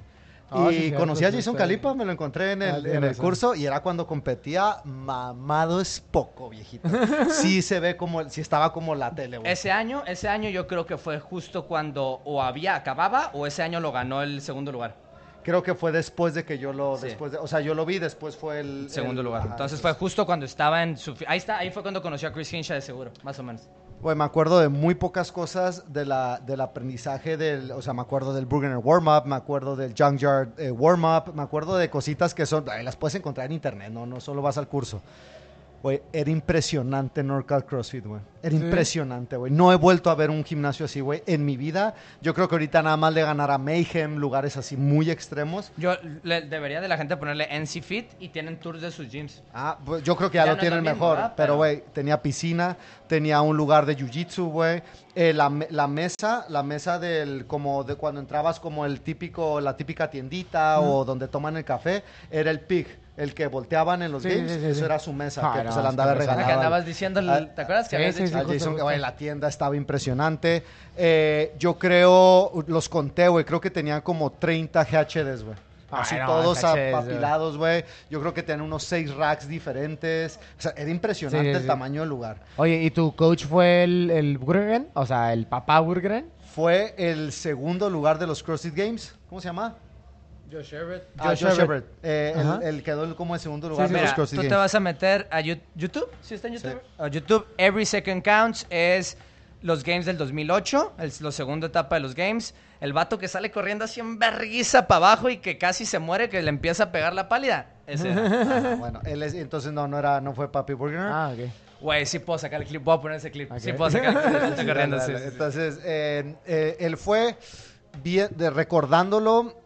Ah, 0.53 0.67
sí, 0.69 0.75
y 0.75 0.79
cierto, 0.81 0.99
conocí 0.99 1.25
a 1.25 1.31
Jason. 1.31 1.55
Calipa, 1.55 1.95
me 1.95 2.05
lo 2.05 2.11
encontré 2.11 2.51
en 2.53 2.63
Ah, 2.63 2.71
el, 2.71 2.83
tienes 2.83 2.97
en 2.99 3.05
el 3.05 3.11
razón. 3.11 3.25
curso 3.25 3.55
y 3.55 3.67
era 3.67 3.81
cuando 3.81 4.09
competía 4.09 4.79
mamado 4.85 5.81
es 5.81 6.01
poco, 6.01 6.51
viejito. 6.51 6.89
Sí 7.31 7.63
se 7.63 7.79
ve 7.79 7.97
como, 7.97 8.29
sí 8.29 8.41
estaba 8.41 8.73
como 8.73 8.97
la 8.97 9.15
tele, 9.15 9.39
güey. 9.39 9.51
Ese 9.53 9.71
año, 9.71 10.03
ese 10.09 10.29
año 10.29 10.51
yo 10.51 10.67
creo 10.67 10.87
que 10.87 10.99
fue 10.99 11.21
justo 11.21 11.67
cuando 11.67 12.21
o 12.25 12.43
había 12.43 12.75
acababa 12.75 13.31
o 13.33 13.47
ese 13.47 13.63
año 13.63 13.79
lo 13.79 13.93
ganó 13.93 14.23
el 14.23 14.41
segundo 14.43 14.73
lugar. 14.73 14.97
Creo 15.43 15.63
que 15.63 15.75
fue 15.75 15.91
después 15.93 16.35
de 16.35 16.45
que 16.45 16.59
yo 16.59 16.73
lo, 16.73 16.97
Sí. 16.97 17.07
después 17.07 17.33
de- 17.33 17.39
o 17.39 17.47
sea, 17.47 17.61
yo 17.61 17.75
lo 17.75 17.87
vi, 17.87 17.99
después 17.99 18.37
fue 18.37 18.61
el... 18.61 18.91
Segundo 18.91 19.21
el- 19.23 19.27
lugar. 19.27 19.43
ajá, 19.43 19.51
Entonces 19.53 19.81
fue 19.81 19.93
justo 19.95 20.27
cuando 20.27 20.45
estaba 20.47 20.83
en 20.83 20.97
su 20.97 21.15
ahí 21.27 21.39
está, 21.39 21.59
ahí 21.59 21.71
fue 21.71 21.83
cuando 21.83 22.03
conoció 22.03 22.29
a 22.29 22.33
Chris 22.33 22.53
Hinshaw 22.53 22.75
de 22.77 22.81
seguro, 22.83 23.11
más 23.23 23.39
o 23.39 23.43
menos. 23.43 23.69
Güey, 24.01 24.17
me 24.17 24.25
acuerdo 24.25 24.61
de 24.61 24.69
muy 24.71 24.95
pocas 24.95 25.31
cosas 25.31 25.93
de 25.93 26.07
la, 26.07 26.39
del 26.41 26.61
aprendizaje 26.63 27.37
del, 27.37 27.71
o 27.73 27.83
sea, 27.83 27.93
me 27.93 28.01
acuerdo 28.01 28.33
del 28.33 28.47
Burgener 28.47 28.79
Warm-Up, 28.79 29.27
me 29.27 29.35
acuerdo 29.37 29.77
del 29.77 29.95
Junkyard 29.97 30.59
eh, 30.59 30.71
Warm-Up, 30.71 31.35
me 31.35 31.43
acuerdo 31.43 31.77
de 31.77 31.91
cositas 31.91 32.35
que 32.35 32.47
son, 32.47 32.65
las 32.83 32.97
puedes 32.97 33.15
encontrar 33.15 33.47
en 33.47 33.53
internet, 33.53 33.91
no, 33.93 34.07
no 34.07 34.21
solo 34.21 34.41
vas 34.41 34.57
al 34.57 34.69
curso. 34.69 35.03
Güey, 35.83 36.03
era 36.13 36.31
impresionante 36.31 37.23
NorCal 37.23 37.65
CrossFit, 37.65 38.05
güey. 38.05 38.21
Era 38.43 38.57
Sí. 38.57 38.63
impresionante, 38.63 39.37
güey. 39.37 39.51
No 39.53 39.73
he 39.73 39.77
vuelto 39.77 40.11
a 40.11 40.15
ver 40.15 40.29
un 40.31 40.45
gimnasio 40.45 40.85
así, 40.87 41.01
güey, 41.01 41.23
en 41.27 41.45
mi 41.45 41.57
vida. 41.57 41.95
Yo 42.21 42.35
creo 42.35 42.49
que 42.49 42.55
ahorita 42.55 42.83
nada 42.83 42.97
más 42.99 43.15
le 43.15 43.23
ganará 43.23 43.57
Mayhem, 43.57 44.17
lugares 44.17 44.57
así 44.59 44.77
muy 44.77 45.11
extremos. 45.11 45.73
Yo 45.79 45.95
le- 46.23 46.43
debería 46.43 46.81
de 46.83 46.89
la 46.89 46.97
gente 46.99 47.17
ponerle 47.17 47.47
NC 47.51 47.81
Fit 47.83 48.11
y 48.19 48.29
tienen 48.29 48.59
tours 48.61 48.83
de 48.83 48.91
sus 48.91 49.11
gyms. 49.11 49.43
Ah, 49.55 49.79
pues 49.85 50.03
yo 50.03 50.17
creo 50.17 50.31
que 50.31 50.37
ya, 50.37 50.45
Ya 50.45 50.51
lo 50.51 50.57
no 50.57 50.61
tienen 50.61 50.81
mismo, 50.83 50.95
mejor. 50.95 51.33
Pero, 51.37 51.57
güey, 51.57 51.83
tenía 51.95 52.21
piscina, 52.21 52.77
tenía 53.07 53.41
un 53.41 53.57
lugar 53.57 53.87
de 53.87 53.97
jiu-jitsu, 53.97 54.51
güey. 54.51 54.83
Eh, 55.15 55.33
la, 55.33 55.51
la 55.71 55.87
mesa, 55.87 56.45
la 56.49 56.63
mesa 56.63 56.99
del, 56.99 57.47
como 57.47 57.85
de 57.85 57.97
cuando 57.97 58.21
entrabas 58.21 58.61
como 58.61 58.85
el 58.87 59.01
típico, 59.01 59.61
la 59.61 59.77
típica 59.77 60.09
tiendita 60.11 60.81
o 60.81 61.05
donde 61.05 61.27
toman 61.29 61.57
el 61.57 61.65
café, 61.65 62.05
era 62.31 62.51
el 62.51 62.61
pig, 62.61 62.87
el 63.21 63.35
que 63.35 63.47
volteaban 63.47 64.03
en 64.03 64.13
los 64.13 64.23
Sí, 64.23 64.31
games. 64.31 64.51
sí, 64.53 64.59
sí, 64.61 64.67
Eso 64.67 64.79
sí. 64.81 64.85
era 64.85 64.99
su 64.99 65.13
mesa, 65.13 65.43
Ah, 65.45 65.53
que 65.53 65.59
no, 65.59 65.65
pues, 65.65 65.75
se 65.77 65.83
la 65.83 65.89
andaba 65.91 66.13
que 66.15 66.19
regalando. 66.21 66.47
que 66.47 66.53
andabas 66.53 66.87
diciendo, 66.87 67.21
Ah, 67.29 67.41
¿te 67.55 67.63
acuerdas 67.63 67.87
que 67.89 67.91
sí, 67.91 67.97
habías 67.97 68.15
sí, 68.17 68.23
dicho? 68.25 68.39
al 68.39 68.47
Jason, 68.47 68.79
güey, 68.79 68.99
la 68.99 69.15
tienda 69.17 69.49
estaba 69.49 69.77
impresionante. 69.77 70.65
Eh, 70.97 71.55
yo 71.59 71.79
creo, 71.79 72.53
los 72.67 72.89
conté, 72.89 73.29
güey, 73.29 73.45
creo 73.45 73.61
que 73.61 73.71
tenían 73.71 74.01
como 74.01 74.31
30 74.33 74.85
GHDs, 74.85 75.45
güey. 75.45 75.57
Ay, 75.93 75.99
Así 76.03 76.15
no, 76.17 76.27
todos 76.27 76.61
GHDs, 76.63 76.71
güey. 76.73 76.93
apapilados, 76.95 77.57
güey. 77.59 77.85
Yo 78.11 78.21
creo 78.21 78.33
que 78.33 78.43
tenían 78.45 78.61
unos 78.65 78.85
6 78.85 79.13
racks 79.17 79.49
diferentes. 79.49 80.39
O 80.59 80.63
sea, 80.63 80.73
era 80.77 80.89
impresionante 80.89 81.47
Sí, 81.49 81.51
sí, 81.51 81.57
el 81.57 81.63
sí. 81.63 81.67
tamaño 81.67 82.03
del 82.03 82.09
lugar. 82.11 82.37
Oye, 82.57 82.81
¿y 82.83 82.91
tu 82.93 83.15
coach 83.17 83.45
fue 83.45 83.83
el, 83.85 84.09
el 84.11 84.39
Burgren? 84.39 84.89
O 84.95 85.05
sea, 85.05 85.33
el 85.33 85.47
papá 85.47 85.81
Burgren. 85.81 86.31
Fue 86.55 86.95
el 86.97 87.33
segundo 87.33 87.91
lugar 87.91 88.19
de 88.19 88.27
los 88.29 88.43
CrossFit 88.43 88.75
Games. 88.75 89.15
¿Cómo 89.29 89.41
se 89.41 89.49
llama? 89.49 89.75
Josh 90.51 90.73
Everett. 90.75 91.05
Ah, 91.19 91.29
Josh 91.29 91.43
Josh 91.45 91.59
Everett. 91.61 91.85
Everett. 92.03 92.63
Eh, 92.63 92.69
el- 92.69 92.83
quedó 92.83 93.15
como 93.17 93.35
el 93.35 93.41
segundo 93.41 93.69
lugar 93.69 93.89
sí, 93.89 93.95
de 93.95 94.01
Mira, 94.01 94.15
tú 94.15 94.27
te 94.27 94.55
vas 94.55 94.75
a 94.75 94.81
meter 94.81 95.29
a 95.31 95.41
YouTube, 95.41 96.09
¿sí 96.23 96.35
está 96.35 96.49
en 96.49 96.55
YouTube? 96.55 96.81
A 96.99 97.09
YouTube, 97.09 97.47
Every 97.57 97.87
Second 97.87 98.23
Counts 98.23 98.67
es 98.71 99.17
los 99.63 99.85
games 99.85 100.07
del 100.07 100.17
2008, 100.17 100.95
el, 100.99 101.13
la 101.21 101.33
segunda 101.33 101.67
etapa 101.67 101.97
de 101.97 102.01
los 102.01 102.15
games. 102.15 102.55
El 102.81 102.95
vato 102.95 103.19
que 103.19 103.29
sale 103.29 103.51
corriendo 103.51 103.85
así 103.85 104.01
en 104.01 104.19
verguiza 104.19 104.87
para 104.87 104.97
abajo 105.09 105.29
y 105.29 105.37
que 105.37 105.59
casi 105.59 105.85
se 105.85 105.99
muere, 105.99 106.31
que 106.31 106.41
le 106.43 106.49
empieza 106.49 106.85
a 106.85 106.93
pegar 106.93 107.13
la 107.13 107.29
pálida. 107.29 107.67
Ese 107.87 108.11
era. 108.11 108.23
Ah, 108.73 108.77
bueno, 108.79 109.01
él 109.05 109.23
es- 109.23 109.35
entonces 109.35 109.71
no, 109.73 109.87
no 109.87 109.99
era, 109.99 110.21
no 110.21 110.33
fue 110.35 110.51
Papi 110.51 110.73
Burger. 110.73 111.01
Ah, 111.01 111.33
ok. 111.35 111.51
Güey, 111.83 112.05
sí 112.07 112.19
puedo 112.19 112.39
sacar 112.39 112.61
el 112.63 112.67
clip, 112.67 112.83
voy 112.83 112.97
a 112.97 113.01
poner 113.01 113.19
ese 113.19 113.31
clip. 113.31 113.51
Ok. 113.53 113.59
Sí 113.59 113.73
puedo 113.73 113.91
sacar 113.91 114.15
el 114.17 114.55
clip. 114.55 114.67
Dale, 114.67 115.01
sí, 115.01 115.13
dale. 115.13 115.19
sí, 115.19 115.25
sí. 115.25 115.29
Entonces, 115.33 115.79
eh, 115.85 116.35
eh, 116.47 116.77
él 116.81 116.97
fue, 116.97 117.37
bien, 118.03 118.29
de, 118.37 118.51
recordándolo, 118.51 119.60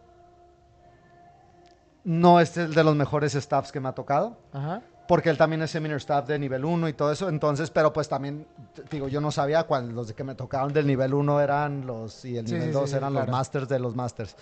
no 2.05 2.39
es 2.39 2.55
el 2.57 2.73
de 2.73 2.83
los 2.83 2.95
mejores 2.95 3.33
staffs 3.33 3.71
que 3.71 3.79
me 3.79 3.89
ha 3.89 3.93
tocado. 3.93 4.37
Ajá. 4.53 4.81
Porque 5.07 5.29
él 5.29 5.37
también 5.37 5.61
es 5.61 5.69
seminar 5.69 5.97
staff 5.97 6.25
de 6.27 6.39
nivel 6.39 6.65
1 6.65 6.87
y 6.89 6.93
todo 6.93 7.11
eso. 7.11 7.29
Entonces, 7.29 7.69
pero 7.69 7.93
pues 7.93 8.09
también, 8.09 8.47
digo, 8.89 9.07
yo 9.07 9.21
no 9.21 9.29
sabía 9.31 9.61
cuál, 9.63 9.89
los 9.93 10.11
que 10.13 10.23
me 10.23 10.33
tocaban 10.33 10.73
del 10.73 10.87
nivel 10.87 11.13
1 11.13 11.41
eran 11.41 11.85
los, 11.85 12.25
y 12.25 12.37
el 12.37 12.47
Sí, 12.47 12.53
nivel 12.53 12.69
sí, 12.69 12.73
2 12.73 12.89
sí, 12.89 12.95
eran 12.95 13.11
claro. 13.11 13.27
los 13.27 13.31
masters 13.35 13.67
de 13.69 13.77
los 13.79 13.95
masters. 13.95 14.35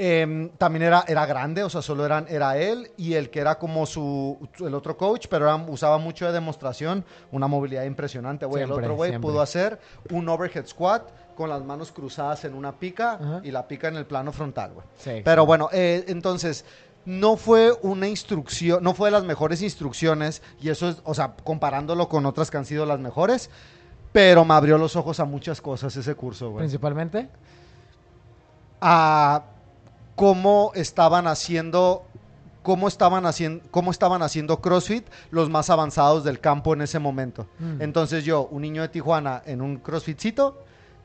Em, 0.00 0.50
también 0.50 0.84
era, 0.84 1.04
era 1.08 1.26
grande, 1.26 1.64
o 1.64 1.68
sea, 1.68 1.82
solo 1.82 2.06
eran, 2.06 2.26
era 2.28 2.56
él 2.56 2.92
y 2.96 3.14
el 3.14 3.30
que 3.30 3.40
era 3.40 3.58
como 3.58 3.84
su, 3.84 4.38
el 4.60 4.72
otro 4.72 4.96
coach, 4.96 5.26
pero 5.28 5.46
era- 5.46 5.56
usaba 5.56 5.98
mucho 5.98 6.24
de 6.26 6.32
demostración, 6.32 7.04
una 7.32 7.48
movilidad 7.48 7.82
impresionante, 7.82 8.46
güey. 8.46 8.62
El 8.62 8.70
otro 8.70 8.94
güey 8.94 9.18
pudo 9.18 9.40
hacer 9.40 9.80
un 10.12 10.28
overhead 10.28 10.66
squat 10.66 11.02
con 11.34 11.50
las 11.50 11.64
manos 11.64 11.90
cruzadas 11.90 12.44
en 12.44 12.54
una 12.54 12.78
pica 12.78 13.14
Ajá. 13.14 13.40
y 13.42 13.50
la 13.50 13.66
pica 13.66 13.88
en 13.88 13.96
el 13.96 14.06
plano 14.06 14.30
frontal, 14.30 14.72
güey. 14.74 14.86
Sí. 14.98 15.20
Pero 15.24 15.44
bueno, 15.46 15.68
eh, 15.72 16.04
entonces, 16.06 16.64
no 17.04 17.36
fue 17.36 17.72
una 17.82 18.06
instrucción, 18.08 18.82
no 18.82 18.94
fue 18.94 19.08
de 19.08 19.12
las 19.12 19.24
mejores 19.24 19.62
instrucciones, 19.62 20.42
y 20.60 20.68
eso 20.68 20.88
es, 20.88 20.96
o 21.04 21.14
sea, 21.14 21.34
comparándolo 21.42 22.08
con 22.08 22.26
otras 22.26 22.50
que 22.50 22.58
han 22.58 22.66
sido 22.66 22.84
las 22.84 23.00
mejores, 23.00 23.50
pero 24.12 24.44
me 24.44 24.54
abrió 24.54 24.78
los 24.78 24.96
ojos 24.96 25.20
a 25.20 25.24
muchas 25.24 25.60
cosas 25.60 25.96
ese 25.96 26.14
curso, 26.14 26.50
güey. 26.50 26.62
Principalmente. 26.62 27.28
A 28.80 29.44
cómo 30.16 30.72
estaban 30.74 31.26
haciendo, 31.26 32.04
cómo 32.62 32.88
estaban 32.88 33.26
haciendo, 33.26 33.64
cómo 33.70 33.90
estaban 33.90 34.22
haciendo 34.22 34.60
CrossFit 34.60 35.06
los 35.30 35.48
más 35.50 35.70
avanzados 35.70 36.24
del 36.24 36.40
campo 36.40 36.74
en 36.74 36.82
ese 36.82 36.98
momento. 36.98 37.46
Mm. 37.58 37.82
Entonces 37.82 38.24
yo, 38.24 38.48
un 38.50 38.62
niño 38.62 38.82
de 38.82 38.88
Tijuana 38.88 39.42
en 39.46 39.62
un 39.62 39.76
CrossFitcito, 39.78 40.62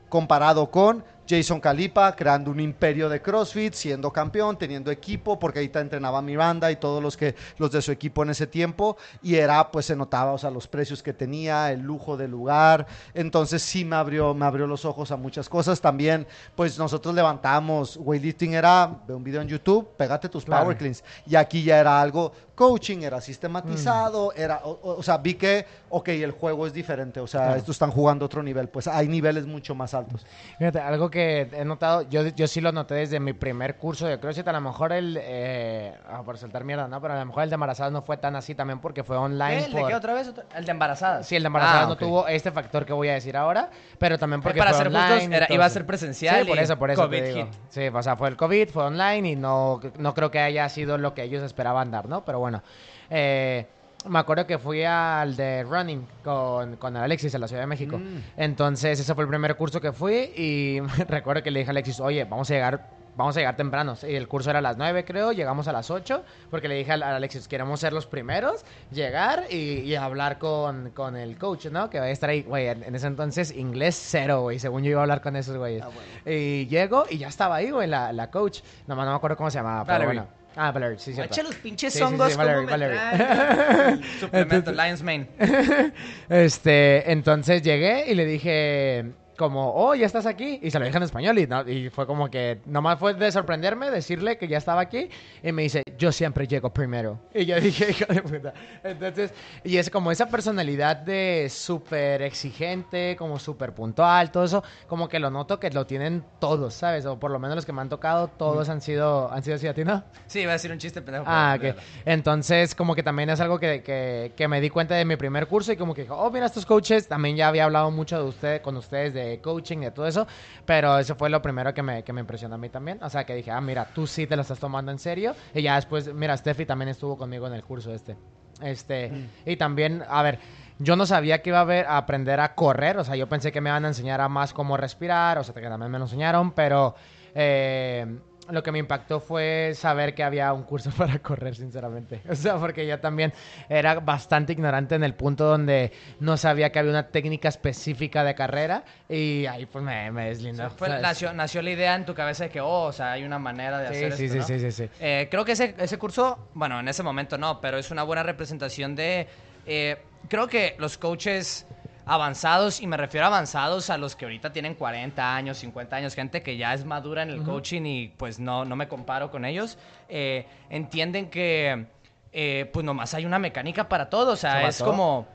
comparado 0.08 0.70
con 0.70 1.04
Jason 1.28 1.60
Calipa 1.60 2.14
creando 2.14 2.50
un 2.50 2.60
imperio 2.60 3.08
de 3.08 3.20
CrossFit, 3.22 3.72
siendo 3.74 4.12
campeón, 4.12 4.58
teniendo 4.58 4.90
equipo, 4.90 5.38
porque 5.38 5.60
ahí 5.60 5.68
te 5.68 5.78
entrenaba 5.80 6.20
Miranda 6.22 6.70
y 6.70 6.76
todos 6.76 7.02
los 7.02 7.16
que 7.16 7.34
los 7.58 7.70
de 7.70 7.80
su 7.82 7.92
equipo 7.92 8.22
en 8.22 8.30
ese 8.30 8.46
tiempo 8.46 8.96
y 9.22 9.36
era 9.36 9.70
pues 9.70 9.86
se 9.86 9.96
notaba, 9.96 10.32
o 10.32 10.38
sea, 10.38 10.50
los 10.50 10.68
precios 10.68 11.02
que 11.02 11.12
tenía, 11.12 11.72
el 11.72 11.80
lujo 11.80 12.16
del 12.16 12.30
lugar. 12.30 12.86
Entonces 13.14 13.62
sí 13.62 13.84
me 13.84 13.96
abrió 13.96 14.34
me 14.34 14.44
abrió 14.44 14.66
los 14.66 14.84
ojos 14.84 15.10
a 15.10 15.16
muchas 15.16 15.48
cosas. 15.48 15.80
También 15.80 16.26
pues 16.54 16.78
nosotros 16.78 17.14
levantamos 17.14 17.96
weightlifting 17.96 18.54
era 18.54 18.86
ve 19.06 19.14
un 19.14 19.24
video 19.24 19.40
en 19.40 19.48
YouTube, 19.48 19.88
pégate 19.96 20.28
tus 20.28 20.44
Claro. 20.44 20.64
power 20.64 20.76
cleans 20.76 21.02
y 21.26 21.36
aquí 21.36 21.62
ya 21.62 21.78
era 21.78 22.00
algo 22.00 22.32
coaching, 22.54 22.98
era 23.02 23.20
sistematizado, 23.20 24.32
era 24.34 24.60
o, 24.64 24.70
o- 24.82 24.96
o 24.98 25.02
sea, 25.02 25.18
vi 25.18 25.34
que 25.34 25.66
ok, 25.88 26.08
el 26.08 26.32
juego 26.32 26.66
es 26.66 26.72
diferente, 26.72 27.20
o 27.20 27.26
sea, 27.26 27.40
Claro. 27.42 27.56
estos 27.56 27.76
están 27.76 27.90
jugando 27.90 28.24
otro 28.26 28.42
nivel, 28.42 28.68
pues 28.68 28.86
hay 28.88 29.08
niveles 29.08 29.46
mucho 29.46 29.74
más 29.74 29.94
altos. 29.94 30.26
Fíjate, 30.58 30.80
algo 30.80 31.10
que 31.10 31.13
he 31.20 31.64
notado, 31.64 32.02
yo, 32.02 32.26
yo 32.28 32.46
sí 32.46 32.60
lo 32.60 32.72
noté 32.72 32.94
desde 32.94 33.20
mi 33.20 33.32
primer 33.32 33.76
curso 33.76 34.06
de 34.06 34.18
CrossFit, 34.18 34.46
a 34.48 34.52
lo 34.52 34.60
mejor 34.60 34.92
el, 34.92 35.18
eh, 35.20 35.96
ah, 36.08 36.22
por 36.24 36.38
soltar 36.38 36.64
mierda, 36.64 36.88
¿no? 36.88 37.00
Pero 37.00 37.14
a 37.14 37.18
lo 37.18 37.26
mejor 37.26 37.42
el 37.44 37.50
de 37.50 37.54
embarazadas 37.54 37.92
no 37.92 38.02
fue 38.02 38.16
tan 38.16 38.36
así 38.36 38.54
también 38.54 38.80
porque 38.80 39.04
fue 39.04 39.16
online. 39.16 39.64
¿El 39.66 39.72
de 39.72 39.84
qué 39.86 39.94
otra 39.94 40.14
vez? 40.14 40.32
El 40.54 40.64
de 40.64 40.70
embarazadas. 40.70 41.26
Sí, 41.26 41.36
el 41.36 41.42
de 41.42 41.46
embarazadas 41.48 41.84
Ah, 41.84 41.88
no 41.88 41.96
tuvo 41.96 42.26
este 42.28 42.50
factor 42.52 42.84
que 42.84 42.92
voy 42.92 43.08
a 43.08 43.14
decir 43.14 43.36
ahora, 43.36 43.70
pero 43.98 44.18
también 44.18 44.40
porque 44.42 44.58
para 44.58 44.70
fue 44.72 44.78
ser 44.78 44.86
online. 44.88 45.08
justos, 45.20 45.32
era- 45.36 45.46
iba 45.50 45.64
a 45.64 45.70
ser 45.70 45.86
presencial 45.86 46.42
Sí, 46.42 46.48
por 46.48 46.58
eso, 46.58 46.78
por 46.78 46.90
eso 46.90 47.02
te 47.02 47.06
COVID 47.18 47.22
digo. 47.34 47.46
hit. 47.46 47.54
Sí, 47.68 47.88
o 47.88 48.02
sea, 48.02 48.16
fue 48.16 48.28
el 48.28 48.36
COVID, 48.36 48.68
fue 48.70 48.84
online 48.84 49.30
y 49.30 49.36
no, 49.36 49.80
no 49.98 50.14
creo 50.14 50.30
que 50.30 50.40
haya 50.40 50.68
sido 50.68 50.98
lo 50.98 51.14
que 51.14 51.22
ellos 51.22 51.42
esperaban 51.42 51.90
dar, 51.90 52.08
¿no? 52.08 52.24
Pero 52.24 52.38
bueno, 52.38 52.62
eh, 53.10 53.66
me 54.06 54.18
acuerdo 54.18 54.46
que 54.46 54.58
fui 54.58 54.84
al 54.84 55.36
de 55.36 55.64
running 55.64 56.06
con, 56.22 56.76
con 56.76 56.96
Alexis 56.96 57.34
en 57.34 57.40
la 57.40 57.48
Ciudad 57.48 57.62
de 57.62 57.66
México. 57.66 57.98
Mm. 57.98 58.18
Entonces, 58.36 59.00
ese 59.00 59.14
fue 59.14 59.24
el 59.24 59.28
primer 59.28 59.56
curso 59.56 59.80
que 59.80 59.92
fui 59.92 60.32
y 60.36 60.80
recuerdo 61.08 61.42
que 61.42 61.50
le 61.50 61.60
dije 61.60 61.70
a 61.70 61.72
Alexis, 61.72 62.00
oye, 62.00 62.24
vamos 62.24 62.50
a 62.50 62.54
llegar 62.54 63.04
vamos 63.16 63.36
a 63.36 63.40
llegar 63.40 63.56
temprano. 63.56 63.94
Y 64.02 64.14
el 64.14 64.28
curso 64.28 64.50
era 64.50 64.58
a 64.58 64.62
las 64.62 64.76
9, 64.76 65.04
creo, 65.04 65.32
llegamos 65.32 65.68
a 65.68 65.72
las 65.72 65.90
8, 65.90 66.24
porque 66.50 66.68
le 66.68 66.76
dije 66.76 66.92
a 66.92 67.16
Alexis, 67.16 67.48
queremos 67.48 67.80
ser 67.80 67.92
los 67.92 68.06
primeros, 68.06 68.64
llegar 68.90 69.44
y, 69.50 69.80
y 69.80 69.94
hablar 69.94 70.38
con, 70.38 70.90
con 70.90 71.16
el 71.16 71.38
coach, 71.38 71.66
¿no? 71.66 71.90
Que 71.90 72.00
va 72.00 72.06
a 72.06 72.10
estar 72.10 72.30
ahí, 72.30 72.42
güey, 72.42 72.68
en, 72.68 72.94
ese 72.94 73.06
entonces 73.06 73.52
inglés 73.52 74.00
cero, 74.00 74.42
güey, 74.42 74.58
según 74.58 74.82
yo 74.82 74.90
iba 74.90 75.00
a 75.00 75.02
hablar 75.02 75.20
con 75.22 75.36
esos 75.36 75.56
güeyes. 75.56 75.82
Ah, 75.82 75.88
bueno. 75.94 76.38
Y 76.38 76.66
llego 76.66 77.04
y 77.08 77.18
ya 77.18 77.28
estaba 77.28 77.56
ahí, 77.56 77.70
güey, 77.70 77.88
la, 77.88 78.12
la 78.12 78.30
coach. 78.30 78.60
Nomás 78.86 79.06
no 79.06 79.12
me 79.12 79.16
acuerdo 79.16 79.36
cómo 79.36 79.50
se 79.50 79.58
llamaba, 79.58 79.84
pero 79.84 80.06
bueno. 80.06 80.43
Ah, 80.56 80.70
Valerie, 80.70 80.98
sí, 80.98 81.12
cierto. 81.12 81.34
Echa 81.34 81.42
los 81.42 81.54
pinches 81.56 81.92
Sí, 81.92 81.98
sí, 81.98 82.04
sí, 82.04 82.12
hongos, 82.12 82.36
¿cómo 82.36 82.44
Valerie, 82.44 82.96
Valerie. 82.96 84.04
Suplemento, 84.20 84.72
Lion's 84.72 85.02
Mane. 85.02 85.28
Este, 86.28 87.10
entonces 87.10 87.62
llegué 87.62 88.10
y 88.10 88.14
le 88.14 88.24
dije 88.24 89.12
como, 89.36 89.72
oh, 89.74 89.94
ya 89.94 90.06
estás 90.06 90.26
aquí. 90.26 90.60
Y 90.62 90.70
se 90.70 90.78
lo 90.78 90.84
dije 90.84 90.96
en 90.96 91.02
español 91.02 91.38
y, 91.38 91.46
no- 91.46 91.68
y 91.68 91.90
fue 91.90 92.06
como 92.06 92.30
que, 92.30 92.60
nomás 92.66 92.98
fue 92.98 93.14
de 93.14 93.30
sorprenderme, 93.32 93.90
decirle 93.90 94.38
que 94.38 94.48
ya 94.48 94.58
estaba 94.58 94.80
aquí. 94.80 95.08
Y 95.42 95.52
me 95.52 95.62
dice, 95.62 95.82
yo 95.98 96.12
siempre 96.12 96.46
llego 96.46 96.70
primero. 96.72 97.18
Y 97.34 97.44
yo 97.44 97.58
dije, 97.60 97.90
hijo 97.90 98.12
de 98.12 98.22
puta. 98.22 98.54
Entonces, 98.82 99.32
y 99.64 99.76
es 99.76 99.90
como 99.90 100.10
esa 100.12 100.28
personalidad 100.28 100.96
de 100.96 101.48
súper 101.50 102.22
exigente, 102.22 103.16
como 103.16 103.38
súper 103.38 103.72
puntual, 103.72 104.30
todo 104.30 104.44
eso, 104.44 104.62
como 104.86 105.08
que 105.08 105.18
lo 105.18 105.30
noto 105.30 105.58
que 105.58 105.70
lo 105.70 105.86
tienen 105.86 106.24
todos, 106.38 106.74
¿sabes? 106.74 107.06
O 107.06 107.18
por 107.18 107.30
lo 107.30 107.38
menos 107.38 107.56
los 107.56 107.66
que 107.66 107.72
me 107.72 107.80
han 107.80 107.88
tocado, 107.88 108.28
todos 108.28 108.68
han 108.68 108.80
sido, 108.80 109.32
han 109.32 109.42
sido 109.42 109.56
así 109.56 109.66
a 109.66 109.74
ti, 109.74 109.84
¿no? 109.84 110.04
Sí, 110.26 110.40
iba 110.40 110.52
a 110.52 110.54
decir 110.54 110.70
un 110.70 110.78
chiste 110.78 111.02
pendejo. 111.02 111.24
Ah, 111.26 111.56
ok. 111.58 111.76
Entonces, 112.04 112.74
como 112.74 112.94
que 112.94 113.02
también 113.02 113.30
es 113.30 113.40
algo 113.40 113.58
que, 113.58 113.82
que, 113.82 114.32
que 114.36 114.48
me 114.48 114.60
di 114.60 114.70
cuenta 114.70 114.94
de 114.94 115.04
mi 115.04 115.16
primer 115.16 115.46
curso 115.46 115.72
y 115.72 115.76
como 115.76 115.94
que, 115.94 116.06
oh, 116.10 116.30
mira, 116.30 116.46
estos 116.46 116.66
coaches, 116.66 117.08
también 117.08 117.36
ya 117.36 117.48
había 117.48 117.64
hablado 117.64 117.90
mucho 117.90 118.18
de 118.22 118.28
usted, 118.28 118.62
con 118.62 118.76
ustedes 118.76 119.14
de 119.14 119.23
coaching, 119.42 119.78
de 119.78 119.90
todo 119.90 120.06
eso, 120.06 120.26
pero 120.64 120.98
eso 120.98 121.14
fue 121.14 121.30
lo 121.30 121.40
primero 121.42 121.72
que 121.74 121.82
me, 121.82 122.02
que 122.02 122.12
me 122.12 122.20
impresionó 122.20 122.54
a 122.54 122.58
mí 122.58 122.68
también. 122.68 122.98
O 123.02 123.10
sea, 123.10 123.24
que 123.24 123.34
dije, 123.34 123.50
ah, 123.50 123.60
mira, 123.60 123.86
tú 123.94 124.06
sí 124.06 124.26
te 124.26 124.36
lo 124.36 124.42
estás 124.42 124.58
tomando 124.58 124.92
en 124.92 124.98
serio. 124.98 125.34
Y 125.54 125.62
ya 125.62 125.76
después, 125.76 126.12
mira, 126.12 126.36
Steffi 126.36 126.66
también 126.66 126.88
estuvo 126.88 127.16
conmigo 127.16 127.46
en 127.46 127.54
el 127.54 127.62
curso 127.62 127.92
este. 127.92 128.16
Este, 128.62 129.10
y 129.44 129.56
también, 129.56 130.04
a 130.08 130.22
ver, 130.22 130.38
yo 130.78 130.96
no 130.96 131.06
sabía 131.06 131.42
que 131.42 131.50
iba 131.50 131.58
a, 131.58 131.62
haber, 131.62 131.86
a 131.86 131.96
aprender 131.96 132.40
a 132.40 132.54
correr, 132.54 132.98
o 132.98 133.04
sea, 133.04 133.16
yo 133.16 133.28
pensé 133.28 133.52
que 133.52 133.60
me 133.60 133.70
iban 133.70 133.84
a 133.84 133.88
enseñar 133.88 134.20
a 134.20 134.28
más 134.28 134.52
cómo 134.52 134.76
respirar, 134.76 135.38
o 135.38 135.44
sea, 135.44 135.54
que 135.54 135.62
también 135.62 135.90
me 135.90 135.98
lo 135.98 136.04
enseñaron, 136.04 136.52
pero 136.52 136.94
eh, 137.34 138.06
lo 138.50 138.62
que 138.62 138.72
me 138.72 138.78
impactó 138.78 139.20
fue 139.20 139.72
saber 139.74 140.14
que 140.14 140.22
había 140.22 140.52
un 140.52 140.62
curso 140.64 140.90
para 140.96 141.18
correr, 141.18 141.54
sinceramente. 141.56 142.22
O 142.28 142.34
sea, 142.34 142.56
porque 142.56 142.86
yo 142.86 142.98
también 143.00 143.32
era 143.68 144.00
bastante 144.00 144.52
ignorante 144.52 144.94
en 144.94 145.04
el 145.04 145.14
punto 145.14 145.44
donde 145.44 145.92
no 146.20 146.36
sabía 146.36 146.70
que 146.70 146.78
había 146.78 146.90
una 146.90 147.08
técnica 147.08 147.48
específica 147.48 148.24
de 148.24 148.34
carrera 148.34 148.84
y 149.08 149.46
ahí 149.46 149.66
pues 149.66 149.84
me, 149.84 150.10
me 150.10 150.26
deslindó. 150.26 150.68
Nació, 151.00 151.32
nació 151.32 151.62
la 151.62 151.70
idea 151.70 151.94
en 151.94 152.04
tu 152.04 152.14
cabeza 152.14 152.44
de 152.44 152.50
que, 152.50 152.60
oh, 152.60 152.84
o 152.84 152.92
sea, 152.92 153.12
hay 153.12 153.24
una 153.24 153.38
manera 153.38 153.78
de 153.78 153.88
Sí, 153.88 154.04
hacer 154.04 154.12
sí, 154.16 154.24
esto, 154.24 154.34
sí, 154.34 154.38
¿no? 154.54 154.60
sí, 154.60 154.70
sí, 154.70 154.84
sí. 154.84 154.90
Eh, 155.00 155.28
creo 155.30 155.44
que 155.44 155.52
ese, 155.52 155.74
ese 155.78 155.98
curso, 155.98 156.48
bueno, 156.54 156.80
en 156.80 156.88
ese 156.88 157.02
momento 157.02 157.38
no, 157.38 157.60
pero 157.60 157.78
es 157.78 157.90
una 157.90 158.02
buena 158.02 158.22
representación 158.22 158.94
de... 158.94 159.26
eh, 159.66 159.96
creo 160.28 160.48
que 160.48 160.74
los 160.78 160.96
coaches 160.98 161.66
avanzados, 162.06 162.80
y 162.80 162.86
me 162.86 162.96
refiero 162.96 163.24
a 163.26 163.28
avanzados 163.28 163.90
a 163.90 163.98
los 163.98 164.14
que 164.16 164.24
ahorita 164.24 164.52
tienen 164.52 164.74
40 164.74 165.36
años, 165.36 165.58
50 165.58 165.96
años, 165.96 166.14
gente 166.14 166.42
que 166.42 166.56
ya 166.56 166.74
es 166.74 166.84
madura 166.84 167.22
en 167.22 167.30
el 167.30 167.42
coaching 167.42 167.82
y 167.84 168.08
pues 168.08 168.38
no, 168.38 168.64
no 168.64 168.76
me 168.76 168.88
comparo 168.88 169.30
con 169.30 169.44
ellos, 169.44 169.78
eh, 170.08 170.46
entienden 170.70 171.30
que 171.30 171.86
eh, 172.32 172.68
pues 172.72 172.84
nomás 172.84 173.14
hay 173.14 173.24
una 173.24 173.38
mecánica 173.38 173.88
para 173.88 174.10
todo, 174.10 174.32
o 174.32 174.36
sea, 174.36 174.68
es 174.68 174.78
todo. 174.78 174.90
como... 174.90 175.26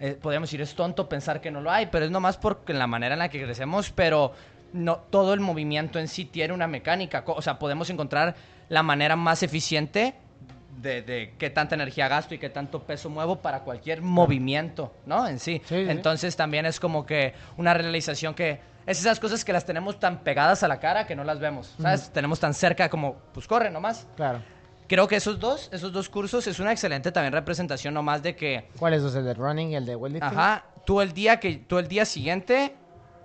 eh, 0.00 0.18
podríamos 0.20 0.48
decir, 0.48 0.60
es 0.60 0.74
tonto 0.74 1.08
pensar 1.08 1.40
que 1.40 1.50
no 1.50 1.60
lo 1.60 1.70
hay, 1.70 1.86
pero 1.86 2.04
es 2.04 2.10
nomás 2.10 2.38
en 2.66 2.78
la 2.78 2.86
manera 2.86 3.14
en 3.14 3.20
la 3.20 3.28
que 3.28 3.42
crecemos, 3.42 3.90
pero 3.90 4.32
no 4.72 4.96
todo 4.96 5.34
el 5.34 5.40
movimiento 5.40 5.98
en 5.98 6.08
sí 6.08 6.24
tiene 6.24 6.52
una 6.52 6.66
mecánica. 6.66 7.22
O 7.26 7.42
sea, 7.42 7.58
podemos 7.58 7.88
encontrar 7.90 8.34
la 8.68 8.82
manera 8.82 9.16
más 9.16 9.42
eficiente 9.42 10.14
de, 10.80 11.02
de 11.02 11.34
qué 11.38 11.50
tanta 11.50 11.74
energía 11.74 12.08
gasto 12.08 12.34
y 12.34 12.38
qué 12.38 12.48
tanto 12.50 12.82
peso 12.84 13.10
muevo 13.10 13.40
para 13.42 13.60
cualquier 13.60 14.02
movimiento, 14.02 14.92
¿no? 15.06 15.26
En 15.28 15.38
sí. 15.38 15.60
Sí, 15.64 15.74
sí, 15.76 15.84
sí. 15.84 15.90
Entonces 15.90 16.36
también 16.36 16.66
es 16.66 16.80
como 16.80 17.04
que 17.04 17.34
una 17.56 17.74
realización 17.74 18.34
que 18.34 18.60
es 18.86 18.98
esas 18.98 19.20
cosas 19.20 19.44
que 19.44 19.52
las 19.52 19.64
tenemos 19.64 20.00
tan 20.00 20.24
pegadas 20.24 20.62
a 20.62 20.68
la 20.68 20.80
cara 20.80 21.06
que 21.06 21.14
no 21.14 21.24
las 21.24 21.38
vemos, 21.38 21.74
¿sabes? 21.80 22.10
Tenemos 22.10 22.40
tan 22.40 22.54
cerca 22.54 22.88
como, 22.88 23.16
pues 23.32 23.46
corre 23.46 23.70
nomás. 23.70 24.06
Claro. 24.16 24.42
Creo 24.88 25.06
que 25.08 25.16
esos 25.16 25.38
dos, 25.38 25.68
esos 25.72 25.92
dos 25.92 26.08
cursos 26.08 26.46
es 26.46 26.58
una 26.58 26.72
excelente 26.72 27.12
también 27.12 27.32
representación 27.32 27.94
nomás 27.94 28.22
de 28.22 28.34
que 28.34 28.68
¿Cuál 28.78 28.94
es 28.94 29.02
ese? 29.02 29.18
¿El 29.18 29.24
de 29.24 29.34
running 29.34 29.70
y 29.70 29.76
el 29.76 29.86
de 29.86 29.96
weightlifting? 29.96 30.38
Ajá, 30.38 30.66
tú 30.84 31.00
el 31.00 31.12
día 31.12 31.38
que 31.38 31.54
tú 31.56 31.78
el 31.78 31.88
día 31.88 32.04
siguiente 32.04 32.74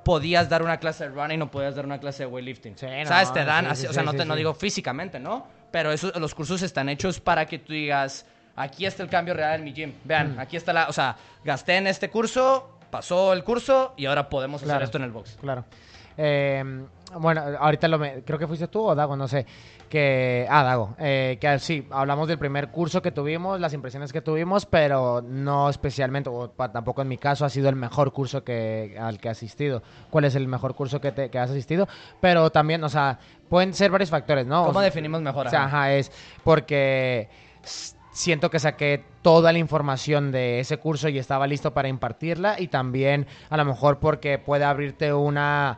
podías 0.03 0.47
dar 0.47 0.63
una 0.63 0.77
clase 0.77 1.05
de 1.05 1.09
running 1.09 1.41
o 1.41 1.51
podías 1.51 1.75
dar 1.75 1.85
una 1.85 1.99
clase 1.99 2.23
de 2.23 2.27
weightlifting. 2.27 2.77
Sí, 2.77 2.85
no, 2.85 3.05
¿Sabes? 3.07 3.33
Te 3.33 3.43
dan, 3.43 3.65
sí, 3.65 3.71
así- 3.71 3.81
sí, 3.81 3.87
o 3.87 3.93
sea, 3.93 4.03
no, 4.03 4.13
te, 4.13 4.23
digo 4.37 4.53
físicamente, 4.53 5.19
¿no? 5.19 5.47
Pero 5.71 5.91
eso, 5.91 6.11
los 6.19 6.33
cursos 6.33 6.61
están 6.61 6.89
hechos 6.89 7.19
para 7.19 7.45
que 7.45 7.59
tú 7.59 7.73
digas, 7.73 8.25
aquí 8.55 8.85
está 8.85 9.03
el 9.03 9.09
cambio 9.09 9.33
real 9.33 9.55
en 9.59 9.63
mi 9.65 9.73
gym. 9.73 9.93
Vean, 10.03 10.35
Mm. 10.35 10.39
aquí 10.39 10.57
está 10.57 10.73
la, 10.73 10.87
o 10.87 10.93
sea, 10.93 11.15
gasté 11.43 11.75
en 11.77 11.87
este 11.87 12.09
curso, 12.09 12.77
pasó 12.89 13.33
el 13.33 13.43
curso 13.43 13.93
y 13.97 14.05
ahora 14.05 14.29
podemos 14.29 14.63
hacer 14.63 14.81
esto 14.81 14.97
en 14.97 15.03
el 15.03 15.11
box. 15.11 15.37
Claro. 15.41 15.65
Eh, 16.17 16.63
bueno, 17.19 17.41
ahorita 17.59 17.87
lo 17.87 17.97
me- 17.99 18.23
creo 18.23 18.37
que 18.37 18.47
fuiste 18.47 18.67
tú 18.67 18.83
o 18.83 18.95
Dago, 18.95 19.15
no 19.15 19.27
sé. 19.27 19.45
Que, 19.89 20.45
ah, 20.49 20.63
Dago, 20.63 20.95
eh, 20.99 21.37
que 21.39 21.59
sí, 21.59 21.87
hablamos 21.91 22.27
del 22.27 22.37
primer 22.37 22.69
curso 22.69 23.01
que 23.01 23.11
tuvimos, 23.11 23.59
las 23.59 23.73
impresiones 23.73 24.11
que 24.11 24.21
tuvimos, 24.21 24.65
pero 24.65 25.21
no 25.21 25.69
especialmente, 25.69 26.29
o 26.29 26.49
tampoco 26.49 27.01
en 27.01 27.07
mi 27.07 27.17
caso 27.17 27.45
ha 27.45 27.49
sido 27.49 27.69
el 27.69 27.75
mejor 27.77 28.11
curso 28.11 28.43
que, 28.43 28.97
al 28.99 29.19
que 29.19 29.29
he 29.29 29.31
asistido. 29.31 29.81
¿Cuál 30.09 30.25
es 30.25 30.35
el 30.35 30.47
mejor 30.47 30.75
curso 30.75 30.99
que, 30.99 31.11
te- 31.13 31.29
que 31.29 31.39
has 31.39 31.49
asistido? 31.49 31.87
Pero 32.19 32.49
también, 32.49 32.83
o 32.83 32.89
sea, 32.89 33.19
pueden 33.49 33.73
ser 33.73 33.91
varios 33.91 34.09
factores, 34.09 34.45
¿no? 34.45 34.59
¿Cómo 34.65 34.71
O 34.71 34.73
sea, 34.73 34.81
definimos 34.83 35.21
mejor? 35.21 35.47
o 35.47 35.49
sea, 35.49 35.63
Ajá. 35.65 35.93
es 35.93 36.11
porque 36.43 37.29
siento 38.11 38.49
que 38.49 38.59
saqué 38.59 39.05
toda 39.21 39.51
la 39.53 39.59
información 39.59 40.31
de 40.31 40.59
ese 40.59 40.77
curso 40.77 41.07
y 41.07 41.19
estaba 41.19 41.45
listo 41.47 41.73
para 41.73 41.87
impartirla 41.87 42.59
y 42.59 42.67
también 42.67 43.27
a 43.49 43.57
lo 43.57 43.63
mejor 43.65 43.99
porque 43.99 44.39
puede 44.39 44.63
abrirte 44.65 45.13
una 45.13 45.77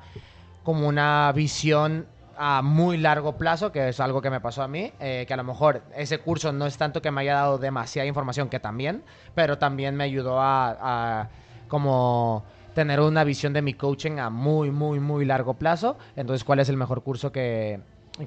como 0.69 0.87
una 0.87 1.31
visión 1.31 2.05
a 2.37 2.61
muy 2.61 2.97
largo 2.97 3.37
plazo, 3.37 3.71
que 3.71 3.89
es 3.89 3.99
algo 3.99 4.21
que 4.21 4.29
me 4.29 4.39
pasó 4.39 4.61
a 4.61 4.67
mí, 4.67 4.93
eh, 4.99 5.25
que 5.27 5.33
a 5.33 5.37
lo 5.37 5.43
mejor 5.43 5.81
ese 5.95 6.19
curso 6.19 6.51
no 6.51 6.67
es 6.67 6.77
tanto 6.77 7.01
que 7.01 7.09
me 7.09 7.21
haya 7.21 7.33
dado 7.33 7.57
demasiada 7.57 8.05
información, 8.05 8.49
que 8.49 8.59
también, 8.59 9.01
pero 9.33 9.57
también 9.57 9.95
me 9.95 10.03
ayudó 10.03 10.39
a, 10.39 10.77
a 11.21 11.29
como 11.67 12.43
tener 12.75 12.99
una 12.99 13.23
visión 13.23 13.51
de 13.51 13.63
mi 13.63 13.73
coaching 13.73 14.19
a 14.19 14.29
muy, 14.29 14.69
muy, 14.69 14.99
muy 14.99 15.25
largo 15.25 15.55
plazo. 15.55 15.97
Entonces, 16.15 16.43
¿cuál 16.43 16.59
es 16.59 16.69
el 16.69 16.77
mejor 16.77 17.01
curso 17.01 17.31
que, 17.31 17.79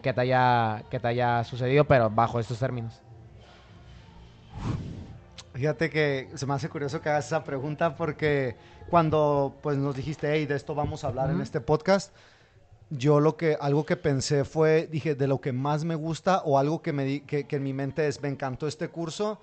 que, 0.02 0.12
te, 0.12 0.20
haya, 0.20 0.82
que 0.90 0.98
te 0.98 1.06
haya 1.06 1.44
sucedido, 1.44 1.84
pero 1.84 2.10
bajo 2.10 2.40
estos 2.40 2.58
términos? 2.58 3.00
Fíjate 5.54 5.90
que 5.90 6.28
se 6.34 6.46
me 6.46 6.54
hace 6.54 6.68
curioso 6.68 7.00
que 7.00 7.08
hagas 7.08 7.26
esa 7.26 7.44
pregunta 7.44 7.94
porque 7.94 8.56
cuando 8.88 9.54
pues 9.62 9.76
nos 9.76 9.94
dijiste, 9.94 10.32
hey, 10.32 10.46
de 10.46 10.56
esto 10.56 10.74
vamos 10.74 11.04
a 11.04 11.08
hablar 11.08 11.30
en 11.30 11.40
este 11.40 11.60
podcast, 11.60 12.14
yo 12.94 13.20
lo 13.20 13.36
que, 13.36 13.56
algo 13.60 13.84
que 13.86 13.96
pensé 13.96 14.44
fue, 14.44 14.86
dije, 14.86 15.14
de 15.14 15.26
lo 15.26 15.40
que 15.40 15.52
más 15.52 15.84
me 15.84 15.94
gusta 15.94 16.42
o 16.44 16.58
algo 16.58 16.82
que, 16.82 16.92
me 16.92 17.24
que 17.24 17.46
en 17.48 17.62
mi 17.62 17.72
mente 17.72 18.06
es, 18.06 18.20
me 18.20 18.28
encantó 18.28 18.66
este 18.66 18.88
curso, 18.88 19.40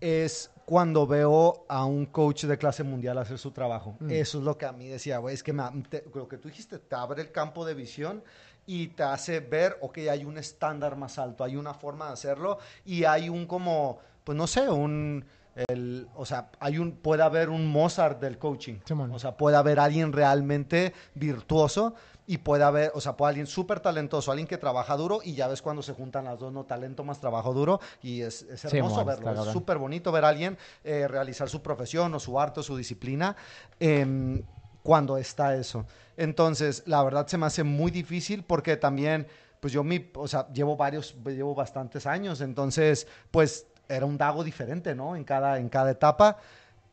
es 0.00 0.50
cuando 0.64 1.06
veo 1.06 1.64
a 1.68 1.84
un 1.84 2.06
coach 2.06 2.44
de 2.44 2.58
clase 2.58 2.82
mundial 2.82 3.18
hacer 3.18 3.38
su 3.38 3.50
trabajo. 3.52 3.96
Mm. 4.00 4.10
Eso 4.10 4.38
es 4.38 4.44
lo 4.44 4.58
que 4.58 4.66
a 4.66 4.72
mí 4.72 4.88
decía, 4.88 5.18
güey, 5.18 5.34
es 5.34 5.42
que 5.42 5.52
me, 5.52 5.62
te- 5.88 6.04
lo 6.12 6.28
que 6.28 6.38
tú 6.38 6.48
dijiste, 6.48 6.78
te 6.78 6.94
abre 6.96 7.22
el 7.22 7.30
campo 7.32 7.64
de 7.64 7.74
visión 7.74 8.22
y 8.66 8.88
te 8.88 9.04
hace 9.04 9.40
ver, 9.40 9.78
ok, 9.80 9.98
hay 10.10 10.24
un 10.24 10.38
estándar 10.38 10.96
más 10.96 11.18
alto, 11.18 11.44
hay 11.44 11.56
una 11.56 11.72
forma 11.72 12.08
de 12.08 12.12
hacerlo 12.14 12.58
y 12.84 13.04
hay 13.04 13.28
un 13.28 13.46
como, 13.46 13.98
pues 14.24 14.36
no 14.36 14.46
sé, 14.46 14.68
un... 14.68 15.24
El, 15.68 16.06
o 16.14 16.26
sea, 16.26 16.50
hay 16.60 16.78
un, 16.78 16.92
puede 16.92 17.22
haber 17.22 17.48
un 17.48 17.66
Mozart 17.66 18.20
del 18.20 18.38
coaching. 18.38 18.76
Simón. 18.84 19.10
O 19.12 19.18
sea, 19.18 19.36
puede 19.36 19.56
haber 19.56 19.80
alguien 19.80 20.12
realmente 20.12 20.92
virtuoso 21.14 21.94
y 22.26 22.38
puede 22.38 22.64
haber, 22.64 22.90
o 22.94 23.00
sea, 23.00 23.16
puede 23.16 23.30
alguien 23.30 23.46
súper 23.46 23.80
talentoso, 23.80 24.30
alguien 24.30 24.46
que 24.48 24.58
trabaja 24.58 24.96
duro 24.96 25.20
y 25.24 25.34
ya 25.34 25.48
ves 25.48 25.62
cuando 25.62 25.82
se 25.82 25.92
juntan 25.92 26.24
las 26.24 26.38
dos, 26.38 26.52
¿no? 26.52 26.64
Talento 26.64 27.04
más 27.04 27.20
trabajo 27.20 27.54
duro 27.54 27.80
y 28.02 28.20
es, 28.20 28.42
es 28.42 28.64
hermoso 28.66 29.00
Simón, 29.00 29.06
verlo. 29.06 29.30
está 29.30 29.42
Es 29.44 29.52
súper 29.52 29.78
bonito 29.78 30.12
ver 30.12 30.24
a 30.24 30.28
alguien 30.28 30.58
eh, 30.84 31.06
realizar 31.08 31.48
su 31.48 31.62
profesión 31.62 32.12
o 32.14 32.20
su 32.20 32.38
arte 32.38 32.60
o 32.60 32.62
su 32.62 32.76
disciplina 32.76 33.36
em, 33.78 34.42
cuando 34.82 35.16
está 35.16 35.56
eso. 35.56 35.86
Entonces, 36.16 36.82
la 36.86 37.02
verdad 37.02 37.26
se 37.28 37.38
me 37.38 37.46
hace 37.46 37.62
muy 37.62 37.90
difícil 37.90 38.42
porque 38.42 38.76
también, 38.76 39.26
pues 39.60 39.72
yo 39.72 39.84
mi, 39.84 40.10
o 40.14 40.26
sea, 40.26 40.48
llevo 40.52 40.76
varios, 40.76 41.14
llevo 41.24 41.54
bastantes 41.54 42.06
años, 42.06 42.40
entonces, 42.40 43.06
pues 43.30 43.66
era 43.88 44.06
un 44.06 44.18
dago 44.18 44.42
diferente, 44.44 44.94
¿no? 44.94 45.16
En 45.16 45.24
cada, 45.24 45.58
en 45.58 45.68
cada 45.68 45.90
etapa. 45.90 46.38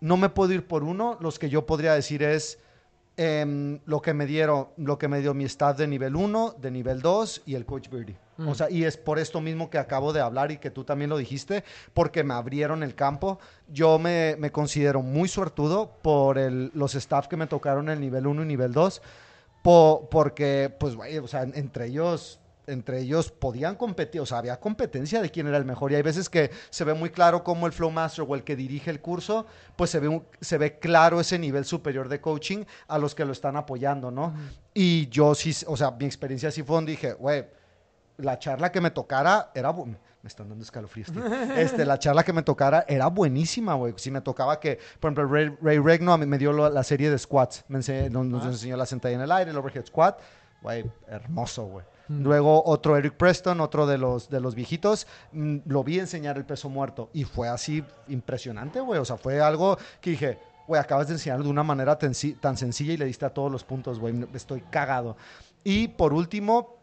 No 0.01 0.17
me 0.17 0.29
puedo 0.29 0.51
ir 0.53 0.67
por 0.67 0.83
uno, 0.83 1.17
los 1.21 1.39
que 1.39 1.49
yo 1.49 1.65
podría 1.65 1.93
decir 1.93 2.23
es, 2.23 2.59
em, 3.15 3.79
lo 3.85 4.01
que 4.01 4.13
me 4.13 4.25
dieron, 4.25 4.67
lo 4.77 4.97
que 4.97 5.07
me 5.07 5.19
dio 5.21 5.33
mi 5.33 5.43
staff 5.45 5.77
de 5.77 5.87
nivel 5.87 6.15
1, 6.15 6.55
de 6.59 6.71
nivel 6.71 7.01
2 7.01 7.43
y 7.45 7.55
el 7.55 7.65
coach 7.65 7.89
Birdie. 7.89 8.17
Mm. 8.37 8.47
O 8.47 8.55
sea, 8.55 8.69
y 8.71 8.83
es 8.83 8.97
por 8.97 9.19
esto 9.19 9.39
mismo 9.39 9.69
que 9.69 9.77
acabo 9.77 10.11
de 10.11 10.19
hablar 10.19 10.51
y 10.51 10.57
que 10.57 10.71
tú 10.71 10.83
también 10.83 11.09
lo 11.11 11.17
dijiste, 11.17 11.63
porque 11.93 12.23
me 12.23 12.33
abrieron 12.33 12.81
el 12.81 12.95
campo. 12.95 13.39
Yo 13.71 13.99
me, 13.99 14.35
me 14.39 14.51
considero 14.51 15.01
muy 15.03 15.27
suertudo 15.29 15.91
por 16.01 16.37
el- 16.39 16.71
los 16.73 16.95
staff 16.95 17.27
que 17.27 17.37
me 17.37 17.45
tocaron 17.47 17.87
el 17.89 17.99
nivel 18.01 18.25
1 18.25 18.41
y 18.41 18.45
nivel 18.45 18.73
2, 18.73 19.01
po- 19.61 20.07
porque, 20.09 20.73
pues, 20.79 20.95
güey, 20.95 21.17
o 21.19 21.27
sea, 21.27 21.43
entre 21.43 21.85
ellos 21.85 22.39
entre 22.67 22.99
ellos 22.99 23.31
podían 23.31 23.75
competir, 23.75 24.21
o 24.21 24.25
sea, 24.25 24.37
había 24.37 24.59
competencia 24.59 25.21
de 25.21 25.29
quién 25.29 25.47
era 25.47 25.57
el 25.57 25.65
mejor. 25.65 25.91
Y 25.91 25.95
hay 25.95 26.01
veces 26.01 26.29
que 26.29 26.49
se 26.69 26.83
ve 26.83 26.93
muy 26.93 27.09
claro 27.09 27.43
cómo 27.43 27.67
el 27.67 27.73
Flow 27.73 27.91
Master 27.91 28.25
o 28.27 28.35
el 28.35 28.43
que 28.43 28.55
dirige 28.55 28.89
el 28.89 29.01
curso, 29.01 29.45
pues 29.75 29.89
se 29.89 29.99
ve, 29.99 30.07
un- 30.07 30.23
se 30.41 30.57
ve 30.57 30.79
claro 30.79 31.19
ese 31.19 31.37
nivel 31.39 31.65
superior 31.65 32.07
de 32.09 32.21
coaching 32.21 32.63
a 32.87 32.97
los 32.97 33.13
que 33.15 33.25
lo 33.25 33.31
están 33.33 33.55
apoyando, 33.57 34.11
¿no? 34.11 34.33
Y 34.73 35.07
yo 35.09 35.35
sí, 35.35 35.53
o 35.67 35.75
sea, 35.77 35.91
mi 35.91 36.05
experiencia 36.05 36.51
sí 36.51 36.63
fue 36.63 36.75
donde 36.77 36.91
dije, 36.91 37.13
güey, 37.13 37.45
la 38.17 38.37
charla 38.39 38.71
que 38.71 38.79
me 38.79 38.91
tocara 38.91 39.51
era 39.55 39.73
me 39.73 40.27
están 40.29 40.47
dando 40.47 40.63
escalofríos. 40.63 41.11
tío. 41.11 41.21
Este, 41.57 41.85
la 41.85 41.99
charla 41.99 42.23
que 42.23 42.31
me 42.31 42.43
tocara 42.43 42.85
era 42.87 43.07
buenísima, 43.07 43.73
güey. 43.73 43.93
Si 43.97 44.09
me 44.09 44.21
tocaba 44.21 44.57
que, 44.57 44.79
por 45.01 45.11
ejemplo, 45.11 45.27
Ray, 45.27 45.57
Ray 45.61 45.79
Regno 45.79 46.13
a 46.13 46.17
mí 46.17 46.25
me 46.25 46.37
dio 46.37 46.53
la 46.69 46.83
serie 46.83 47.09
de 47.09 47.17
squats. 47.19 47.65
Me 47.67 47.79
nos, 48.09 48.25
nos 48.25 48.45
enseñó 48.45 48.77
la 48.77 48.85
sentadilla 48.85 49.17
en 49.17 49.23
el 49.23 49.31
aire, 49.33 49.51
el 49.51 49.57
overhead 49.57 49.85
squat. 49.85 50.17
Güey, 50.61 50.89
hermoso, 51.07 51.65
güey. 51.65 51.85
Luego 52.09 52.63
otro 52.65 52.97
Eric 52.97 53.13
Preston, 53.13 53.61
otro 53.61 53.87
de 53.87 53.97
los, 53.97 54.29
de 54.29 54.41
los 54.41 54.55
viejitos, 54.55 55.07
mm, 55.31 55.59
lo 55.65 55.83
vi 55.83 55.99
enseñar 55.99 56.37
el 56.37 56.45
peso 56.45 56.69
muerto 56.69 57.09
y 57.13 57.23
fue 57.23 57.47
así 57.47 57.83
impresionante, 58.09 58.81
güey. 58.81 58.99
O 58.99 59.05
sea, 59.05 59.17
fue 59.17 59.39
algo 59.39 59.77
que 60.01 60.11
dije, 60.11 60.37
güey, 60.67 60.81
acabas 60.81 61.07
de 61.07 61.13
enseñar 61.13 61.41
de 61.41 61.49
una 61.49 61.63
manera 61.63 61.97
tan, 61.97 62.13
sencilla 62.13 62.93
y 62.93 62.97
le 62.97 63.05
diste 63.05 63.25
a 63.25 63.29
todos 63.29 63.51
los 63.51 63.63
puntos, 63.63 63.99
güey. 63.99 64.25
Estoy 64.33 64.61
cagado. 64.69 65.15
Y 65.63 65.87
por 65.87 66.13
último, 66.13 66.75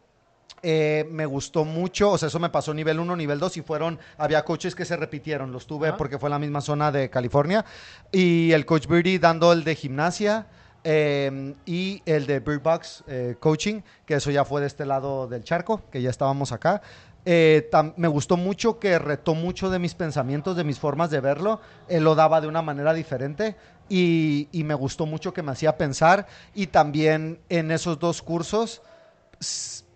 eh, 0.63 1.07
me 1.11 1.27
gustó 1.27 1.65
mucho, 1.65 2.11
o 2.11 2.17
sea, 2.17 2.27
eso 2.27 2.39
me 2.39 2.49
pasó 2.49 2.73
nivel 2.73 2.99
1, 2.99 3.15
nivel 3.15 3.39
2 3.39 3.57
y 3.57 3.61
fueron, 3.61 3.99
había 4.17 4.43
coaches 4.43 4.75
que 4.75 4.85
se 4.85 4.95
repitieron, 4.95 5.51
los 5.51 5.65
tuve 5.65 5.93
porque 5.93 6.19
fue 6.19 6.27
en 6.27 6.31
la 6.31 6.39
misma 6.39 6.61
zona 6.61 6.91
de 6.91 7.09
California 7.09 7.65
y 8.11 8.51
el 8.51 8.65
coach 8.65 8.87
Birdie 8.87 9.17
dando 9.17 9.53
el 9.53 9.63
de 9.63 9.75
gimnasia 9.75 10.47
eh, 10.83 11.53
y 11.65 12.01
el 12.05 12.25
de 12.25 12.39
Bird 12.39 12.61
Box 12.61 13.03
eh, 13.07 13.35
Coaching, 13.39 13.81
que 14.05 14.15
eso 14.15 14.31
ya 14.31 14.45
fue 14.45 14.61
de 14.61 14.67
este 14.67 14.85
lado 14.85 15.27
del 15.27 15.43
charco, 15.43 15.81
que 15.91 16.01
ya 16.01 16.09
estábamos 16.09 16.51
acá. 16.51 16.81
Eh, 17.23 17.69
me 17.97 18.07
gustó 18.07 18.35
mucho 18.35 18.79
que 18.79 18.97
retó 18.97 19.35
mucho 19.35 19.69
de 19.69 19.77
mis 19.77 19.93
pensamientos, 19.93 20.57
de 20.57 20.63
mis 20.63 20.79
formas 20.79 21.11
de 21.11 21.19
verlo. 21.19 21.61
Él 21.87 22.03
lo 22.03 22.15
daba 22.15 22.41
de 22.41 22.47
una 22.47 22.63
manera 22.63 22.93
diferente 22.93 23.55
y, 23.89 24.47
me 24.53 24.73
gustó 24.73 25.05
mucho 25.05 25.33
que 25.33 25.43
me 25.43 25.51
hacía 25.51 25.77
pensar. 25.77 26.25
Y 26.55 26.67
también 26.67 27.39
en 27.49 27.69
esos 27.71 27.99
dos 27.99 28.21
cursos, 28.21 28.81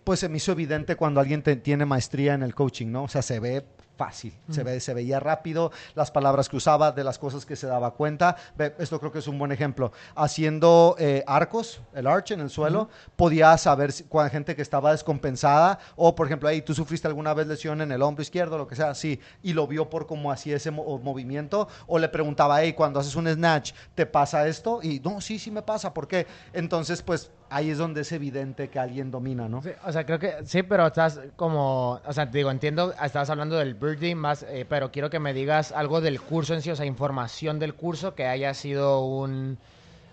pues 0.03 0.19
se 0.19 0.29
me 0.29 0.37
hizo 0.37 0.51
evidente 0.51 0.95
cuando 0.95 1.19
alguien 1.19 1.41
tiene 1.41 1.85
maestría 1.85 2.35
en 2.35 2.43
el 2.43 2.53
coaching, 2.53 2.87
¿no? 2.87 3.03
O 3.03 3.07
sea, 3.07 3.23
se 3.23 3.39
ve 3.39 3.65
fácil, 3.97 4.33
se, 4.49 4.63
ve, 4.63 4.79
se 4.79 4.93
veía 4.93 5.19
rápido, 5.19 5.71
las 5.95 6.11
palabras 6.11 6.49
que 6.49 6.57
usaba, 6.57 6.91
de 6.91 7.03
las 7.03 7.17
cosas 7.19 7.45
que 7.45 7.55
se 7.55 7.67
daba 7.67 7.91
cuenta. 7.91 8.35
Esto 8.77 8.99
creo 8.99 9.11
que 9.11 9.19
es 9.19 9.27
un 9.27 9.39
buen 9.39 9.51
ejemplo. 9.51 9.91
Haciendo 10.15 10.95
eh, 10.99 11.23
arcos, 11.27 11.81
el 11.93 12.07
arch 12.07 12.31
en 12.31 12.39
el 12.41 12.49
suelo, 12.49 12.89
podía 13.15 13.57
saber 13.57 13.91
si, 13.91 14.03
cuando 14.03 14.31
gente 14.31 14.55
que 14.55 14.61
estaba 14.61 14.91
descompensada 14.91 15.79
o, 15.95 16.15
por 16.15 16.25
ejemplo, 16.27 16.49
hey, 16.49 16.61
tú 16.61 16.73
sufriste 16.73 17.07
alguna 17.07 17.33
vez 17.33 17.47
lesión 17.47 17.81
en 17.81 17.91
el 17.91 18.01
hombro 18.01 18.21
izquierdo, 18.21 18.57
lo 18.57 18.67
que 18.67 18.75
sea, 18.75 18.93
sí, 18.95 19.19
y 19.43 19.53
lo 19.53 19.67
vio 19.67 19.89
por 19.89 20.07
cómo 20.07 20.31
hacía 20.31 20.55
ese 20.57 20.71
mo- 20.71 20.97
movimiento, 20.99 21.67
o 21.87 21.99
le 21.99 22.09
preguntaba, 22.09 22.61
hey, 22.61 22.73
cuando 22.73 22.99
haces 22.99 23.15
un 23.15 23.27
snatch, 23.27 23.73
¿te 23.93 24.05
pasa 24.05 24.47
esto? 24.47 24.79
Y 24.81 24.99
no, 24.99 25.21
sí, 25.21 25.39
sí 25.39 25.51
me 25.51 25.61
pasa, 25.61 25.93
¿por 25.93 26.07
qué? 26.07 26.25
Entonces, 26.53 27.01
pues 27.01 27.31
ahí 27.49 27.69
es 27.69 27.77
donde 27.77 28.01
es 28.01 28.11
evidente 28.11 28.69
que 28.69 28.79
alguien 28.79 29.11
domina, 29.11 29.47
¿no? 29.47 29.61
Sí, 29.61 29.69
o 29.85 29.91
sea, 29.91 30.05
creo 30.05 30.19
que 30.19 30.33
sí, 30.45 30.63
pero 30.63 30.87
estás 30.87 31.19
como, 31.35 31.99
o 32.05 32.13
sea, 32.13 32.29
te 32.29 32.37
digo, 32.39 32.51
entiendo, 32.51 32.93
estabas 33.03 33.29
hablando 33.29 33.57
del 33.57 33.75
birdie 33.75 34.15
más, 34.15 34.43
eh, 34.49 34.65
pero 34.67 34.91
quiero 34.91 35.09
que 35.09 35.19
me 35.19 35.33
digas 35.33 35.71
algo 35.71 36.01
del 36.01 36.19
curso 36.21 36.53
en 36.53 36.61
sí, 36.61 36.71
o 36.71 36.75
sea, 36.75 36.85
información 36.85 37.59
del 37.59 37.73
curso 37.75 38.15
que 38.15 38.25
haya 38.27 38.53
sido 38.53 39.05
un, 39.05 39.57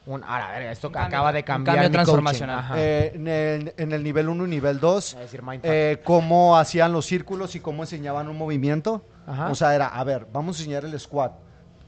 un 0.07 0.25
ahora, 0.25 0.49
a 0.55 0.59
ver, 0.59 0.62
esto 0.71 0.88
Un 0.88 0.95
cambio- 0.95 1.09
acaba 1.09 1.33
de 1.33 1.38
un 1.40 1.45
cambiar 1.45 1.77
cambio 1.77 1.90
mi 1.90 1.95
coaching. 1.95 2.05
transformacional. 2.05 2.59
Ajá. 2.59 2.75
Eh, 2.79 3.12
en, 3.14 3.29
el, 3.29 3.75
en 3.77 3.92
el 3.92 4.03
nivel 4.03 4.29
1 4.29 4.45
y 4.47 4.49
nivel 4.49 4.81
2, 4.81 5.12
Voy 5.14 5.21
a 5.21 5.23
decir 5.25 5.42
mindfuck. 5.42 5.71
eh, 5.71 6.01
cómo 6.05 6.57
hacían 6.59 6.92
los 6.92 7.07
círculos 7.07 7.55
y 7.55 7.61
cómo 7.61 7.83
enseñaban 7.85 8.29
un 8.29 8.37
movimiento. 8.37 9.05
Ajá. 9.27 9.51
O 9.51 9.55
sea, 9.55 9.75
era, 9.75 9.87
a 9.88 10.03
ver, 10.05 10.27
vamos 10.33 10.57
a 10.59 10.61
enseñar 10.62 10.85
el 10.85 10.99
squat. 10.99 11.33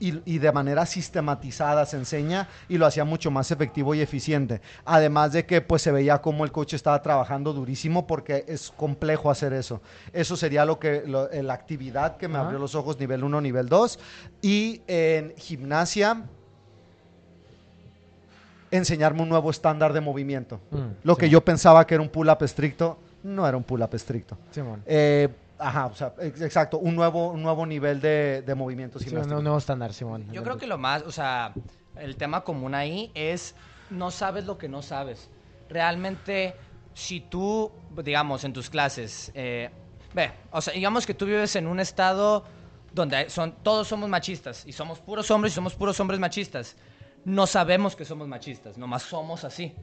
Y, 0.00 0.20
y 0.24 0.38
de 0.38 0.50
manera 0.52 0.84
sistematizada 0.86 1.86
se 1.86 1.96
enseña 1.96 2.48
y 2.68 2.78
lo 2.78 2.86
hacía 2.86 3.04
mucho 3.04 3.30
más 3.30 3.50
efectivo 3.50 3.94
y 3.94 4.00
eficiente. 4.00 4.60
Además 4.84 5.32
de 5.32 5.46
que 5.46 5.60
pues 5.60 5.82
se 5.82 5.92
veía 5.92 6.20
cómo 6.20 6.44
el 6.44 6.52
coach 6.52 6.74
estaba 6.74 7.00
trabajando 7.00 7.52
durísimo 7.52 8.06
porque 8.06 8.44
es 8.48 8.72
complejo 8.76 9.30
hacer 9.30 9.52
eso. 9.52 9.80
Eso 10.12 10.36
sería 10.36 10.64
lo 10.64 10.78
que 10.78 11.04
lo- 11.06 11.30
eh, 11.30 11.42
la 11.42 11.54
actividad 11.54 12.16
que 12.16 12.28
me 12.28 12.38
abrió 12.38 12.58
los 12.58 12.74
ojos 12.74 12.98
nivel 12.98 13.22
1, 13.24 13.40
nivel 13.40 13.68
2. 13.68 13.98
Y 14.42 14.82
en 14.86 15.32
gimnasia 15.36 16.24
enseñarme 18.70 19.22
un 19.22 19.28
nuevo 19.28 19.50
estándar 19.50 19.92
de 19.92 20.00
movimiento. 20.00 20.60
Mm, 20.70 20.76
Lo 21.04 21.16
que 21.16 21.26
sí. 21.26 21.32
yo 21.32 21.44
pensaba 21.44 21.86
que 21.86 21.94
era 21.94 22.02
un 22.02 22.08
pull-up 22.08 22.42
estricto, 22.42 22.98
no 23.22 23.46
era 23.46 23.56
un 23.56 23.62
pull-up 23.62 23.94
estricto. 23.94 24.36
Eh, 24.86 25.28
ajá, 25.58 25.86
o 25.86 25.94
sea, 25.94 26.14
ex- 26.18 26.40
exacto, 26.40 26.78
un 26.78 26.94
nuevo, 26.96 27.30
un 27.30 27.42
nuevo 27.42 27.66
nivel 27.66 28.00
de, 28.00 28.42
de 28.42 28.54
movimientos 28.54 29.02
Sí, 29.02 29.14
un 29.14 29.28
nuevo 29.28 29.58
estándar, 29.58 29.92
Simón. 29.92 30.26
Yo 30.32 30.42
creo 30.42 30.56
que 30.56 30.66
lo 30.66 30.78
más, 30.78 31.02
o 31.02 31.12
sea, 31.12 31.54
el 31.96 32.16
tema 32.16 32.42
común 32.42 32.74
ahí 32.74 33.12
es 33.14 33.54
no 33.90 34.10
sabes 34.10 34.44
lo 34.44 34.58
que 34.58 34.68
no 34.68 34.82
sabes. 34.82 35.30
Realmente, 35.68 36.56
si 36.94 37.20
tú, 37.20 37.70
digamos, 38.02 38.44
en 38.44 38.52
tus 38.52 38.70
clases, 38.70 39.30
eh, 39.34 39.70
ve, 40.12 40.32
o 40.50 40.60
sea, 40.60 40.74
digamos 40.74 41.06
que 41.06 41.14
tú 41.14 41.26
vives 41.26 41.56
en 41.56 41.66
un 41.66 41.80
estado 41.80 42.44
donde 42.92 43.28
son, 43.30 43.56
todos 43.62 43.88
somos 43.88 44.08
machistas 44.08 44.64
y 44.66 44.72
somos 44.72 45.00
puros 45.00 45.30
hombres 45.30 45.52
y 45.52 45.56
somos 45.56 45.74
puros 45.74 45.98
hombres 46.00 46.20
machistas. 46.20 46.76
No 47.24 47.46
sabemos 47.46 47.96
que 47.96 48.04
somos 48.04 48.28
machistas, 48.28 48.76
nomás 48.78 49.02
somos 49.02 49.44
así. 49.44 49.74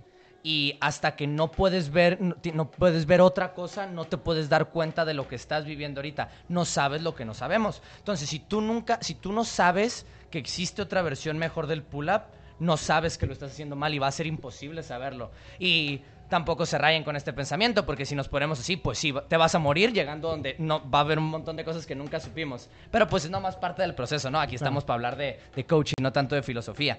Y 0.44 0.78
hasta 0.82 1.16
que 1.16 1.28
no 1.28 1.52
puedes 1.52 1.92
ver, 1.92 2.20
no, 2.20 2.36
no 2.54 2.72
puedes 2.72 3.06
ver 3.06 3.22
otra 3.22 3.54
cosa, 3.54 3.86
no 3.86 4.06
te 4.06 4.18
puedes 4.18 4.50
dar 4.50 4.70
cuenta 4.70 5.06
de 5.06 5.14
lo 5.14 5.28
que 5.28 5.36
estás 5.36 5.66
viviendo 5.66 6.00
ahorita. 6.00 6.30
No 6.50 6.66
sabes 6.66 7.02
lo 7.02 7.14
que 7.14 7.26
no 7.26 7.34
sabemos. 7.34 7.82
Entonces, 8.00 8.30
si 8.30 8.40
tú 8.40 8.62
nunca, 8.62 8.98
si 9.02 9.16
tú 9.16 9.32
no 9.32 9.44
sabes 9.44 10.06
que 10.32 10.40
existe 10.40 10.82
otra 10.82 11.02
versión 11.02 11.38
mejor 11.38 11.68
del 11.68 11.84
pull-up, 11.84 12.24
no 12.60 12.78
sabes 12.78 13.18
que 13.18 13.26
lo 13.26 13.34
estás 13.34 13.52
haciendo 13.52 13.76
mal 13.76 13.94
y 13.94 14.00
va 14.00 14.08
a 14.08 14.12
ser 14.12 14.28
imposible 14.28 14.84
saberlo. 14.84 15.32
Y 15.60 16.02
tampoco 16.30 16.66
se 16.66 16.78
rayen 16.78 17.04
con 17.04 17.16
este 17.16 17.34
pensamiento, 17.34 17.86
porque 17.86 18.06
si 18.06 18.16
nos 18.16 18.30
ponemos 18.30 18.60
así, 18.60 18.78
pues 18.78 18.98
sí, 18.98 19.14
te 19.28 19.36
vas 19.36 19.54
a 19.54 19.60
morir 19.60 19.92
llegando 19.92 20.30
donde 20.30 20.56
no 20.60 20.90
va 20.90 21.00
a 21.00 21.02
haber 21.02 21.20
un 21.20 21.26
montón 21.26 21.58
de 21.58 21.66
cosas 21.66 21.86
que 21.86 21.94
nunca 21.94 22.20
supimos. 22.20 22.70
Pero 22.90 23.10
pues 23.10 23.26
es 23.26 23.32
nomás 23.32 23.58
parte 23.58 23.82
del 23.82 23.96
proceso, 23.96 24.32
¿no? 24.32 24.40
Aquí 24.40 24.56
estamos 24.56 24.86
para 24.86 24.96
hablar 24.96 25.18
de, 25.18 25.40
de 25.56 25.66
coaching, 25.66 25.96
no 26.02 26.14
tanto 26.14 26.36
de 26.36 26.42
filosofía. 26.42 26.98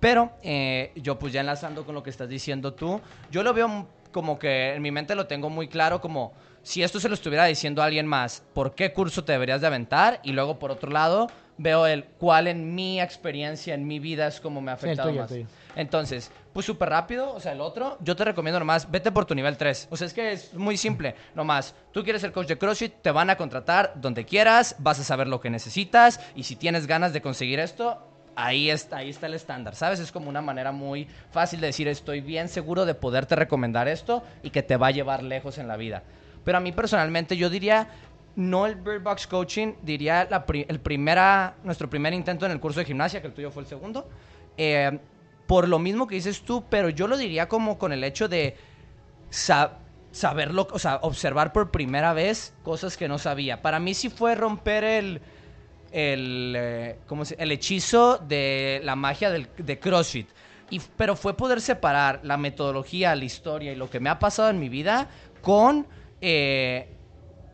Pero 0.00 0.32
eh, 0.42 0.92
yo 0.96 1.18
pues 1.18 1.32
ya 1.32 1.40
enlazando 1.40 1.84
con 1.84 1.94
lo 1.94 2.02
que 2.02 2.10
estás 2.10 2.28
diciendo 2.28 2.72
tú, 2.74 3.00
yo 3.30 3.42
lo 3.42 3.52
veo 3.54 3.86
como 4.12 4.38
que 4.38 4.74
en 4.74 4.82
mi 4.82 4.90
mente 4.90 5.14
lo 5.14 5.26
tengo 5.26 5.50
muy 5.50 5.68
claro 5.68 6.00
como 6.00 6.32
si 6.62 6.82
esto 6.82 6.98
se 7.00 7.08
lo 7.08 7.14
estuviera 7.14 7.44
diciendo 7.44 7.80
a 7.80 7.84
alguien 7.84 8.06
más, 8.06 8.42
¿por 8.54 8.74
qué 8.74 8.92
curso 8.92 9.24
te 9.24 9.32
deberías 9.32 9.60
de 9.60 9.66
aventar? 9.68 10.20
Y 10.24 10.32
luego 10.32 10.58
por 10.58 10.70
otro 10.70 10.90
lado 10.90 11.28
veo 11.58 11.86
el 11.86 12.04
cuál 12.04 12.48
en 12.48 12.74
mi 12.74 13.00
experiencia, 13.00 13.74
en 13.74 13.86
mi 13.86 13.98
vida 13.98 14.26
es 14.26 14.40
como 14.40 14.60
me 14.62 14.72
ha 14.72 14.76
Sí, 14.78 14.86
afectado 14.86 15.10
tuyo, 15.10 15.20
más. 15.20 15.30
tuyo. 15.30 15.46
Entonces, 15.76 16.30
pues 16.52 16.66
súper 16.66 16.88
rápido, 16.88 17.32
o 17.32 17.38
sea, 17.40 17.52
el 17.52 17.60
otro, 17.60 17.96
yo 18.00 18.16
te 18.16 18.24
recomiendo 18.24 18.58
nomás, 18.58 18.90
vete 18.90 19.12
por 19.12 19.24
tu 19.26 19.34
nivel 19.34 19.56
3. 19.56 19.88
O 19.90 19.96
sea, 19.96 20.06
es 20.06 20.12
que 20.14 20.32
es 20.32 20.54
muy 20.54 20.76
simple, 20.76 21.14
nomás, 21.34 21.74
tú 21.92 22.02
quieres 22.02 22.22
ser 22.22 22.32
coach 22.32 22.48
de 22.48 22.58
CrossFit, 22.58 22.94
te 23.02 23.10
van 23.10 23.30
a 23.30 23.36
contratar 23.36 23.92
donde 23.96 24.24
quieras, 24.24 24.74
vas 24.78 24.98
a 25.00 25.04
saber 25.04 25.28
lo 25.28 25.40
que 25.40 25.50
necesitas 25.50 26.20
y 26.34 26.42
si 26.44 26.56
tienes 26.56 26.86
ganas 26.86 27.12
de 27.12 27.20
conseguir 27.22 27.60
esto, 27.60 28.06
ahí 28.36 28.70
está, 28.70 28.98
ahí 28.98 29.10
está 29.10 29.26
el 29.26 29.34
estándar, 29.34 29.74
¿sabes? 29.74 30.00
Es 30.00 30.12
como 30.12 30.28
una 30.28 30.40
manera 30.42 30.72
muy 30.72 31.06
fácil 31.30 31.60
de 31.60 31.68
decir, 31.68 31.88
estoy 31.88 32.20
bien 32.20 32.48
seguro 32.48 32.86
de 32.86 32.94
poderte 32.94 33.36
recomendar 33.36 33.88
esto 33.88 34.22
y 34.42 34.50
que 34.50 34.62
te 34.62 34.76
va 34.76 34.88
a 34.88 34.90
llevar 34.92 35.22
lejos 35.22 35.58
en 35.58 35.68
la 35.68 35.76
vida. 35.76 36.02
Pero 36.44 36.58
a 36.58 36.60
mí 36.60 36.72
personalmente 36.72 37.36
yo 37.36 37.50
diría, 37.50 37.88
no 38.36 38.66
el 38.66 38.76
Bird 38.76 39.02
Box 39.02 39.26
Coaching, 39.26 39.74
diría 39.82 40.28
el 40.68 40.80
primera, 40.80 41.54
nuestro 41.64 41.90
primer 41.90 42.14
intento 42.14 42.46
en 42.46 42.52
el 42.52 42.60
curso 42.60 42.80
de 42.80 42.86
gimnasia, 42.86 43.20
que 43.20 43.26
el 43.26 43.34
tuyo 43.34 43.50
fue 43.50 43.62
el 43.62 43.68
segundo. 43.68 44.08
Eh, 44.56 44.98
por 45.46 45.68
lo 45.68 45.78
mismo 45.78 46.06
que 46.06 46.14
dices 46.14 46.42
tú, 46.42 46.64
pero 46.70 46.88
yo 46.90 47.08
lo 47.08 47.16
diría 47.16 47.48
como 47.48 47.76
con 47.76 47.92
el 47.92 48.04
hecho 48.04 48.28
de 48.28 48.56
sa- 49.30 49.78
saberlo, 50.12 50.68
o 50.72 50.78
sea, 50.78 50.96
observar 51.02 51.52
por 51.52 51.70
primera 51.70 52.12
vez 52.12 52.54
cosas 52.62 52.96
que 52.96 53.08
no 53.08 53.18
sabía. 53.18 53.60
Para 53.62 53.80
mí 53.80 53.94
sí 53.94 54.08
fue 54.10 54.34
romper 54.34 54.84
el, 54.84 55.20
el, 55.92 56.54
eh, 56.56 56.98
¿cómo 57.06 57.24
se- 57.24 57.36
el 57.38 57.52
hechizo 57.52 58.18
de 58.18 58.80
la 58.84 58.96
magia 58.96 59.30
del, 59.30 59.48
de 59.56 59.78
CrossFit. 59.78 60.28
Y, 60.70 60.80
pero 60.96 61.16
fue 61.16 61.36
poder 61.36 61.60
separar 61.60 62.20
la 62.22 62.36
metodología, 62.36 63.14
la 63.16 63.24
historia 63.24 63.72
y 63.72 63.76
lo 63.76 63.90
que 63.90 63.98
me 64.00 64.08
ha 64.08 64.18
pasado 64.18 64.50
en 64.50 64.60
mi 64.60 64.68
vida 64.68 65.08
con 65.40 65.86
eh, 66.20 66.86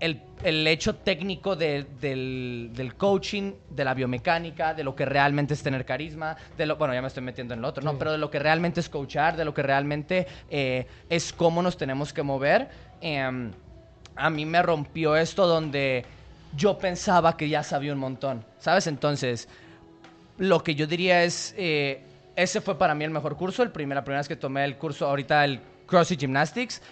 el, 0.00 0.20
el 0.42 0.66
hecho 0.66 0.96
técnico 0.96 1.56
de- 1.56 1.84
del, 1.98 2.70
del 2.74 2.94
coaching, 2.96 3.54
de 3.70 3.84
la 3.84 3.94
biomecánica, 3.94 4.74
de 4.74 4.84
lo 4.84 4.94
que 4.94 5.06
realmente 5.06 5.54
es 5.54 5.62
tener 5.62 5.86
carisma, 5.86 6.36
de 6.58 6.66
lo, 6.66 6.76
bueno, 6.76 6.92
ya 6.92 7.00
me 7.00 7.08
estoy 7.08 7.22
metiendo 7.22 7.54
en 7.54 7.62
lo 7.62 7.68
otro, 7.68 7.82
¿no? 7.82 7.96
Pero 7.98 8.12
de 8.12 8.18
lo 8.18 8.30
que 8.30 8.38
realmente 8.38 8.80
es 8.80 8.90
coachar, 8.90 9.36
de 9.36 9.46
lo 9.46 9.54
que 9.54 9.62
realmente 9.62 10.26
eh, 10.50 10.86
es 11.08 11.32
cómo 11.32 11.62
nos 11.62 11.78
tenemos 11.78 12.12
que 12.12 12.22
mover. 12.22 12.68
Em, 13.00 13.50
a 14.14 14.28
mí 14.30 14.44
me 14.44 14.60
rompió 14.62 15.16
esto 15.16 15.46
donde 15.46 16.04
yo 16.54 16.78
pensaba 16.78 17.36
que 17.36 17.48
ya 17.48 17.62
sabía 17.62 17.92
un 17.92 17.98
montón, 17.98 18.44
¿sabes? 18.58 18.86
Entonces, 18.86 19.48
lo 20.38 20.62
que 20.62 20.74
yo 20.74 20.86
diría 20.86 21.24
es, 21.24 21.54
eh, 21.56 22.02
ese 22.36 22.60
fue 22.60 22.78
para 22.78 22.94
mí 22.94 23.04
el 23.04 23.10
mejor 23.10 23.36
curso, 23.36 23.62
el 23.62 23.70
primer, 23.70 23.96
la 23.96 24.04
primera 24.04 24.20
vez 24.20 24.28
que 24.28 24.36
tomé 24.36 24.64
el 24.64 24.76
curso, 24.76 25.06
ahorita 25.06 25.44
el 25.44 25.60
CrossFit 25.86 26.20
Gymnastics, 26.20 26.82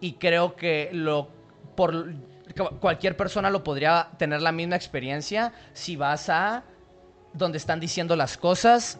y 0.00 0.12
creo 0.14 0.54
que 0.54 0.90
lo 0.92 1.28
por 1.74 2.12
cu- 2.56 2.78
cualquier 2.80 3.16
persona 3.16 3.50
lo 3.50 3.64
podría 3.64 4.08
tener 4.18 4.42
la 4.42 4.52
misma 4.52 4.76
experiencia 4.76 5.52
si 5.72 5.96
vas 5.96 6.28
a 6.28 6.64
donde 7.32 7.58
están 7.58 7.80
diciendo 7.80 8.16
las 8.16 8.36
cosas 8.36 8.98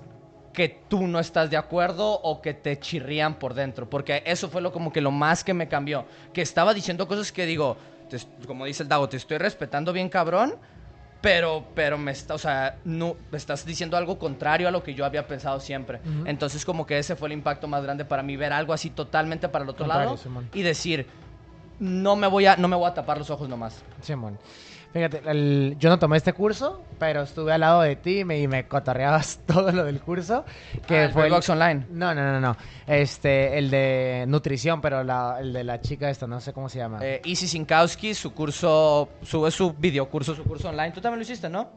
que 0.52 0.68
tú 0.88 1.06
no 1.06 1.20
estás 1.20 1.50
de 1.50 1.56
acuerdo 1.56 2.20
o 2.20 2.40
que 2.42 2.52
te 2.54 2.78
chirrían 2.80 3.38
por 3.38 3.54
dentro, 3.54 3.88
porque 3.88 4.22
eso 4.26 4.48
fue 4.48 4.60
lo 4.60 4.72
como 4.72 4.92
que 4.92 5.00
lo 5.00 5.10
más 5.10 5.44
que 5.44 5.54
me 5.54 5.68
cambió, 5.68 6.04
que 6.32 6.42
estaba 6.42 6.74
diciendo 6.74 7.06
cosas 7.06 7.30
que 7.30 7.46
digo, 7.46 7.76
te 8.08 8.18
como 8.46 8.64
dice 8.64 8.82
el 8.82 8.88
Dago, 8.88 9.08
te 9.08 9.16
estoy 9.16 9.38
respetando 9.38 9.92
bien 9.92 10.08
cabrón, 10.08 10.54
pero, 11.20 11.64
pero 11.74 11.98
me 11.98 12.12
está, 12.12 12.34
o 12.34 12.38
sea, 12.38 12.78
no, 12.84 13.16
me 13.30 13.38
estás 13.38 13.64
diciendo 13.66 13.96
algo 13.96 14.18
contrario 14.18 14.68
a 14.68 14.70
lo 14.70 14.82
que 14.82 14.94
yo 14.94 15.04
había 15.04 15.26
pensado 15.26 15.58
siempre. 15.60 16.00
Entonces, 16.26 16.64
como 16.64 16.86
que 16.86 16.98
ese 16.98 17.16
fue 17.16 17.28
el 17.28 17.32
impacto 17.32 17.66
más 17.66 17.82
grande 17.82 18.04
para 18.04 18.22
mí, 18.22 18.36
ver 18.36 18.52
algo 18.52 18.72
así 18.72 18.90
totalmente 18.90 19.48
para 19.48 19.64
el 19.64 19.70
otro 19.70 19.84
Contrario, 19.84 20.10
lado 20.10 20.16
Simón. 20.16 20.48
y 20.54 20.62
decir, 20.62 21.06
no 21.80 22.16
me 22.16 22.26
voy 22.26 22.46
a, 22.46 22.56
no 22.56 22.68
me 22.68 22.76
voy 22.76 22.88
a 22.88 22.94
tapar 22.94 23.18
los 23.18 23.30
ojos 23.30 23.48
nomás. 23.48 23.82
Simón. 24.00 24.38
Fíjate, 24.92 25.20
el- 25.26 25.76
yo 25.78 25.90
no 25.90 25.98
tomé 25.98 26.16
este 26.16 26.32
curso, 26.32 26.82
pero 26.98 27.22
estuve 27.22 27.52
al 27.52 27.60
lado 27.60 27.82
de 27.82 27.94
ti 27.96 28.20
y 28.20 28.24
me, 28.24 28.38
y 28.40 28.48
me 28.48 28.66
cotorreabas 28.66 29.38
todo 29.46 29.70
lo 29.70 29.84
del 29.84 30.00
curso. 30.00 30.44
Que 30.86 31.04
Ah, 31.04 31.10
fue 31.12 31.26
el- 31.26 31.32
Box 31.32 31.50
Online. 31.50 31.84
No, 31.90 32.14
no, 32.14 32.22
no, 32.32 32.40
no. 32.40 32.56
Este, 32.86 33.58
el 33.58 33.70
de 33.70 34.24
nutrición, 34.26 34.80
pero 34.80 35.04
la- 35.04 35.36
el 35.40 35.52
de 35.52 35.62
la 35.64 35.80
chica 35.80 36.08
esta, 36.08 36.26
no 36.26 36.40
sé 36.40 36.52
cómo 36.54 36.68
se 36.70 36.78
llama. 36.78 36.98
Eh, 37.02 37.20
Easy 37.24 37.46
Sinkowski, 37.46 38.14
su 38.14 38.32
curso, 38.32 39.10
sube 39.22 39.50
su 39.50 39.72
videocurso, 39.74 40.34
su 40.34 40.42
curso 40.44 40.70
online. 40.70 40.92
Tú 40.92 41.00
también 41.02 41.18
lo 41.18 41.22
hiciste, 41.22 41.48
¿no? 41.50 41.68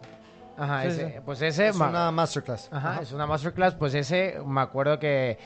Ajá, 0.57 0.83
sí, 0.83 0.87
ese, 0.89 1.07
sí. 1.07 1.13
pues 1.25 1.41
ese... 1.41 1.67
Es 1.69 1.75
ma- 1.75 1.89
una 1.89 2.11
masterclass. 2.11 2.69
Ajá, 2.71 2.91
Ajá. 2.93 3.01
es 3.01 3.11
una 3.11 3.25
masterclass, 3.27 3.75
pues 3.75 3.93
ese 3.93 4.37
me 4.45 4.61
acuerdo 4.61 4.99
que 4.99 5.37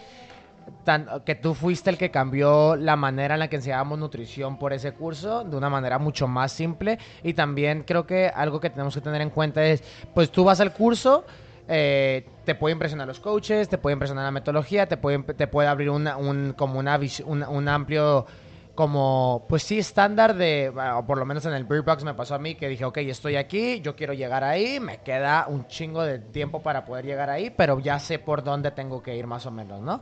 que 1.26 1.36
tú 1.36 1.54
fuiste 1.54 1.90
el 1.90 1.98
que 1.98 2.12
cambió 2.12 2.76
la 2.76 2.96
manera 2.96 3.36
en 3.36 3.40
la 3.40 3.48
que 3.48 3.58
enseñábamos 3.58 4.00
nutrición 4.00 4.58
por 4.58 4.74
ese 4.74 4.94
curso 4.94 5.44
de 5.44 5.56
una 5.58 5.70
manera 5.70 6.00
mucho 6.00 6.28
más 6.28 6.52
simple. 6.52 7.00
Y 7.24 7.34
también 7.34 7.84
creo 7.84 8.06
que 8.06 8.28
algo 8.28 8.60
que 8.60 8.70
tenemos 8.70 8.94
que 8.94 9.02
tener 9.02 9.22
en 9.22 9.30
cuenta 9.30 9.66
es 9.66 9.84
pues 10.14 10.32
tú 10.32 10.44
vas 10.44 10.60
al 10.62 10.74
curso 10.74 11.26
eh, 11.68 12.28
te 12.46 12.54
puede 12.54 12.74
impresionar 12.74 13.08
los 13.08 13.20
coaches, 13.20 13.68
te 13.68 13.80
puede 13.80 13.94
impresionar 13.94 14.26
la 14.26 14.32
metodología, 14.32 14.86
te 14.86 14.98
puede, 14.98 15.18
te 15.20 15.48
puede 15.48 15.68
abrir 15.68 15.90
una, 15.90 16.16
un, 16.16 16.54
como 16.56 16.78
una, 16.78 17.00
un 17.26 17.68
amplio 17.68 18.28
como, 18.76 19.46
pues 19.48 19.64
sí, 19.64 19.80
estándar 19.80 20.36
de, 20.36 20.70
o 20.70 21.06
por 21.06 21.18
lo 21.18 21.26
menos 21.26 21.46
en 21.46 21.54
el 21.54 21.64
Beer 21.64 21.84
me 22.04 22.14
pasó 22.14 22.36
a 22.36 22.40
mí 22.40 22.56
que 22.56 22.68
dije, 22.68 22.86
ok, 22.86 22.98
estoy 22.98 23.38
aquí, 23.38 23.80
yo 23.82 23.96
quiero 23.96 24.14
llegar 24.14 24.44
ahí, 24.44 24.80
me 24.80 24.98
queda 24.98 25.46
un 25.48 25.66
chingo 25.68 26.04
de 26.04 26.20
tiempo 26.20 26.62
para 26.62 26.86
poder 26.86 27.06
llegar 27.06 27.30
ahí, 27.30 27.50
pero 27.50 27.80
ya 27.80 28.00
sé 28.00 28.20
por 28.20 28.44
dónde 28.44 28.72
tengo 28.72 29.02
que 29.02 29.16
ir 29.16 29.28
más 29.28 29.46
o 29.46 29.52
menos, 29.52 29.82
¿no? 29.82 30.02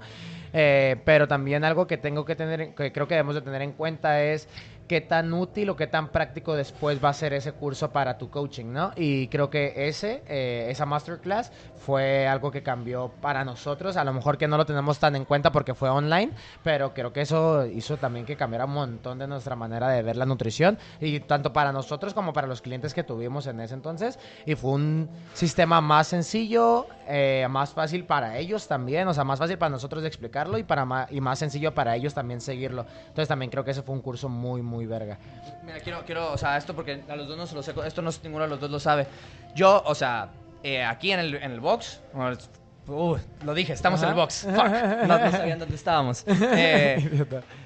Eh, 0.52 0.98
pero 1.06 1.28
también 1.28 1.64
algo 1.64 1.88
que 1.88 1.98
tengo 1.98 2.26
que 2.26 2.36
tener, 2.36 2.74
que 2.74 2.92
creo 2.92 3.08
que 3.08 3.14
debemos 3.16 3.36
de 3.36 3.42
tener 3.42 3.62
en 3.62 3.74
cuenta 3.74 4.22
es 4.24 4.48
qué 4.94 5.02
tan 5.02 5.34
útil 5.34 5.72
o 5.72 5.76
qué 5.76 5.88
tan 5.88 6.10
práctico 6.10 6.54
después 6.56 7.04
va 7.04 7.10
a 7.10 7.14
ser 7.14 7.34
ese 7.34 7.54
curso 7.54 7.92
para 7.92 8.20
tu 8.20 8.30
coaching, 8.30 8.72
¿no? 8.72 8.92
Y 8.96 9.28
creo 9.30 9.50
que 9.50 9.74
ese, 9.88 10.24
eh, 10.28 10.68
esa 10.70 10.86
masterclass 10.86 11.52
fue 11.74 12.28
algo 12.28 12.52
que 12.52 12.62
cambió 12.62 13.10
para 13.20 13.44
nosotros, 13.44 13.98
a 13.98 14.04
lo 14.04 14.14
mejor 14.14 14.38
que 14.38 14.48
no 14.48 14.56
lo 14.56 14.68
tenemos 14.68 15.00
tan 15.00 15.16
en 15.16 15.26
cuenta 15.26 15.52
porque 15.52 15.74
fue 15.74 15.90
online, 15.90 16.32
pero 16.62 16.94
creo 16.94 17.12
que 17.12 17.22
eso 17.22 17.66
hizo 17.66 17.98
también 17.98 18.28
que 18.28 18.38
cambiara 18.38 18.66
un 18.66 18.74
montón 18.74 19.18
de 19.18 19.26
nuestra 19.26 19.56
manera 19.56 19.90
de 19.90 20.04
ver 20.04 20.16
la 20.16 20.28
nutrición 20.28 20.78
y 21.00 21.20
tanto 21.22 21.52
para 21.54 21.72
nosotros 21.72 22.14
como 22.14 22.32
para 22.32 22.46
los 22.46 22.62
clientes 22.62 22.94
que 22.94 23.04
tuvimos 23.04 23.48
en 23.48 23.62
ese 23.62 23.74
entonces 23.74 24.20
y 24.46 24.54
fue 24.54 24.74
un 24.74 25.10
sistema 25.34 25.82
más 25.82 26.06
sencillo, 26.08 26.86
eh, 27.08 27.48
más 27.50 27.74
fácil 27.74 28.06
para 28.06 28.38
ellos 28.38 28.68
también, 28.68 29.08
o 29.08 29.14
sea, 29.16 29.24
más 29.24 29.40
fácil 29.40 29.58
para 29.58 29.72
nosotros 29.72 30.04
de 30.04 30.08
explicarlo 30.08 30.60
y 30.60 30.64
para 30.64 30.86
ma- 30.86 31.08
y 31.10 31.20
más 31.20 31.40
sencillo 31.40 31.74
para 31.74 31.96
ellos 31.96 32.14
también 32.14 32.42
seguirlo. 32.42 32.86
Entonces 33.08 33.28
también 33.28 33.50
creo 33.50 33.64
que 33.64 33.72
ese 33.72 33.82
fue 33.82 33.96
un 33.96 34.02
curso 34.02 34.30
muy 34.30 34.62
muy 34.62 34.83
verga. 34.86 35.18
Mira, 35.64 35.80
quiero, 35.80 36.04
quiero, 36.06 36.32
o 36.32 36.38
sea, 36.38 36.58
esto 36.58 36.76
porque 36.76 37.02
a 37.08 37.16
los 37.16 37.28
dos 37.28 37.38
no 37.38 37.48
se 37.48 37.56
lo 37.56 37.64
sé, 37.64 37.74
esto 37.86 38.02
no 38.02 38.12
ninguno 38.24 38.44
de 38.44 38.50
los 38.50 38.60
dos 38.60 38.70
lo 38.70 38.80
sabe. 38.80 39.08
Yo, 39.56 39.82
o 39.86 39.96
sea, 39.96 40.30
eh, 40.64 40.84
aquí 40.84 41.12
en 41.12 41.20
el, 41.20 41.36
en 41.36 41.52
el 41.52 41.60
box, 41.60 42.02
uh, 42.14 43.16
lo 43.44 43.54
dije, 43.54 43.74
estamos 43.74 44.02
en 44.02 44.10
el 44.10 44.14
Ajá. 44.14 44.22
box, 44.22 44.42
fuck, 44.56 45.08
no, 45.08 45.20
no 45.20 45.32
sabían 45.32 45.60
dónde 45.60 45.76
estábamos. 45.76 46.26
Eh, 46.56 47.26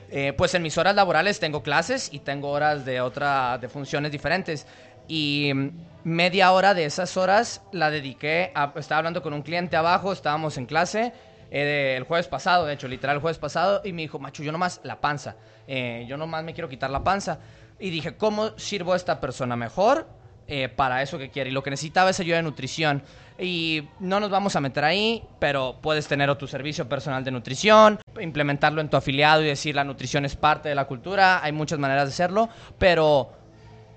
eh, 0.10 0.34
pues 0.38 0.53
en 0.56 0.62
mis 0.62 0.77
horas 0.77 0.95
laborales 0.95 1.39
tengo 1.39 1.62
clases 1.62 2.10
y 2.13 2.19
tengo 2.19 2.49
horas 2.49 2.86
de 2.86 3.01
otra, 3.01 3.58
de 3.58 3.67
funciones 3.67 4.12
diferentes. 4.12 4.65
Y 5.08 5.51
mm, 5.53 5.69
media 6.03 6.51
hora 6.51 6.73
de 6.73 6.86
esas 6.86 7.17
horas 7.17 7.62
la 7.71 7.89
dediqué 7.89 8.51
a, 8.56 8.73
estaba 8.75 8.99
hablando 8.99 9.21
con 9.21 9.34
un 9.34 9.41
cliente 9.41 9.75
abajo, 9.75 10.13
estábamos 10.13 10.58
en 10.58 10.65
clase, 10.65 11.13
eh, 11.52 11.96
el 11.98 12.04
jueves 12.04 12.28
pasado, 12.28 12.66
de 12.66 12.74
hecho, 12.74 12.88
literal 12.88 13.18
el 13.18 13.22
jueves 13.22 13.38
pasado, 13.38 13.82
y 13.84 13.94
me 13.94 14.04
dijo, 14.04 14.20
macho, 14.20 14.44
yo 14.44 14.52
nomás 14.52 14.82
la 14.84 15.02
panza, 15.02 15.36
eh, 15.68 16.06
yo 16.08 16.18
nomás 16.18 16.44
me 16.44 16.54
quiero 16.54 16.70
quitar 16.70 16.90
la 16.90 17.04
panza. 17.04 17.40
Y 17.80 17.90
dije, 17.90 18.18
¿cómo 18.18 18.58
sirvo 18.58 18.94
a 18.94 18.96
esta 18.96 19.20
persona 19.20 19.56
mejor? 19.56 20.08
eh, 20.48 20.70
para 20.70 21.02
eso 21.02 21.18
que 21.18 21.30
quiere. 21.30 21.50
Y 21.50 21.54
lo 21.54 21.64
que 21.64 21.70
necesitaba 21.70 22.10
es 22.10 22.20
ayuda 22.20 22.38
de 22.38 22.44
nutrición. 22.44 23.04
Y 23.38 23.88
no 24.00 24.20
nos 24.20 24.30
vamos 24.30 24.56
a 24.56 24.62
meter 24.62 24.84
ahí, 24.84 25.24
pero 25.40 25.80
puedes 25.82 26.08
tener 26.08 26.34
tu 26.36 26.48
servicio 26.48 26.90
personal 26.90 27.24
de 27.24 27.32
nutrición, 27.32 28.00
implementarlo 28.20 28.82
en 28.82 28.90
tu 28.90 28.98
afiliado 28.98 29.44
y 29.44 29.48
decir 29.48 29.76
la 29.76 29.84
nutrición 29.84 30.26
es 30.26 30.36
parte 30.36 30.70
de 30.70 30.76
la 30.76 30.86
cultura. 30.86 31.44
Hay 31.44 31.52
muchas 31.52 31.78
maneras 31.78 32.06
de 32.06 32.10
hacerlo, 32.10 32.50
pero 32.80 33.32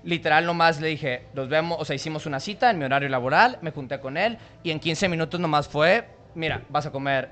literal 0.03 0.45
nomás 0.45 0.79
le 0.79 0.89
dije, 0.89 1.27
nos 1.33 1.47
vemos, 1.47 1.77
o 1.79 1.85
sea, 1.85 1.95
hicimos 1.95 2.25
una 2.25 2.39
cita 2.39 2.69
en 2.69 2.79
mi 2.79 2.85
horario 2.85 3.09
laboral, 3.09 3.57
me 3.61 3.71
junté 3.71 3.99
con 3.99 4.17
él 4.17 4.37
y 4.63 4.71
en 4.71 4.79
15 4.79 5.09
minutos 5.09 5.39
nomás 5.39 5.67
fue, 5.67 6.07
mira, 6.35 6.63
vas 6.69 6.85
a 6.87 6.91
comer 6.91 7.29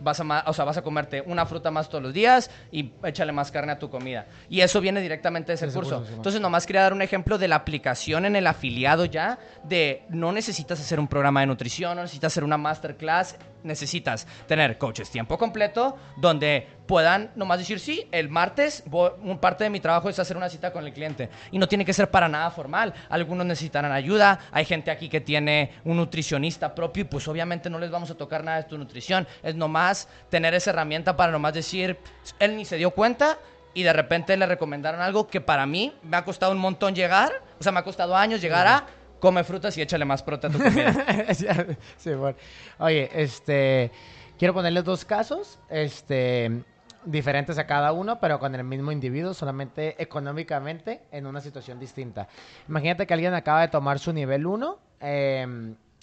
vas 0.00 0.20
a, 0.20 0.44
o 0.46 0.52
sea, 0.52 0.64
vas 0.64 0.76
a 0.76 0.82
comerte 0.82 1.22
una 1.26 1.46
fruta 1.46 1.70
más 1.70 1.88
todos 1.88 2.02
los 2.02 2.12
días 2.12 2.50
y 2.70 2.92
échale 3.04 3.32
más 3.32 3.50
carne 3.50 3.72
a 3.72 3.78
tu 3.78 3.90
comida. 3.90 4.26
Y 4.48 4.60
eso 4.60 4.80
viene 4.80 5.00
directamente 5.00 5.52
de 5.52 5.54
ese 5.54 5.66
Ese 5.66 5.74
curso. 5.74 5.96
curso, 5.98 6.08
sí, 6.08 6.14
Entonces, 6.16 6.40
nomás 6.40 6.66
quería 6.66 6.82
dar 6.82 6.92
un 6.92 7.02
ejemplo 7.02 7.38
de 7.38 7.48
la 7.48 7.56
aplicación 7.56 8.24
en 8.26 8.36
el 8.36 8.46
afiliado 8.46 9.04
ya, 9.04 9.38
de 9.64 10.02
no 10.08 10.32
necesitas 10.32 10.80
hacer 10.80 11.00
un 11.00 11.08
programa 11.08 11.40
de 11.40 11.46
nutrición, 11.46 11.96
no 11.96 12.02
necesitas 12.02 12.32
hacer 12.32 12.44
una 12.44 12.56
masterclass, 12.58 13.36
necesitas 13.66 14.26
tener 14.46 14.78
coaches 14.78 15.10
tiempo 15.10 15.36
completo 15.36 15.96
donde 16.16 16.66
puedan 16.86 17.32
nomás 17.34 17.58
decir, 17.58 17.80
sí, 17.80 18.08
el 18.12 18.28
martes 18.28 18.84
voy- 18.86 19.10
parte 19.40 19.64
de 19.64 19.70
mi 19.70 19.80
trabajo 19.80 20.08
es 20.08 20.18
hacer 20.18 20.36
una 20.36 20.48
cita 20.48 20.72
con 20.72 20.86
el 20.86 20.92
cliente. 20.92 21.28
Y 21.50 21.58
no 21.58 21.66
tiene 21.68 21.84
que 21.84 21.92
ser 21.92 22.10
para 22.10 22.28
nada 22.28 22.50
formal. 22.50 22.94
Algunos 23.08 23.44
necesitarán 23.44 23.92
ayuda, 23.92 24.38
hay 24.52 24.64
gente 24.64 24.90
aquí 24.90 25.08
que 25.08 25.20
tiene 25.20 25.72
un 25.84 25.96
nutricionista 25.96 26.74
propio 26.74 27.02
y 27.02 27.04
pues 27.04 27.26
obviamente 27.28 27.68
no 27.68 27.78
les 27.78 27.90
vamos 27.90 28.10
a 28.10 28.14
tocar 28.14 28.44
nada 28.44 28.58
de 28.58 28.64
tu 28.64 28.78
nutrición. 28.78 29.26
Es 29.42 29.54
nomás 29.56 30.08
tener 30.30 30.54
esa 30.54 30.70
herramienta 30.70 31.16
para 31.16 31.32
nomás 31.32 31.54
decir, 31.54 31.98
él 32.38 32.56
ni 32.56 32.64
se 32.64 32.76
dio 32.76 32.92
cuenta 32.92 33.38
y 33.74 33.82
de 33.82 33.92
repente 33.92 34.36
le 34.36 34.46
recomendaron 34.46 35.00
algo 35.02 35.26
que 35.26 35.40
para 35.40 35.66
mí 35.66 35.92
me 36.02 36.16
ha 36.16 36.24
costado 36.24 36.52
un 36.52 36.58
montón 36.58 36.94
llegar, 36.94 37.32
o 37.58 37.62
sea, 37.62 37.72
me 37.72 37.80
ha 37.80 37.84
costado 37.84 38.16
años 38.16 38.40
llegar 38.40 38.66
a 38.66 38.86
come 39.20 39.44
frutas 39.44 39.76
y 39.78 39.82
échale 39.82 40.04
más 40.04 40.22
fruta 40.22 40.48
a 40.48 40.50
tu 40.50 40.58
comida. 40.58 40.94
sí, 41.96 42.14
bueno. 42.14 42.36
Oye, 42.78 43.10
este, 43.14 43.90
quiero 44.38 44.54
ponerles 44.54 44.84
dos 44.84 45.04
casos, 45.04 45.58
este, 45.68 46.62
diferentes 47.04 47.58
a 47.58 47.66
cada 47.66 47.92
uno, 47.92 48.20
pero 48.20 48.38
con 48.38 48.54
el 48.54 48.64
mismo 48.64 48.92
individuo, 48.92 49.34
solamente 49.34 50.00
económicamente 50.02 51.02
en 51.10 51.26
una 51.26 51.40
situación 51.40 51.78
distinta. 51.78 52.28
Imagínate 52.68 53.06
que 53.06 53.14
alguien 53.14 53.34
acaba 53.34 53.62
de 53.62 53.68
tomar 53.68 53.98
su 53.98 54.12
nivel 54.12 54.46
1, 54.46 54.78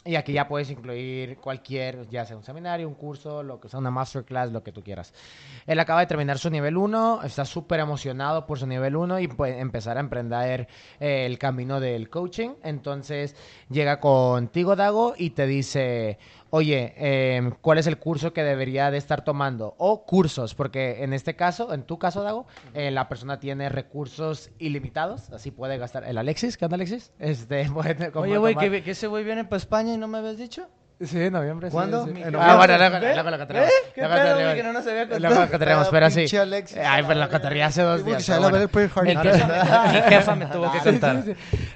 y 0.06 0.16
aquí 0.16 0.34
ya 0.34 0.48
puedes 0.48 0.70
incluir 0.70 1.38
cualquier, 1.38 2.08
ya 2.10 2.26
sea 2.26 2.36
un 2.36 2.44
seminario, 2.44 2.88
un 2.88 2.96
curso, 2.96 3.42
lo 3.42 3.60
que 3.60 3.70
sea, 3.70 3.80
una 3.80 3.92
masterclass, 3.92 4.52
lo 4.52 4.62
que 4.62 4.72
tú 4.72 4.84
quieras. 4.84 5.14
Él 5.66 5.80
acaba 5.80 6.02
de 6.02 6.08
terminar 6.08 6.38
su 6.38 6.50
nivel 6.50 6.76
1, 6.76 7.22
está 7.24 7.46
súper 7.46 7.80
emocionado 7.80 8.46
por 8.46 8.60
su 8.60 8.68
nivel 8.68 8.96
1 8.96 9.20
y 9.20 9.28
puede 9.30 9.60
empezar 9.60 9.98
a 9.98 10.02
emprender 10.02 10.68
eh, 11.00 11.26
el 11.26 11.38
camino 11.38 11.80
del 11.80 12.10
coaching. 12.10 12.52
Entonces 12.64 13.36
llega 13.70 14.00
contigo, 14.00 14.76
Dago, 14.76 15.14
y 15.18 15.30
te 15.32 15.48
dice, 15.48 16.18
oye, 16.54 16.94
eh, 16.98 17.52
¿cuál 17.62 17.80
es 17.80 17.88
el 17.88 17.98
curso 17.98 18.32
que 18.32 18.44
debería 18.44 18.92
de 18.92 18.98
estar 19.00 19.24
tomando? 19.24 19.74
O 19.80 20.06
cursos, 20.06 20.54
porque 20.54 21.04
en 21.04 21.12
este 21.12 21.36
caso, 21.36 21.74
en 21.74 21.82
tu 21.82 21.98
caso, 21.98 22.22
Dago, 22.22 22.46
eh, 22.76 22.92
la 22.92 23.10
persona 23.10 23.40
tiene 23.40 23.70
recursos 23.70 24.52
ilimitados, 24.60 25.32
así 25.32 25.50
puede 25.50 25.80
gastar. 25.80 26.04
¿El 26.04 26.16
Alexis? 26.20 26.56
¿Qué 26.56 26.66
onda, 26.66 26.76
Alexis? 26.76 27.12
Este, 27.20 27.68
puede 27.72 28.12
Oye, 28.14 28.38
güey, 28.38 28.56
que, 28.56 28.84
que 28.84 28.92
ese 28.92 29.08
güey 29.08 29.24
viene 29.24 29.46
para 29.46 29.58
España 29.58 29.96
y 29.96 29.98
no 29.98 30.08
me 30.08 30.20
habías 30.20 30.38
dicho. 30.38 30.68
Sí, 31.02 31.20
en 31.20 31.34
noviembre. 31.34 31.72
¿Cuándo? 31.72 32.06
sí. 32.06 32.22
En 32.22 32.36
Ah, 32.36 32.56
bueno, 32.56 32.78
luego, 32.78 33.38
contaremos. 33.40 33.70
¿Ve? 33.70 33.92
¿Qué 33.96 34.02
pedo, 34.02 34.36
güey, 34.36 34.56
que 34.56 34.64
no 34.64 34.74
nos 34.74 34.86
había 34.86 35.10
contado? 35.10 35.20
Luego 35.34 35.50
contaremos, 35.50 35.88
pero 35.90 36.10
sí. 36.12 36.26
Ay, 36.38 37.04
pero 37.08 37.20
lo 37.20 37.30
contaría 37.30 37.66
hace 37.66 37.82
dos 37.82 38.06
días. 38.06 38.30
bueno. 38.30 38.60
Mi 39.92 40.02
jefa, 40.02 40.36
me 40.36 40.46
tuvo 40.54 40.72
que 40.72 40.80
contar. 40.80 41.24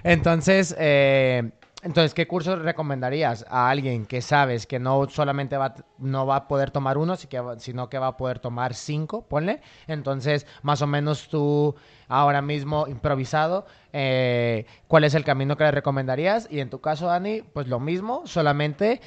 Entonces, 0.03 0.75
eh, 0.77 1.49
entonces, 1.83 2.15
¿qué 2.15 2.27
curso 2.27 2.55
recomendarías 2.55 3.45
a 3.49 3.69
alguien 3.69 4.07
que 4.07 4.21
sabes 4.21 4.65
que 4.65 4.79
no 4.79 5.07
solamente 5.09 5.57
va, 5.57 5.75
no 5.99 6.25
va 6.25 6.37
a 6.37 6.47
poder 6.47 6.71
tomar 6.71 6.97
uno, 6.97 7.15
sino 7.15 7.89
que 7.89 7.99
va 7.99 8.07
a 8.07 8.17
poder 8.17 8.39
tomar 8.39 8.73
cinco, 8.73 9.21
ponle? 9.27 9.61
Entonces, 9.85 10.47
más 10.63 10.81
o 10.81 10.87
menos 10.87 11.27
tú, 11.27 11.75
ahora 12.07 12.41
mismo, 12.41 12.87
improvisado, 12.87 13.67
eh, 13.93 14.65
¿cuál 14.87 15.03
es 15.03 15.13
el 15.13 15.23
camino 15.23 15.55
que 15.55 15.65
le 15.65 15.71
recomendarías? 15.71 16.47
Y 16.49 16.61
en 16.61 16.71
tu 16.71 16.81
caso, 16.81 17.07
Dani, 17.07 17.43
pues 17.43 17.67
lo 17.67 17.79
mismo, 17.79 18.25
solamente 18.25 18.99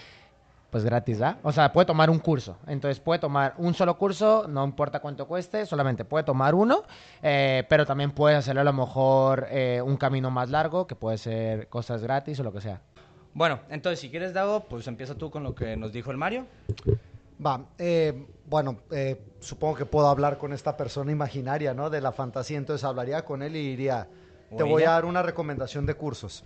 pues 0.70 0.84
gratis, 0.84 1.18
¿da? 1.18 1.38
O 1.42 1.52
sea, 1.52 1.72
puede 1.72 1.86
tomar 1.86 2.10
un 2.10 2.18
curso. 2.18 2.56
Entonces 2.66 3.00
puede 3.00 3.18
tomar 3.18 3.54
un 3.58 3.74
solo 3.74 3.98
curso, 3.98 4.46
no 4.48 4.64
importa 4.64 5.00
cuánto 5.00 5.26
cueste, 5.26 5.66
solamente 5.66 6.04
puede 6.04 6.24
tomar 6.24 6.54
uno, 6.54 6.84
eh, 7.22 7.64
pero 7.68 7.84
también 7.84 8.12
puede 8.12 8.36
hacerlo 8.36 8.60
a 8.60 8.64
lo 8.64 8.72
mejor 8.72 9.46
eh, 9.50 9.82
un 9.84 9.96
camino 9.96 10.30
más 10.30 10.50
largo, 10.50 10.86
que 10.86 10.94
puede 10.94 11.18
ser 11.18 11.68
cosas 11.68 12.02
gratis 12.02 12.38
o 12.40 12.44
lo 12.44 12.52
que 12.52 12.60
sea. 12.60 12.80
Bueno, 13.32 13.60
entonces, 13.68 14.00
si 14.00 14.10
quieres, 14.10 14.32
Dago, 14.32 14.64
pues 14.68 14.86
empieza 14.86 15.14
tú 15.14 15.30
con 15.30 15.42
lo 15.42 15.54
que 15.54 15.76
nos 15.76 15.92
dijo 15.92 16.10
el 16.10 16.16
Mario. 16.16 16.46
Va, 17.44 17.64
eh, 17.78 18.26
bueno, 18.46 18.80
eh, 18.90 19.18
supongo 19.40 19.76
que 19.76 19.86
puedo 19.86 20.08
hablar 20.08 20.36
con 20.36 20.52
esta 20.52 20.76
persona 20.76 21.12
imaginaria, 21.12 21.72
¿no? 21.72 21.88
De 21.88 22.00
la 22.00 22.12
fantasía, 22.12 22.58
entonces 22.58 22.84
hablaría 22.84 23.24
con 23.24 23.42
él 23.42 23.56
y 23.56 23.70
diría, 23.70 24.08
te 24.56 24.62
voy 24.62 24.82
a 24.82 24.90
dar 24.90 25.04
una 25.04 25.22
recomendación 25.22 25.86
de 25.86 25.94
cursos, 25.94 26.44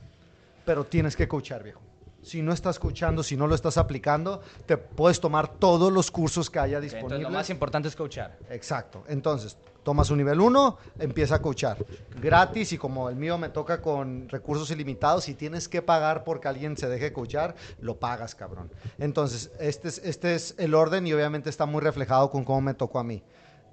pero 0.64 0.84
tienes 0.84 1.16
que 1.16 1.26
coachar, 1.26 1.62
viejo. 1.64 1.80
Si 2.24 2.42
no 2.42 2.52
estás 2.52 2.76
escuchando, 2.76 3.22
si 3.22 3.36
no 3.36 3.46
lo 3.46 3.54
estás 3.54 3.76
aplicando, 3.78 4.40
te 4.66 4.76
puedes 4.76 5.20
tomar 5.20 5.46
todos 5.48 5.92
los 5.92 6.10
cursos 6.10 6.50
que 6.50 6.58
haya 6.58 6.78
Ok, 6.78 6.84
Entonces, 6.84 7.00
disponibles. 7.00 7.22
lo 7.22 7.30
más 7.38 7.50
importante 7.50 7.88
es 7.88 7.94
coachar. 7.96 8.38
Exacto. 8.50 9.04
Entonces, 9.08 9.56
tomas 9.82 10.10
un 10.10 10.16
nivel 10.18 10.40
1, 10.40 10.78
empieza 11.00 11.36
a 11.36 11.42
coachar. 11.42 11.76
Gratis 12.20 12.72
y 12.72 12.78
como 12.78 13.10
el 13.10 13.16
mío 13.16 13.36
me 13.36 13.50
toca 13.50 13.82
con 13.82 14.28
recursos 14.28 14.70
ilimitados, 14.70 15.24
si 15.24 15.34
tienes 15.34 15.68
que 15.68 15.82
pagar 15.82 16.24
porque 16.24 16.48
alguien 16.48 16.76
se 16.76 16.88
deje 16.88 17.12
coachar, 17.12 17.54
lo 17.80 17.98
pagas, 17.98 18.34
cabrón. 18.34 18.70
Entonces, 18.98 19.52
este 19.60 19.88
es, 19.88 19.98
este 19.98 20.34
es 20.34 20.54
el 20.58 20.74
orden 20.74 21.06
y 21.06 21.12
obviamente 21.12 21.50
está 21.50 21.66
muy 21.66 21.82
reflejado 21.82 22.30
con 22.30 22.44
cómo 22.44 22.62
me 22.62 22.74
tocó 22.74 22.98
a 22.98 23.04
mí. 23.04 23.22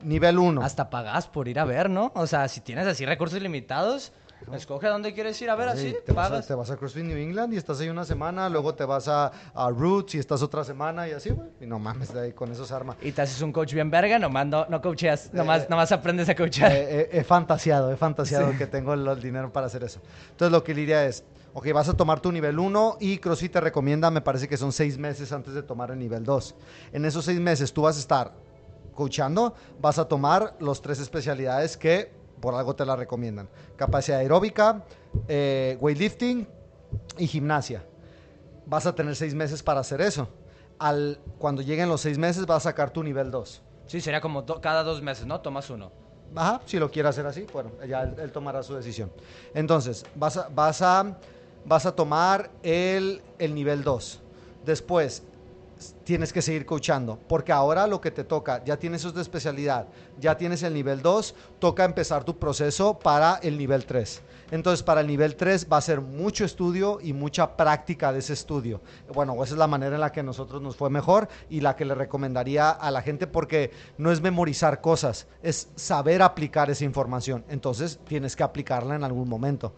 Nivel 0.03 0.39
1. 0.39 0.61
Hasta 0.63 0.89
pagas 0.89 1.27
por 1.27 1.47
ir 1.47 1.59
a 1.59 1.65
ver, 1.65 1.89
¿no? 1.89 2.11
O 2.15 2.27
sea, 2.27 2.47
si 2.47 2.61
tienes 2.61 2.87
así 2.87 3.05
recursos 3.05 3.39
escoge 4.53 4.87
a 4.87 4.89
dónde 4.89 5.13
quieres 5.13 5.41
ir 5.41 5.49
a 5.49 5.55
ver, 5.55 5.69
así, 5.69 5.95
te, 6.05 6.11
vas 6.13 6.31
a, 6.31 6.41
te 6.41 6.53
vas 6.53 6.69
a 6.71 6.77
CrossFit 6.77 7.03
New 7.05 7.17
England 7.17 7.53
y 7.53 7.57
estás 7.57 7.79
ahí 7.79 7.89
una 7.89 8.03
semana, 8.05 8.49
luego 8.49 8.73
te 8.75 8.83
vas 8.85 9.07
a, 9.07 9.31
a 9.53 9.69
Roots 9.69 10.15
y 10.15 10.19
estás 10.19 10.41
otra 10.41 10.63
semana 10.63 11.07
y 11.07 11.11
así, 11.11 11.29
güey. 11.29 11.49
Y 11.61 11.65
no 11.65 11.79
mames, 11.79 12.13
de 12.13 12.19
ahí 12.21 12.31
con 12.33 12.51
eso 12.51 12.65
se 12.65 12.73
arma. 12.73 12.95
Y 13.01 13.11
te 13.11 13.21
haces 13.21 13.41
un 13.41 13.51
coach 13.51 13.73
bien 13.73 13.89
verga, 13.89 14.19
nomás 14.19 14.47
no, 14.47 14.65
no 14.67 14.81
coacheas, 14.81 15.33
nomás, 15.33 15.63
Eh, 15.63 15.67
nomás 15.69 15.91
aprendes 15.91 16.27
a 16.29 16.35
coachar. 16.35 16.71
Eh, 16.71 17.01
eh, 17.01 17.09
he 17.13 17.23
fantaseado, 17.23 17.91
he 17.91 17.97
fantaseado 17.97 18.51
Sí. 18.51 18.57
que 18.57 18.67
tengo 18.67 18.93
el, 18.93 19.07
el 19.07 19.21
dinero 19.21 19.51
para 19.53 19.67
hacer 19.67 19.83
eso. 19.83 19.99
Entonces 20.31 20.51
lo 20.51 20.63
que 20.63 20.73
le 20.73 20.81
diría 20.81 21.05
es, 21.05 21.23
ok, 21.53 21.71
vas 21.73 21.87
a 21.89 21.93
tomar 21.95 22.19
tu 22.19 22.31
nivel 22.31 22.57
1 22.59 22.97
y 22.99 23.17
CrossFit 23.19 23.51
te 23.53 23.61
recomienda, 23.61 24.09
me 24.11 24.21
parece 24.21 24.47
que 24.47 24.57
son 24.57 24.71
seis 24.71 24.97
meses 24.97 25.31
antes 25.31 25.53
de 25.53 25.63
tomar 25.63 25.91
el 25.91 25.99
nivel 25.99 26.23
2. 26.23 26.55
En 26.93 27.05
esos 27.05 27.25
seis 27.25 27.39
meses 27.39 27.71
tú 27.73 27.83
vas 27.83 27.97
a 27.97 27.99
estar 27.99 28.33
coachando, 28.95 29.53
vas 29.79 29.97
a 29.99 30.05
tomar 30.05 30.55
los 30.59 30.81
tres 30.81 30.99
especialidades 30.99 31.77
que 31.77 32.11
por 32.41 32.55
algo 32.55 32.75
te 32.75 32.85
la 32.85 32.95
recomiendan. 32.95 33.47
Capacidad 33.77 34.19
aeróbica, 34.19 34.83
eh, 35.27 35.77
weightlifting 35.79 36.47
y 37.17 37.27
gimnasia. 37.27 37.83
Vas 38.65 38.85
a 38.85 38.93
tener 38.95 39.15
seis 39.15 39.33
meses 39.33 39.63
para 39.63 39.79
hacer 39.79 40.01
eso. 40.01 40.27
Al, 40.79 41.19
cuando 41.37 41.61
lleguen 41.61 41.87
los 41.89 42.01
seis 42.01 42.17
meses 42.17 42.45
vas 42.45 42.65
a 42.65 42.69
sacar 42.71 42.89
tu 42.91 43.03
nivel 43.03 43.29
2. 43.31 43.61
Sí, 43.85 44.01
sería 44.01 44.19
como 44.21 44.41
do- 44.41 44.59
cada 44.61 44.83
dos 44.83 45.01
meses, 45.01 45.25
¿no? 45.25 45.39
Tomas 45.41 45.69
uno. 45.69 45.91
Ajá, 46.35 46.61
si 46.65 46.79
lo 46.79 46.89
quiere 46.89 47.09
hacer 47.09 47.25
así, 47.25 47.45
bueno, 47.51 47.71
ya 47.87 48.03
él, 48.03 48.15
él 48.17 48.31
tomará 48.31 48.63
su 48.63 48.73
decisión. 48.73 49.11
Entonces, 49.53 50.05
vas 50.15 50.37
a, 50.37 50.47
vas 50.49 50.81
a, 50.81 51.17
vas 51.65 51.85
a 51.85 51.93
tomar 51.93 52.49
el, 52.63 53.21
el 53.37 53.53
nivel 53.53 53.83
2. 53.83 54.21
Después, 54.65 55.23
tienes 56.03 56.33
que 56.33 56.41
seguir 56.41 56.65
coachando, 56.65 57.19
porque 57.27 57.51
ahora 57.51 57.87
lo 57.87 58.01
que 58.01 58.11
te 58.11 58.23
toca, 58.23 58.63
ya 58.63 58.77
tienes 58.77 59.01
eso 59.01 59.11
de 59.11 59.21
especialidad, 59.21 59.87
ya 60.19 60.37
tienes 60.37 60.63
el 60.63 60.73
nivel 60.73 61.01
2, 61.01 61.35
toca 61.59 61.85
empezar 61.85 62.23
tu 62.23 62.37
proceso 62.37 62.97
para 62.99 63.39
el 63.43 63.57
nivel 63.57 63.85
3. 63.85 64.21
Entonces, 64.51 64.83
para 64.83 65.01
el 65.01 65.07
nivel 65.07 65.35
3 65.35 65.67
va 65.71 65.77
a 65.77 65.81
ser 65.81 66.01
mucho 66.01 66.43
estudio 66.43 66.99
y 67.01 67.13
mucha 67.13 67.55
práctica 67.55 68.11
de 68.11 68.19
ese 68.19 68.33
estudio. 68.33 68.81
Bueno, 69.13 69.33
esa 69.35 69.53
es 69.53 69.57
la 69.57 69.67
manera 69.67 69.95
en 69.95 70.01
la 70.01 70.11
que 70.11 70.19
a 70.19 70.23
nosotros 70.23 70.61
nos 70.61 70.75
fue 70.75 70.89
mejor 70.89 71.29
y 71.49 71.61
la 71.61 71.77
que 71.77 71.85
le 71.85 71.95
recomendaría 71.95 72.69
a 72.69 72.91
la 72.91 73.01
gente 73.01 73.27
porque 73.27 73.71
no 73.97 74.11
es 74.11 74.21
memorizar 74.21 74.81
cosas, 74.81 75.27
es 75.41 75.69
saber 75.75 76.21
aplicar 76.21 76.69
esa 76.69 76.83
información. 76.83 77.45
Entonces, 77.47 77.99
tienes 78.05 78.35
que 78.35 78.43
aplicarla 78.43 78.95
en 78.95 79.05
algún 79.05 79.29
momento. 79.29 79.73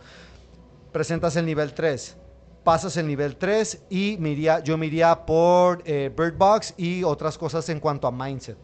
Presentas 0.91 1.35
el 1.35 1.45
nivel 1.45 1.73
3, 1.73 2.17
pasas 2.63 2.95
el 2.97 3.07
nivel 3.07 3.35
3 3.35 3.83
y 3.89 4.17
yo 4.63 4.77
me 4.77 4.85
iría 4.87 5.25
por 5.25 5.81
eh, 5.85 6.11
Bird 6.15 6.37
Box 6.37 6.73
y 6.77 7.03
otras 7.03 7.37
cosas 7.37 7.67
en 7.69 7.79
cuanto 7.79 8.07
a 8.07 8.11
mindset. 8.11 8.57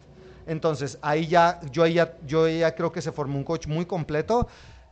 Entonces, 0.46 0.98
ahí 1.02 1.26
ya, 1.26 1.60
yo 1.70 1.86
ya, 1.86 2.16
yo 2.26 2.48
ya 2.48 2.74
creo 2.74 2.90
que 2.90 3.02
se 3.02 3.12
formó 3.12 3.38
un 3.38 3.44
coach 3.44 3.66
muy 3.66 3.84
completo. 3.84 4.48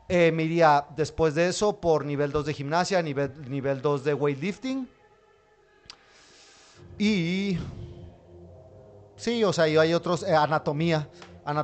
Eh, 0.08 0.30
me 0.32 0.44
iría 0.44 0.86
después 0.96 1.34
de 1.34 1.48
eso 1.48 1.80
por 1.80 2.04
nivel 2.04 2.30
2 2.30 2.46
de 2.46 2.54
gimnasia, 2.54 3.02
nivel, 3.02 3.32
nivel 3.50 3.82
2 3.82 4.04
de 4.04 4.14
weightlifting. 4.14 4.88
Y. 6.98 7.58
Sí, 9.16 9.42
o 9.42 9.52
sea, 9.52 9.68
y 9.68 9.76
hay 9.76 9.94
otros. 9.94 10.22
eh, 10.22 10.34
anatomía. 10.34 11.08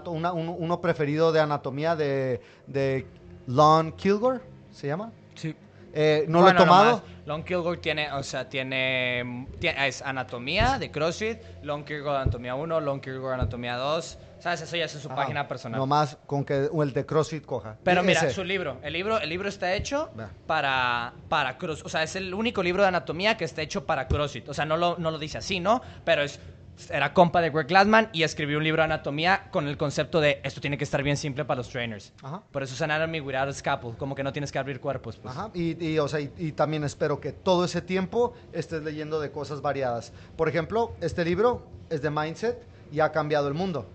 Uno 0.06 0.80
preferido 0.80 1.30
de 1.30 1.40
anatomía 1.40 1.94
de, 1.94 2.40
de 2.66 3.06
Lon 3.46 3.92
Kilgore, 3.92 4.40
¿se 4.70 4.86
llama? 4.86 5.12
Sí. 5.34 5.54
Eh, 5.96 6.24
no 6.28 6.40
Bueno, 6.40 6.58
lo 6.58 6.62
he 6.62 6.66
tomado. 6.66 6.84
nomás, 6.90 7.02
Long 7.26 7.44
Kilgore 7.44 7.78
tiene, 7.78 8.10
o 8.12 8.22
sea, 8.22 8.48
tiene, 8.48 9.48
tiene- 9.60 9.86
es 9.86 10.02
anatomía 10.02 10.78
de 10.78 10.90
CrossFit, 10.90 11.38
Long 11.62 11.84
Kilgore 11.84 12.16
anatomía 12.18 12.54
1, 12.56 12.80
Long 12.80 13.00
Kilgore 13.00 13.34
anatomía 13.34 13.76
2, 13.76 14.18
¿sabes? 14.40 14.60
Eso 14.62 14.76
ya 14.76 14.86
es 14.86 14.94
en 14.94 15.00
su 15.00 15.06
Ajá, 15.08 15.16
página 15.16 15.46
personal. 15.48 15.78
Nomás 15.78 16.18
con 16.26 16.44
que 16.44 16.68
el 16.82 16.92
de 16.92 17.06
CrossFit 17.06 17.46
coja. 17.46 17.78
Pero 17.84 18.02
mira, 18.02 18.20
ese. 18.22 18.30
su 18.34 18.44
libro, 18.44 18.78
el 18.82 18.92
libro, 18.92 19.18
el 19.20 19.28
libro 19.28 19.48
está 19.48 19.72
hecho 19.74 20.10
para, 20.46 21.14
para 21.28 21.56
cross, 21.56 21.82
o 21.84 21.88
sea, 21.88 22.02
es 22.02 22.16
el 22.16 22.34
único 22.34 22.62
libro 22.62 22.82
de 22.82 22.88
anatomía 22.88 23.36
que 23.36 23.44
está 23.44 23.62
hecho 23.62 23.86
para 23.86 24.08
CrossFit. 24.08 24.48
O 24.48 24.54
sea, 24.54 24.64
no 24.64 24.76
lo, 24.76 24.96
no 24.98 25.10
lo 25.10 25.18
dice 25.18 25.38
así, 25.38 25.60
¿no? 25.60 25.80
Pero 26.04 26.22
es, 26.22 26.40
era 26.90 27.12
compa 27.14 27.40
de 27.40 27.50
Greg 27.50 27.66
Glassman 27.66 28.10
y 28.12 28.22
escribió 28.22 28.58
un 28.58 28.64
libro 28.64 28.82
de 28.82 28.86
anatomía 28.86 29.48
con 29.50 29.68
el 29.68 29.76
concepto 29.76 30.20
de 30.20 30.40
esto 30.42 30.60
tiene 30.60 30.76
que 30.78 30.84
estar 30.84 31.02
bien 31.02 31.16
simple 31.16 31.44
para 31.44 31.58
los 31.58 31.68
trainers. 31.68 32.12
Ajá. 32.22 32.42
Por 32.50 32.62
eso 32.62 32.74
es 32.74 32.82
Anatomy 32.82 33.20
Without 33.20 33.48
a 33.48 33.52
Scalpel, 33.52 33.96
como 33.96 34.14
que 34.14 34.22
no 34.22 34.32
tienes 34.32 34.52
que 34.52 34.58
abrir 34.58 34.80
cuerpos. 34.80 35.16
Pues. 35.16 35.34
Ajá, 35.34 35.50
y, 35.54 35.82
y, 35.84 35.98
o 35.98 36.08
sea, 36.08 36.20
y, 36.20 36.32
y 36.36 36.52
también 36.52 36.84
espero 36.84 37.20
que 37.20 37.32
todo 37.32 37.64
ese 37.64 37.82
tiempo 37.82 38.34
estés 38.52 38.82
leyendo 38.82 39.20
de 39.20 39.30
cosas 39.30 39.60
variadas. 39.60 40.12
Por 40.36 40.48
ejemplo, 40.48 40.94
este 41.00 41.24
libro 41.24 41.66
es 41.90 42.02
de 42.02 42.10
Mindset 42.10 42.62
y 42.92 43.00
ha 43.00 43.12
cambiado 43.12 43.48
el 43.48 43.54
mundo. 43.54 43.88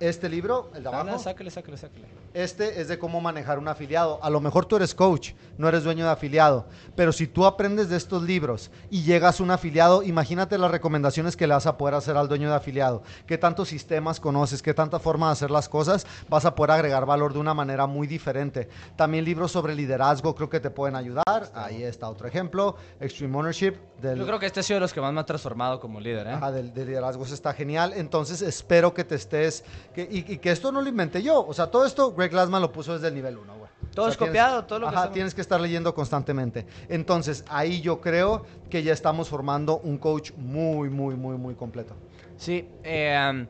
Este 0.00 0.28
libro, 0.28 0.70
el 0.74 0.82
de 0.82 0.88
abajo, 0.88 1.18
sácale. 1.18 2.21
Este 2.34 2.80
es 2.80 2.88
de 2.88 2.98
cómo 2.98 3.20
manejar 3.20 3.58
un 3.58 3.68
afiliado. 3.68 4.18
A 4.22 4.30
lo 4.30 4.40
mejor 4.40 4.66
tú 4.66 4.76
eres 4.76 4.94
coach, 4.94 5.32
no 5.58 5.68
eres 5.68 5.84
dueño 5.84 6.04
de 6.04 6.12
afiliado, 6.12 6.66
pero 6.94 7.12
si 7.12 7.26
tú 7.26 7.44
aprendes 7.44 7.88
de 7.88 7.96
estos 7.96 8.22
libros 8.22 8.70
y 8.90 9.02
llegas 9.02 9.40
a 9.40 9.42
un 9.42 9.50
afiliado, 9.50 10.02
imagínate 10.02 10.56
las 10.58 10.70
recomendaciones 10.70 11.36
que 11.36 11.46
le 11.46 11.54
vas 11.54 11.66
a 11.66 11.76
poder 11.76 11.94
hacer 11.94 12.16
al 12.16 12.28
dueño 12.28 12.48
de 12.48 12.56
afiliado. 12.56 13.02
¿Qué 13.26 13.38
tantos 13.38 13.68
sistemas 13.68 14.20
conoces? 14.20 14.62
¿Qué 14.62 14.74
tanta 14.74 14.98
forma 14.98 15.26
de 15.26 15.32
hacer 15.32 15.50
las 15.50 15.68
cosas? 15.68 16.06
Vas 16.28 16.44
a 16.44 16.54
poder 16.54 16.72
agregar 16.72 17.06
valor 17.06 17.32
de 17.32 17.38
una 17.38 17.54
manera 17.54 17.86
muy 17.86 18.06
diferente. 18.06 18.68
También 18.96 19.24
libros 19.24 19.52
sobre 19.52 19.74
liderazgo 19.74 20.34
creo 20.34 20.48
que 20.48 20.60
te 20.60 20.70
pueden 20.70 20.96
ayudar. 20.96 21.50
Ahí 21.54 21.82
está 21.82 22.08
otro 22.08 22.28
ejemplo. 22.28 22.76
Extreme 23.00 23.36
Ownership. 23.36 23.74
Del, 24.00 24.18
Yo 24.18 24.26
creo 24.26 24.38
que 24.38 24.46
este 24.46 24.60
ha 24.60 24.62
sido 24.64 24.76
de 24.76 24.80
los 24.80 24.92
que 24.92 25.00
más 25.00 25.12
me 25.12 25.20
ha 25.20 25.26
transformado 25.26 25.78
como 25.78 26.00
líder, 26.00 26.26
¿eh? 26.26 26.32
Ajá, 26.32 26.50
del, 26.50 26.74
del 26.74 26.88
liderazgo 26.88 27.24
está 27.34 27.52
genial. 27.52 27.92
Entonces 27.94 28.42
espero 28.42 28.94
que 28.94 29.04
te 29.04 29.14
estés, 29.14 29.64
que, 29.94 30.08
y, 30.10 30.32
y 30.32 30.38
que 30.38 30.50
esto 30.50 30.72
no 30.72 30.80
lo 30.80 30.88
inventé 30.88 31.22
yo. 31.22 31.44
O 31.46 31.54
sea, 31.54 31.68
todo 31.68 31.84
esto 31.84 32.12
Greg 32.22 32.30
Glassman 32.30 32.62
lo 32.62 32.70
puso 32.70 32.94
desde 32.94 33.08
el 33.08 33.14
nivel 33.14 33.36
1. 33.38 33.52
Todo 33.94 34.08
es 34.08 34.16
copiado, 34.16 34.64
todo 34.64 34.78
lo 34.78 34.88
que 34.88 34.96
Ajá, 34.96 35.12
tienes 35.12 35.34
que 35.34 35.40
estar 35.40 35.60
leyendo 35.60 35.94
constantemente. 35.94 36.66
Entonces 36.88 37.44
ahí 37.48 37.80
yo 37.80 38.00
creo 38.00 38.46
que 38.70 38.82
ya 38.82 38.92
estamos 38.92 39.28
formando 39.28 39.78
un 39.80 39.98
coach 39.98 40.32
muy, 40.36 40.88
muy, 40.88 41.14
muy, 41.14 41.36
muy 41.36 41.54
completo. 41.54 41.94
Sí, 42.38 42.68
eh, 42.84 43.46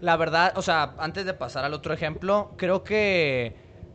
la 0.00 0.16
verdad, 0.16 0.52
o 0.56 0.62
sea, 0.62 0.94
antes 0.98 1.26
de 1.26 1.34
pasar 1.34 1.64
al 1.64 1.74
otro 1.74 1.94
ejemplo, 1.94 2.50
creo 2.56 2.82
que 2.82 3.54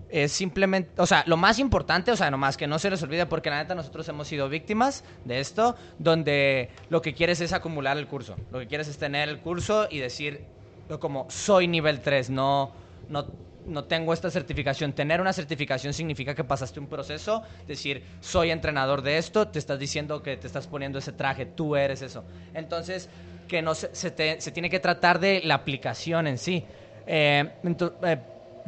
es 0.09 0.31
simplemente, 0.31 1.01
o 1.01 1.05
sea, 1.05 1.23
lo 1.27 1.37
más 1.37 1.59
importante, 1.59 2.11
o 2.11 2.15
sea, 2.15 2.31
nomás 2.31 2.55
que 2.55 2.67
no 2.67 2.79
se 2.79 2.89
les 2.89 3.01
olvide, 3.03 3.25
porque 3.25 3.49
la 3.49 3.57
neta 3.57 3.75
nosotros 3.75 4.07
hemos 4.07 4.27
sido 4.27 4.47
víctimas 4.47 5.03
de 5.25 5.39
esto, 5.39 5.75
donde 5.97 6.69
lo 6.89 7.01
que 7.01 7.13
quieres 7.13 7.41
es 7.41 7.51
acumular 7.51 7.97
el 7.97 8.07
curso, 8.07 8.35
lo 8.51 8.59
que 8.59 8.67
quieres 8.67 8.87
es 8.87 8.97
tener 8.97 9.27
el 9.27 9.39
curso 9.39 9.87
y 9.89 9.99
decir 9.99 10.45
como 10.99 11.25
soy 11.29 11.67
nivel 11.67 12.01
3, 12.01 12.29
no, 12.29 12.71
no, 13.09 13.25
no 13.65 13.85
tengo 13.85 14.13
esta 14.13 14.29
certificación. 14.29 14.93
Tener 14.93 15.21
una 15.21 15.33
certificación 15.33 15.93
significa 15.93 16.35
que 16.35 16.43
pasaste 16.43 16.79
un 16.79 16.87
proceso, 16.87 17.43
decir, 17.67 18.03
soy 18.19 18.51
entrenador 18.51 19.01
de 19.01 19.17
esto, 19.17 19.47
te 19.47 19.59
estás 19.59 19.79
diciendo 19.79 20.23
que 20.23 20.37
te 20.37 20.47
estás 20.47 20.67
poniendo 20.67 20.99
ese 20.99 21.11
traje, 21.11 21.45
tú 21.45 21.75
eres 21.75 22.01
eso. 22.01 22.23
Entonces, 22.53 23.09
que 23.47 23.61
no 23.61 23.75
se, 23.75 24.11
tiene 24.11 24.69
que 24.69 24.79
tratar 24.79 25.19
de 25.19 25.41
la 25.43 25.55
aplicación 25.55 26.27
en 26.27 26.37
sí. 26.37 26.65
Eh, 27.05 27.51
eh, 28.03 28.17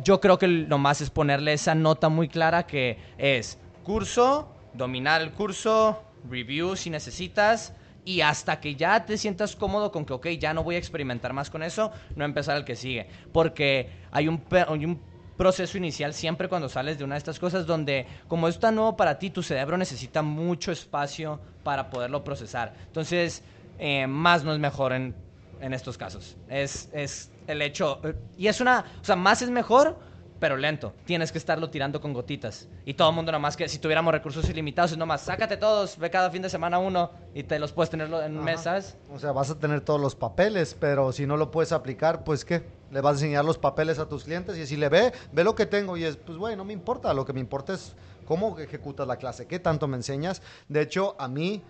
yo 0.03 0.19
creo 0.19 0.37
que 0.37 0.47
lo 0.47 0.77
más 0.77 1.01
es 1.01 1.09
ponerle 1.09 1.53
esa 1.53 1.75
nota 1.75 2.09
muy 2.09 2.27
clara 2.27 2.67
que 2.67 2.97
es 3.17 3.57
curso, 3.83 4.49
dominar 4.73 5.21
el 5.21 5.31
curso, 5.31 6.03
review 6.29 6.75
si 6.75 6.89
necesitas, 6.89 7.73
y 8.05 8.21
hasta 8.21 8.61
que 8.61 8.75
ya 8.75 9.05
te 9.05 9.17
sientas 9.17 9.55
cómodo 9.55 9.91
con 9.91 10.05
que, 10.05 10.13
ok, 10.13 10.27
ya 10.39 10.53
no 10.53 10.63
voy 10.63 10.75
a 10.75 10.77
experimentar 10.77 11.33
más 11.33 11.49
con 11.49 11.63
eso, 11.63 11.91
no 12.15 12.23
empezar 12.23 12.55
el 12.55 12.63
que 12.63 12.75
sigue. 12.75 13.07
Porque 13.33 13.89
hay 14.11 14.27
un, 14.27 14.43
hay 14.51 14.85
un 14.85 15.01
proceso 15.35 15.77
inicial 15.77 16.13
siempre 16.13 16.47
cuando 16.47 16.69
sales 16.69 16.97
de 16.97 17.03
una 17.03 17.15
de 17.15 17.19
estas 17.19 17.39
cosas 17.39 17.65
donde 17.65 18.05
como 18.27 18.47
es 18.47 18.59
tan 18.59 18.75
nuevo 18.75 18.95
para 18.95 19.19
ti, 19.19 19.31
tu 19.31 19.43
cerebro 19.43 19.77
necesita 19.77 20.21
mucho 20.21 20.71
espacio 20.71 21.41
para 21.63 21.89
poderlo 21.89 22.23
procesar. 22.23 22.73
Entonces, 22.85 23.43
eh, 23.79 24.07
más 24.07 24.43
no 24.43 24.53
es 24.53 24.59
mejor 24.59 24.93
en, 24.93 25.15
en 25.59 25.73
estos 25.73 25.97
casos. 25.97 26.37
Es, 26.47 26.89
es 26.93 27.31
el 27.47 27.61
hecho, 27.61 27.99
eh, 28.03 28.15
y 28.37 28.47
es 28.47 28.61
una, 28.61 28.85
o 29.01 29.03
sea, 29.03 29.15
más 29.15 29.41
es 29.41 29.49
mejor 29.49 29.97
pero 30.39 30.57
lento. 30.57 30.93
Tienes 31.05 31.31
que 31.31 31.37
estarlo 31.37 31.69
tirando 31.69 32.01
con 32.01 32.13
gotitas. 32.13 32.67
Y 32.85 32.93
todo 32.93 33.09
el 33.09 33.15
mundo 33.15 33.31
nomás 33.31 33.55
que 33.55 33.67
si 33.67 33.79
tuviéramos 33.79 34.13
recursos 34.13 34.49
ilimitados, 34.49 34.91
es 34.91 34.97
nomás 34.97 35.21
sácate 35.21 35.57
todos, 35.57 35.97
ve 35.97 36.09
cada 36.09 36.29
fin 36.29 36.41
de 36.41 36.49
semana 36.49 36.79
uno 36.79 37.11
y 37.33 37.43
te 37.43 37.59
los 37.59 37.71
puedes 37.71 37.89
tener 37.89 38.11
en 38.11 38.37
un 38.37 38.43
mes, 38.43 38.61
¿sabes? 38.61 38.97
O 39.11 39.19
sea, 39.19 39.31
vas 39.31 39.49
a 39.49 39.59
tener 39.59 39.81
todos 39.81 39.99
los 39.99 40.15
papeles, 40.15 40.75
pero 40.79 41.11
si 41.11 41.25
no 41.25 41.37
lo 41.37 41.51
puedes 41.51 41.71
aplicar, 41.71 42.23
pues 42.23 42.45
¿qué? 42.45 42.63
Le 42.91 43.01
vas 43.01 43.13
a 43.13 43.15
enseñar 43.15 43.45
los 43.45 43.57
papeles 43.57 43.99
a 43.99 44.07
tus 44.07 44.23
clientes 44.23 44.57
y 44.57 44.65
si 44.65 44.77
le 44.77 44.89
ve, 44.89 45.13
ve 45.31 45.43
lo 45.43 45.55
que 45.55 45.65
tengo 45.65 45.97
y 45.97 46.03
es, 46.03 46.17
pues 46.17 46.37
güey, 46.37 46.55
no 46.55 46.65
me 46.65 46.73
importa, 46.73 47.13
lo 47.13 47.25
que 47.25 47.33
me 47.33 47.39
importa 47.39 47.73
es 47.73 47.95
cómo 48.25 48.57
ejecutas 48.59 49.07
la 49.07 49.17
clase, 49.17 49.47
qué 49.47 49.59
tanto 49.59 49.87
me 49.87 49.97
enseñas. 49.97 50.41
De 50.67 50.81
hecho, 50.81 51.15
a 51.19 51.27
mí 51.27 51.63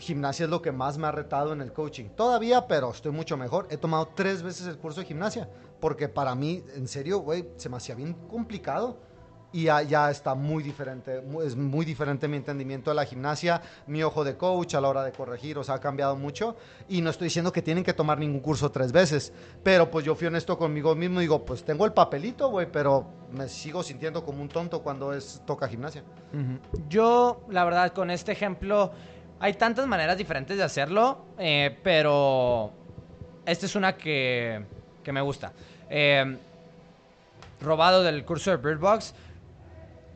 gimnasia 0.00 0.44
es 0.44 0.50
lo 0.50 0.62
que 0.62 0.72
más 0.72 0.98
me 0.98 1.06
ha 1.06 1.12
retado 1.12 1.52
en 1.52 1.60
el 1.60 1.72
coaching. 1.72 2.08
Todavía, 2.16 2.66
pero 2.66 2.90
estoy 2.90 3.12
mucho 3.12 3.36
mejor. 3.36 3.68
He 3.70 3.76
tomado 3.76 4.08
tres 4.14 4.42
veces 4.42 4.66
el 4.66 4.78
curso 4.78 5.00
de 5.00 5.06
gimnasia, 5.06 5.48
porque 5.80 6.08
para 6.08 6.34
mí, 6.34 6.62
en 6.74 6.86
serio, 6.88 7.18
güey, 7.20 7.46
se 7.56 7.68
me 7.68 7.76
hacía 7.76 7.94
bien 7.94 8.14
complicado. 8.28 8.98
Y 9.52 9.64
ya, 9.64 10.10
está 10.12 10.36
muy 10.36 10.62
diferente, 10.62 11.24
es 11.44 11.56
muy 11.56 11.84
diferente 11.84 12.28
mi 12.28 12.36
entendimiento 12.36 12.92
de 12.92 12.94
la 12.94 13.04
gimnasia, 13.04 13.60
mi 13.88 14.00
ojo 14.04 14.22
de 14.22 14.36
coach 14.36 14.76
a 14.76 14.80
la 14.80 14.88
hora 14.88 15.02
de 15.02 15.10
corregir, 15.10 15.58
o 15.58 15.64
sea, 15.64 15.74
ha 15.74 15.80
cambiado 15.80 16.14
mucho. 16.14 16.54
Y 16.88 17.00
no 17.00 17.10
estoy 17.10 17.26
diciendo 17.26 17.52
que 17.52 17.60
tienen 17.60 17.82
que 17.82 17.92
tomar 17.92 18.18
ningún 18.18 18.38
curso 18.38 18.70
tres 18.70 18.92
veces, 18.92 19.32
pero 19.64 19.90
pues 19.90 20.04
yo 20.04 20.14
fui 20.14 20.28
honesto 20.28 20.56
conmigo 20.56 20.94
mismo 20.94 21.18
y 21.18 21.22
digo, 21.22 21.44
pues 21.44 21.64
tengo 21.64 21.84
el 21.84 21.92
papelito, 21.92 22.48
güey, 22.48 22.70
pero 22.70 23.08
me 23.32 23.48
sigo 23.48 23.82
sintiendo 23.82 24.24
como 24.24 24.40
un 24.40 24.48
tonto 24.48 24.82
cuando 24.82 25.12
es 25.12 25.42
toca 25.44 25.66
gimnasia. 25.66 26.04
Yo, 26.88 27.44
la 27.48 27.64
verdad, 27.64 27.92
con 27.92 28.12
este 28.12 28.30
ejemplo, 28.30 28.92
hay 29.40 29.54
tantas 29.54 29.88
maneras 29.88 30.16
diferentes 30.16 30.56
de 30.58 30.62
hacerlo, 30.62 31.24
eh, 31.38 31.76
pero 31.82 32.72
esta 33.46 33.66
es 33.66 33.74
una 33.74 33.96
que, 33.96 34.64
que 35.02 35.12
me 35.12 35.20
gusta. 35.20 35.52
Eh, 35.88 36.38
robado 37.60 38.02
del 38.02 38.24
curso 38.24 38.50
de 38.50 38.56
Birdbox, 38.56 39.14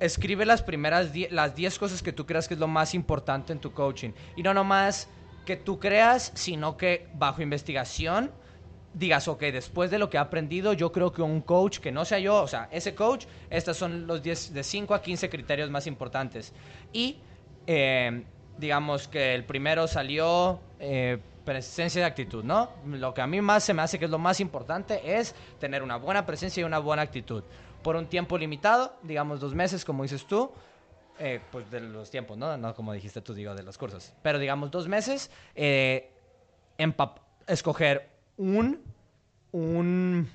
escribe 0.00 0.44
las 0.44 0.62
primeras 0.62 1.10
las 1.30 1.54
10 1.54 1.78
cosas 1.78 2.02
que 2.02 2.12
tú 2.12 2.26
creas 2.26 2.48
que 2.48 2.54
es 2.54 2.60
lo 2.60 2.68
más 2.68 2.94
importante 2.94 3.52
en 3.52 3.58
tu 3.60 3.72
coaching. 3.72 4.10
Y 4.36 4.42
no 4.42 4.54
nomás 4.54 5.08
que 5.44 5.56
tú 5.56 5.78
creas, 5.78 6.32
sino 6.34 6.76
que 6.76 7.06
bajo 7.14 7.42
investigación 7.42 8.30
digas, 8.94 9.26
ok, 9.28 9.40
después 9.40 9.90
de 9.90 9.98
lo 9.98 10.08
que 10.08 10.16
he 10.16 10.20
aprendido, 10.20 10.72
yo 10.72 10.92
creo 10.92 11.12
que 11.12 11.20
un 11.20 11.40
coach 11.40 11.78
que 11.78 11.90
no 11.90 12.04
sea 12.04 12.20
yo, 12.20 12.42
o 12.42 12.46
sea, 12.46 12.68
ese 12.70 12.94
coach, 12.94 13.26
estos 13.50 13.76
son 13.76 14.06
los 14.06 14.22
10, 14.22 14.54
de 14.54 14.62
5 14.62 14.94
a 14.94 15.02
15 15.02 15.28
criterios 15.28 15.68
más 15.70 15.86
importantes. 15.86 16.52
Y 16.92 17.18
eh, 17.66 18.24
digamos 18.56 19.08
que 19.08 19.34
el 19.34 19.44
primero 19.44 19.88
salió 19.88 20.60
eh, 20.78 21.18
presencia 21.44 22.00
de 22.00 22.06
actitud, 22.06 22.42
¿no? 22.42 22.70
Lo 22.86 23.12
que 23.12 23.20
a 23.20 23.26
mí 23.26 23.40
más 23.40 23.64
se 23.64 23.74
me 23.74 23.82
hace 23.82 23.98
que 23.98 24.06
es 24.06 24.10
lo 24.10 24.18
más 24.18 24.40
importante 24.40 25.18
es 25.18 25.34
tener 25.58 25.82
una 25.82 25.96
buena 25.96 26.24
presencia 26.24 26.60
y 26.60 26.64
una 26.64 26.78
buena 26.78 27.02
actitud. 27.02 27.44
Por 27.82 27.96
un 27.96 28.06
tiempo 28.06 28.38
limitado, 28.38 28.96
digamos 29.02 29.40
dos 29.40 29.54
meses, 29.54 29.84
como 29.84 30.02
dices 30.02 30.26
tú, 30.26 30.50
eh, 31.18 31.40
pues 31.52 31.70
de 31.70 31.80
los 31.80 32.10
tiempos, 32.10 32.36
¿no? 32.36 32.56
No 32.56 32.74
como 32.74 32.92
dijiste 32.92 33.20
tú, 33.20 33.34
digo, 33.34 33.54
de 33.54 33.62
los 33.62 33.78
cursos. 33.78 34.12
Pero 34.22 34.38
digamos 34.38 34.70
dos 34.70 34.88
meses, 34.88 35.30
eh, 35.54 36.10
escoger 37.46 38.08
un, 38.36 38.82
un, 39.52 40.28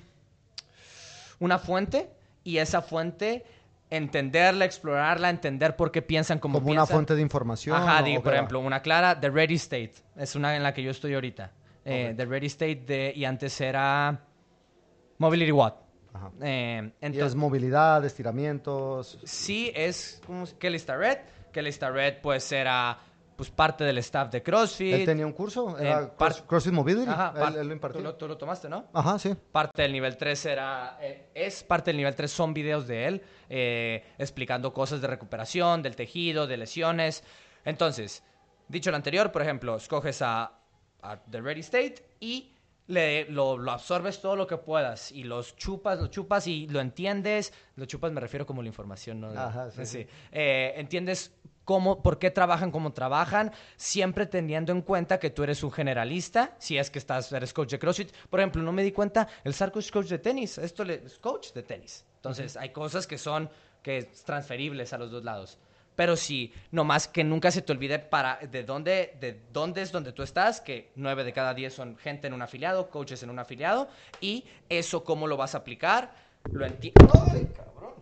una 1.38 1.58
fuente 1.58 2.08
y 2.44 2.58
esa 2.58 2.82
fuente 2.82 3.44
entenderla, 3.90 4.64
explorarla, 4.64 5.28
entender 5.28 5.76
por 5.76 5.90
qué 5.90 6.00
piensan 6.00 6.38
como, 6.38 6.60
como 6.60 6.70
una 6.70 6.86
fuente 6.86 7.14
de 7.14 7.22
información. 7.22 7.76
Ajá, 7.76 8.02
digo, 8.02 8.22
por 8.22 8.34
ejemplo, 8.34 8.60
una 8.60 8.80
clara, 8.80 9.18
The 9.18 9.30
Ready 9.30 9.56
State, 9.56 9.94
es 10.16 10.34
una 10.36 10.56
en 10.56 10.62
la 10.62 10.72
que 10.72 10.82
yo 10.82 10.92
estoy 10.92 11.14
ahorita. 11.14 11.52
Eh, 11.84 12.14
The 12.16 12.24
Ready 12.24 12.46
State 12.46 12.84
de, 12.86 13.12
y 13.14 13.24
antes 13.24 13.60
era 13.60 14.20
Mobility 15.18 15.52
Watt. 15.52 15.74
Ajá. 16.12 16.30
Eh, 16.40 16.92
entonces, 17.00 17.32
es 17.32 17.34
movilidad, 17.34 18.04
estiramientos. 18.04 19.18
Sí, 19.24 19.72
es 19.74 20.20
como 20.26 20.44
Kelly 20.58 20.78
Starrett. 20.78 21.20
Kelly 21.52 21.72
Starrett 21.72 22.20
pues 22.20 22.50
era 22.52 22.98
pues 23.40 23.50
parte 23.50 23.84
del 23.84 23.96
staff 23.98 24.30
de 24.30 24.42
CrossFit. 24.42 24.92
Él 24.92 25.06
tenía 25.06 25.26
un 25.26 25.32
curso, 25.32 25.78
era 25.78 26.14
CrossFit 26.46 26.74
Mobility, 26.74 27.08
Ajá, 27.08 27.32
él, 27.48 27.66
lo 27.68 27.72
impartió. 27.72 28.14
Tú 28.14 28.28
lo, 28.28 28.36
tomaste, 28.36 28.68
¿no? 28.68 28.88
Ajá, 28.92 29.18
sí. 29.18 29.34
Parte 29.50 29.80
del 29.80 29.92
nivel 29.92 30.18
3 30.18 30.44
era, 30.44 30.98
eh, 31.00 31.30
es 31.32 31.62
parte 31.62 31.90
del 31.90 31.96
nivel 31.96 32.14
3, 32.14 32.30
son 32.30 32.52
videos 32.52 32.86
de 32.86 33.06
él 33.06 33.22
eh, 33.52 34.04
explicando 34.16 34.72
cosas 34.72 35.00
de 35.00 35.08
recuperación, 35.08 35.82
del 35.82 35.96
tejido, 35.96 36.46
de 36.46 36.56
lesiones. 36.56 37.24
Entonces, 37.64 38.22
dicho 38.68 38.90
lo 38.90 38.96
anterior, 38.96 39.32
por 39.32 39.42
ejemplo, 39.42 39.76
escoges 39.76 40.22
a, 40.22 40.52
The 41.30 41.40
Ready 41.40 41.60
State 41.60 41.96
y 42.20 42.52
le, 42.86 43.24
lo, 43.30 43.58
absorbes 43.70 44.20
todo 44.20 44.36
lo 44.36 44.46
que 44.46 44.56
puedas 44.56 45.10
y 45.10 45.24
los 45.24 45.56
chupas, 45.56 45.98
lo 45.98 46.06
chupas 46.06 46.46
y 46.46 46.68
lo 46.68 46.80
entiendes. 46.80 47.52
Lo 47.74 47.86
chupas 47.86 48.12
me 48.12 48.20
refiero 48.20 48.46
como 48.46 48.62
la 48.62 48.68
información, 48.68 49.20
¿no? 49.20 49.28
Ajá, 49.30 49.70
sí. 49.70 49.86
sí. 49.86 50.06
Eh, 50.30 50.74
entiendes 50.76 51.32
cómo, 51.64 52.02
por 52.02 52.18
qué 52.18 52.30
trabajan 52.30 52.70
como 52.70 52.92
trabajan, 52.92 53.52
siempre 53.76 54.26
teniendo 54.26 54.72
en 54.72 54.82
cuenta 54.82 55.18
que 55.18 55.30
tú 55.30 55.42
eres 55.42 55.62
un 55.62 55.72
generalista, 55.72 56.54
si 56.58 56.78
es 56.78 56.90
que 56.90 56.98
estás, 56.98 57.32
eres 57.32 57.52
coach 57.52 57.70
de 57.70 57.78
CrossFit. 57.78 58.12
Por 58.28 58.40
ejemplo, 58.40 58.62
no 58.62 58.72
me 58.72 58.82
di 58.82 58.92
cuenta, 58.92 59.26
el 59.42 59.54
Sarko 59.54 59.78
es 59.78 59.90
coach 59.90 60.06
de 60.06 60.18
tenis, 60.18 60.58
esto 60.58 60.84
es 60.84 61.18
coach 61.18 61.52
de 61.52 61.62
tenis. 61.62 62.04
Entonces, 62.20 62.58
hay 62.58 62.68
cosas 62.68 63.06
que 63.06 63.16
son 63.16 63.48
que 63.82 64.02
transferibles 64.26 64.92
a 64.92 64.98
los 64.98 65.10
dos 65.10 65.24
lados. 65.24 65.56
Pero 65.96 66.16
sí, 66.16 66.52
nomás 66.70 67.08
que 67.08 67.24
nunca 67.24 67.50
se 67.50 67.62
te 67.62 67.72
olvide 67.72 67.98
para 67.98 68.36
de 68.36 68.62
dónde, 68.62 69.16
de 69.20 69.40
dónde 69.52 69.80
es 69.80 69.90
donde 69.90 70.12
tú 70.12 70.22
estás, 70.22 70.60
que 70.60 70.92
nueve 70.96 71.24
de 71.24 71.32
cada 71.32 71.54
diez 71.54 71.74
son 71.74 71.96
gente 71.96 72.26
en 72.26 72.34
un 72.34 72.42
afiliado, 72.42 72.90
coaches 72.90 73.22
en 73.22 73.30
un 73.30 73.38
afiliado, 73.38 73.88
y 74.20 74.44
eso 74.68 75.02
cómo 75.02 75.26
lo 75.26 75.38
vas 75.38 75.54
a 75.54 75.58
aplicar, 75.58 76.12
lo 76.52 76.64
entiendo. 76.66 77.10
¡Ay, 77.32 77.48
cabrón! 77.56 77.94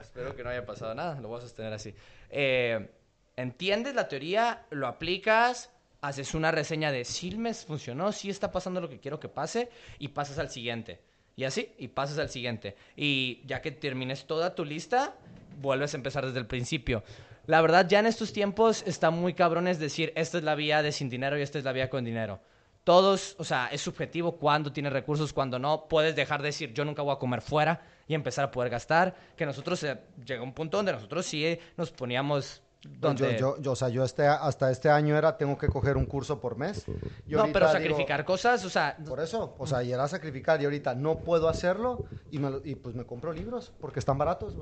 Espero 0.00 0.34
que 0.34 0.42
no 0.42 0.50
haya 0.50 0.66
pasado 0.66 0.94
nada, 0.94 1.20
lo 1.20 1.28
voy 1.28 1.38
a 1.38 1.42
sostener 1.42 1.72
así. 1.72 1.94
Eh, 2.28 2.90
entiendes 3.36 3.94
la 3.94 4.08
teoría, 4.08 4.66
lo 4.70 4.88
aplicas, 4.88 5.70
haces 6.00 6.34
una 6.34 6.50
reseña 6.50 6.90
de 6.90 7.04
si 7.04 7.36
me 7.36 7.54
funcionó, 7.54 8.10
si 8.12 8.30
está 8.30 8.50
pasando 8.50 8.80
lo 8.80 8.88
que 8.88 8.98
quiero 8.98 9.20
que 9.20 9.28
pase 9.28 9.70
y 9.98 10.08
pasas 10.08 10.38
al 10.38 10.50
siguiente. 10.50 11.00
Y 11.40 11.44
así, 11.44 11.72
y 11.78 11.88
pasas 11.88 12.18
al 12.18 12.28
siguiente. 12.28 12.76
Y 12.96 13.40
ya 13.46 13.62
que 13.62 13.70
termines 13.70 14.26
toda 14.26 14.54
tu 14.54 14.62
lista, 14.62 15.14
vuelves 15.58 15.94
a 15.94 15.96
empezar 15.96 16.26
desde 16.26 16.38
el 16.38 16.46
principio. 16.46 17.02
La 17.46 17.62
verdad, 17.62 17.88
ya 17.88 18.00
en 18.00 18.04
estos 18.04 18.34
tiempos 18.34 18.84
está 18.86 19.10
muy 19.10 19.32
cabrón 19.32 19.66
es 19.66 19.78
decir, 19.78 20.12
esta 20.16 20.36
es 20.36 20.44
la 20.44 20.54
vía 20.54 20.82
de 20.82 20.92
sin 20.92 21.08
dinero 21.08 21.38
y 21.38 21.40
esta 21.40 21.56
es 21.56 21.64
la 21.64 21.72
vía 21.72 21.88
con 21.88 22.04
dinero. 22.04 22.40
Todos, 22.84 23.36
o 23.38 23.44
sea, 23.44 23.68
es 23.72 23.80
subjetivo 23.80 24.36
cuando 24.36 24.70
tienes 24.70 24.92
recursos, 24.92 25.32
cuando 25.32 25.58
no. 25.58 25.88
Puedes 25.88 26.14
dejar 26.14 26.42
de 26.42 26.48
decir, 26.48 26.74
yo 26.74 26.84
nunca 26.84 27.00
voy 27.00 27.14
a 27.14 27.18
comer 27.18 27.40
fuera 27.40 27.86
y 28.06 28.12
empezar 28.12 28.44
a 28.44 28.50
poder 28.50 28.68
gastar. 28.68 29.16
Que 29.34 29.46
nosotros, 29.46 29.82
eh, 29.84 29.96
llega 30.22 30.42
un 30.42 30.52
punto 30.52 30.76
donde 30.76 30.92
nosotros 30.92 31.24
sí 31.24 31.58
nos 31.78 31.90
poníamos 31.90 32.60
donde... 32.82 33.38
Yo, 33.38 33.60
yo, 33.60 33.72
o 33.72 33.76
sea, 33.76 33.88
yo 33.88 34.04
este, 34.04 34.26
hasta 34.26 34.70
este 34.70 34.88
año 34.88 35.16
era, 35.16 35.36
tengo 35.36 35.56
que 35.58 35.68
coger 35.68 35.96
un 35.96 36.06
curso 36.06 36.40
por 36.40 36.56
mes. 36.56 36.86
no, 37.26 37.46
pero 37.52 37.70
sacrificar 37.70 38.24
cosas, 38.24 38.64
o 38.64 38.70
sea... 38.70 38.96
Por 39.06 39.20
eso, 39.20 39.54
o 39.58 39.66
sea, 39.66 39.82
y 39.82 39.92
era 39.92 40.06
sacrificar 40.08 40.60
y 40.60 40.64
ahorita 40.64 40.94
no 40.94 41.18
puedo 41.18 41.48
hacerlo 41.48 42.04
y, 42.30 42.38
me, 42.38 42.50
y 42.64 42.74
pues 42.74 42.94
me 42.94 43.04
compro 43.04 43.32
libros 43.32 43.72
porque 43.80 43.98
están 43.98 44.18
baratos, 44.18 44.54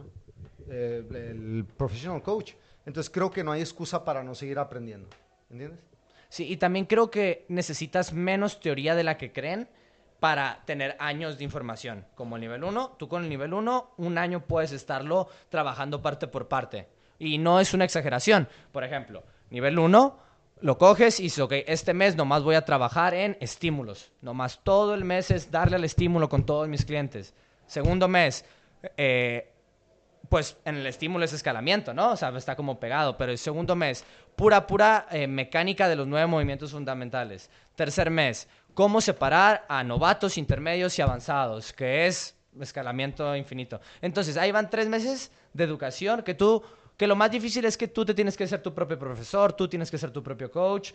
eh, 0.68 1.04
el 1.10 1.64
professional 1.76 2.22
coach. 2.22 2.52
Entonces 2.86 3.10
creo 3.10 3.30
que 3.30 3.44
no 3.44 3.52
hay 3.52 3.60
excusa 3.60 4.04
para 4.04 4.22
no 4.22 4.34
seguir 4.34 4.58
aprendiendo, 4.58 5.08
¿entiendes? 5.50 5.80
Sí, 6.28 6.50
y 6.50 6.56
también 6.56 6.86
creo 6.86 7.10
que 7.10 7.46
necesitas 7.48 8.12
menos 8.12 8.60
teoría 8.60 8.94
de 8.94 9.04
la 9.04 9.16
que 9.16 9.32
creen 9.32 9.68
para 10.20 10.62
tener 10.66 10.96
años 10.98 11.38
de 11.38 11.44
información. 11.44 12.06
Como 12.14 12.36
el 12.36 12.42
nivel 12.42 12.64
1, 12.64 12.96
tú 12.98 13.08
con 13.08 13.22
el 13.22 13.28
nivel 13.28 13.54
1, 13.54 13.94
un 13.96 14.18
año 14.18 14.44
puedes 14.46 14.72
estarlo 14.72 15.28
trabajando 15.48 16.02
parte 16.02 16.26
por 16.26 16.48
parte. 16.48 16.88
Y 17.18 17.38
no 17.38 17.60
es 17.60 17.74
una 17.74 17.84
exageración. 17.84 18.48
Por 18.72 18.84
ejemplo, 18.84 19.24
nivel 19.50 19.78
1, 19.78 20.18
lo 20.60 20.78
coges 20.78 21.20
y 21.20 21.24
dices, 21.24 21.40
ok, 21.40 21.52
este 21.66 21.94
mes 21.94 22.16
nomás 22.16 22.42
voy 22.42 22.54
a 22.54 22.64
trabajar 22.64 23.14
en 23.14 23.36
estímulos. 23.40 24.12
Nomás 24.22 24.60
todo 24.62 24.94
el 24.94 25.04
mes 25.04 25.30
es 25.30 25.50
darle 25.50 25.76
al 25.76 25.84
estímulo 25.84 26.28
con 26.28 26.44
todos 26.44 26.68
mis 26.68 26.84
clientes. 26.84 27.34
Segundo 27.66 28.08
mes, 28.08 28.44
eh, 28.96 29.52
pues 30.28 30.56
en 30.64 30.76
el 30.76 30.86
estímulo 30.86 31.24
es 31.24 31.32
escalamiento, 31.32 31.94
¿no? 31.94 32.12
O 32.12 32.16
sea, 32.16 32.30
está 32.30 32.56
como 32.56 32.80
pegado. 32.80 33.16
Pero 33.16 33.32
el 33.32 33.38
segundo 33.38 33.76
mes, 33.76 34.04
pura, 34.36 34.66
pura 34.66 35.06
eh, 35.10 35.26
mecánica 35.26 35.88
de 35.88 35.96
los 35.96 36.06
nueve 36.06 36.26
movimientos 36.26 36.72
fundamentales. 36.72 37.50
Tercer 37.74 38.10
mes, 38.10 38.48
cómo 38.74 39.00
separar 39.00 39.64
a 39.68 39.84
novatos, 39.84 40.38
intermedios 40.38 40.98
y 40.98 41.02
avanzados, 41.02 41.72
que 41.72 42.06
es 42.06 42.36
escalamiento 42.60 43.36
infinito. 43.36 43.80
Entonces, 44.00 44.36
ahí 44.36 44.50
van 44.50 44.70
tres 44.70 44.88
meses 44.88 45.30
de 45.52 45.64
educación 45.64 46.22
que 46.22 46.34
tú, 46.34 46.62
que 46.98 47.06
lo 47.06 47.16
más 47.16 47.30
difícil 47.30 47.64
es 47.64 47.78
que 47.78 47.88
tú 47.88 48.04
te 48.04 48.12
tienes 48.12 48.36
que 48.36 48.46
ser 48.46 48.60
tu 48.60 48.74
propio 48.74 48.98
profesor, 48.98 49.52
tú 49.52 49.68
tienes 49.68 49.90
que 49.90 49.96
ser 49.96 50.10
tu 50.10 50.22
propio 50.22 50.50
coach. 50.50 50.92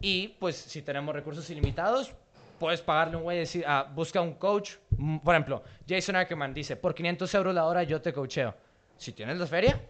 Y 0.00 0.28
pues 0.38 0.54
si 0.56 0.82
tenemos 0.82 1.12
recursos 1.14 1.48
ilimitados, 1.50 2.12
puedes 2.60 2.82
pagarle 2.82 3.16
un 3.16 3.22
güey 3.22 3.38
y 3.38 3.40
decir, 3.40 3.64
ah, 3.66 3.90
busca 3.92 4.20
un 4.20 4.34
coach. 4.34 4.74
Mm, 4.90 5.18
Por 5.18 5.34
ejemplo, 5.34 5.62
Jason 5.88 6.16
Ackerman 6.16 6.52
dice, 6.52 6.76
por 6.76 6.94
500 6.94 7.34
euros 7.34 7.54
la 7.54 7.64
hora 7.64 7.82
yo 7.82 8.00
te 8.00 8.12
coacheo. 8.12 8.54
Si 8.98 9.12
tienes 9.12 9.38
la 9.38 9.46
feria, 9.46 9.80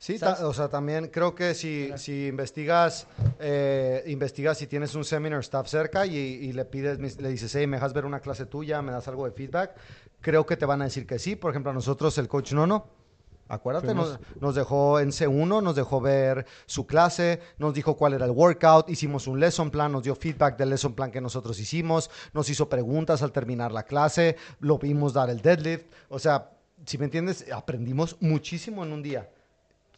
Sí, 0.00 0.18
o 0.42 0.54
sea, 0.54 0.68
también 0.68 1.08
creo 1.08 1.34
que 1.34 1.52
si, 1.52 1.90
si 1.96 2.28
investigas, 2.28 3.06
eh, 3.38 4.02
investigas 4.06 4.56
si 4.56 4.66
tienes 4.66 4.94
un 4.94 5.04
seminar 5.04 5.40
staff 5.40 5.68
cerca 5.68 6.06
y, 6.06 6.16
y 6.16 6.54
le 6.54 6.64
pides, 6.64 7.20
le 7.20 7.28
dices, 7.28 7.54
hey, 7.54 7.66
me 7.66 7.76
dejas 7.76 7.92
ver 7.92 8.06
una 8.06 8.20
clase 8.20 8.46
tuya, 8.46 8.80
me 8.80 8.92
das 8.92 9.06
algo 9.08 9.26
de 9.26 9.32
feedback, 9.32 9.76
creo 10.22 10.46
que 10.46 10.56
te 10.56 10.64
van 10.64 10.80
a 10.80 10.84
decir 10.84 11.06
que 11.06 11.18
sí. 11.18 11.36
Por 11.36 11.50
ejemplo, 11.50 11.70
a 11.70 11.74
nosotros 11.74 12.16
el 12.16 12.28
coach 12.28 12.52
Nono, 12.54 12.86
acuérdate, 13.50 13.94
nos, 13.94 14.18
nos 14.40 14.54
dejó 14.54 15.00
en 15.00 15.10
C1, 15.10 15.62
nos 15.62 15.76
dejó 15.76 16.00
ver 16.00 16.46
su 16.66 16.86
clase, 16.86 17.40
nos 17.58 17.74
dijo 17.74 17.96
cuál 17.96 18.14
era 18.14 18.24
el 18.24 18.30
workout, 18.30 18.88
hicimos 18.88 19.26
un 19.26 19.40
lesson 19.40 19.70
plan, 19.70 19.92
nos 19.92 20.04
dio 20.04 20.14
feedback 20.14 20.56
del 20.56 20.70
lesson 20.70 20.94
plan 20.94 21.10
que 21.10 21.20
nosotros 21.20 21.58
hicimos, 21.60 22.10
nos 22.32 22.48
hizo 22.48 22.68
preguntas 22.68 23.22
al 23.22 23.32
terminar 23.32 23.72
la 23.72 23.82
clase, 23.82 24.36
lo 24.60 24.78
vimos 24.78 25.12
dar 25.12 25.28
el 25.28 25.42
deadlift. 25.42 25.86
O 26.08 26.18
sea, 26.18 26.50
si 26.86 26.96
me 26.96 27.04
entiendes, 27.04 27.44
aprendimos 27.52 28.16
muchísimo 28.20 28.84
en 28.84 28.92
un 28.92 29.02
día 29.02 29.28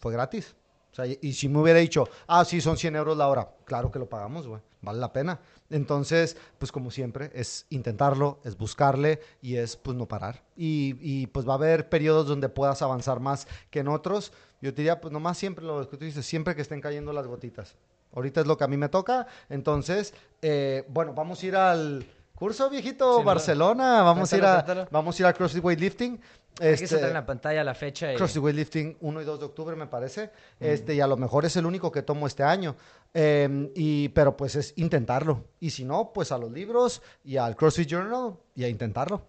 fue 0.03 0.13
gratis. 0.13 0.57
O 0.93 0.95
sea, 0.95 1.07
y, 1.07 1.33
si 1.33 1.49
me 1.49 1.59
hubiera 1.59 1.79
dicho, 1.79 2.07
ah, 2.27 2.45
sí, 2.45 2.61
son 2.61 2.77
100 2.77 2.97
euros 2.97 3.17
la 3.17 3.27
hora, 3.29 3.49
claro 3.65 3.91
que 3.91 3.99
lo 3.99 4.11
pagamos, 4.11 4.47
güey, 4.47 4.61
vale 4.83 4.99
la 4.99 5.11
pena. 5.11 5.41
Entonces, 5.71 6.37
pues 6.59 6.71
como 6.71 6.91
siempre, 6.91 7.31
es 7.35 7.65
intentarlo, 7.71 8.41
es 8.45 8.59
buscarle 8.59 9.21
y 9.41 9.57
es 9.57 9.77
pues 9.77 9.97
no 9.97 10.07
parar. 10.07 10.43
Y, 10.55 10.97
y, 11.01 11.29
pues 11.29 11.49
va 11.49 11.53
a 11.53 11.57
haber 11.57 11.89
periodos 11.89 12.27
donde 12.27 12.51
puedas 12.51 12.83
avanzar 12.83 13.21
más 13.21 13.49
que 13.71 13.81
en 13.81 13.89
otros. 13.89 14.33
Yo 14.61 14.75
te 14.75 14.83
diría, 14.83 15.01
pues 15.01 15.13
nomás 15.13 15.39
siempre 15.39 15.65
lo 15.65 15.89
que 15.89 15.97
tú 15.97 16.05
dices, 16.05 16.27
siempre 16.27 16.55
que 16.55 16.61
estén 16.61 16.83
cayendo 16.83 17.15
las 17.15 17.27
gotitas. 17.27 17.75
Ahorita 18.15 18.43
es 18.43 18.47
lo 18.47 18.59
que 18.59 18.65
a 18.65 18.69
mí 18.69 18.77
me 18.77 18.91
toca. 18.91 19.27
Entonces, 19.49 20.13
eh, 20.43 20.85
bueno, 20.89 21.15
vamos 21.15 21.43
a 21.43 21.47
ir 21.47 21.57
al 21.57 22.07
curso, 22.35 22.69
viejito, 22.69 23.19
Sí. 23.19 23.25
Barcelona. 23.25 24.03
Vamos 24.03 24.33
a 24.33 24.37
ir 24.37 24.45
a, 24.45 24.89
vamos 24.91 25.19
a 25.19 25.23
ir 25.23 25.27
a 25.27 25.33
CrossFit 25.33 25.65
Weightlifting. 25.65 26.21
Aquí 26.61 26.69
Este, 26.85 26.85
está 26.97 27.09
en 27.09 27.15
la 27.15 27.25
pantalla 27.27 27.65
la 27.65 27.75
fecha. 27.75 28.13
y- 28.13 28.17
CrossFit 28.17 28.43
Weightlifting 28.43 28.97
1 29.01 29.23
y 29.23 29.25
2 29.25 29.39
de 29.41 29.45
octubre, 29.47 29.75
me 29.75 29.87
parece. 29.87 30.31
Este, 30.61 30.95
y 30.95 31.01
a 31.01 31.07
lo 31.07 31.17
mejor 31.17 31.45
es 31.47 31.57
el 31.57 31.65
único 31.67 31.91
que 31.91 32.03
tomo 32.03 32.27
este 32.27 32.43
año. 32.43 32.77
Eh, 33.15 33.71
y, 33.75 34.09
pero 34.11 34.37
pues 34.37 34.57
es 34.57 34.73
intentarlo. 34.77 35.45
Y 35.61 35.71
si 35.71 35.85
no, 35.85 36.13
pues 36.13 36.31
a 36.31 36.39
los 36.39 36.51
libros 36.53 37.03
y 37.25 37.37
al 37.39 37.57
CrossFit 37.57 37.89
Journal 37.89 38.35
y 38.55 38.65
a 38.65 38.69
intentarlo. 38.69 39.27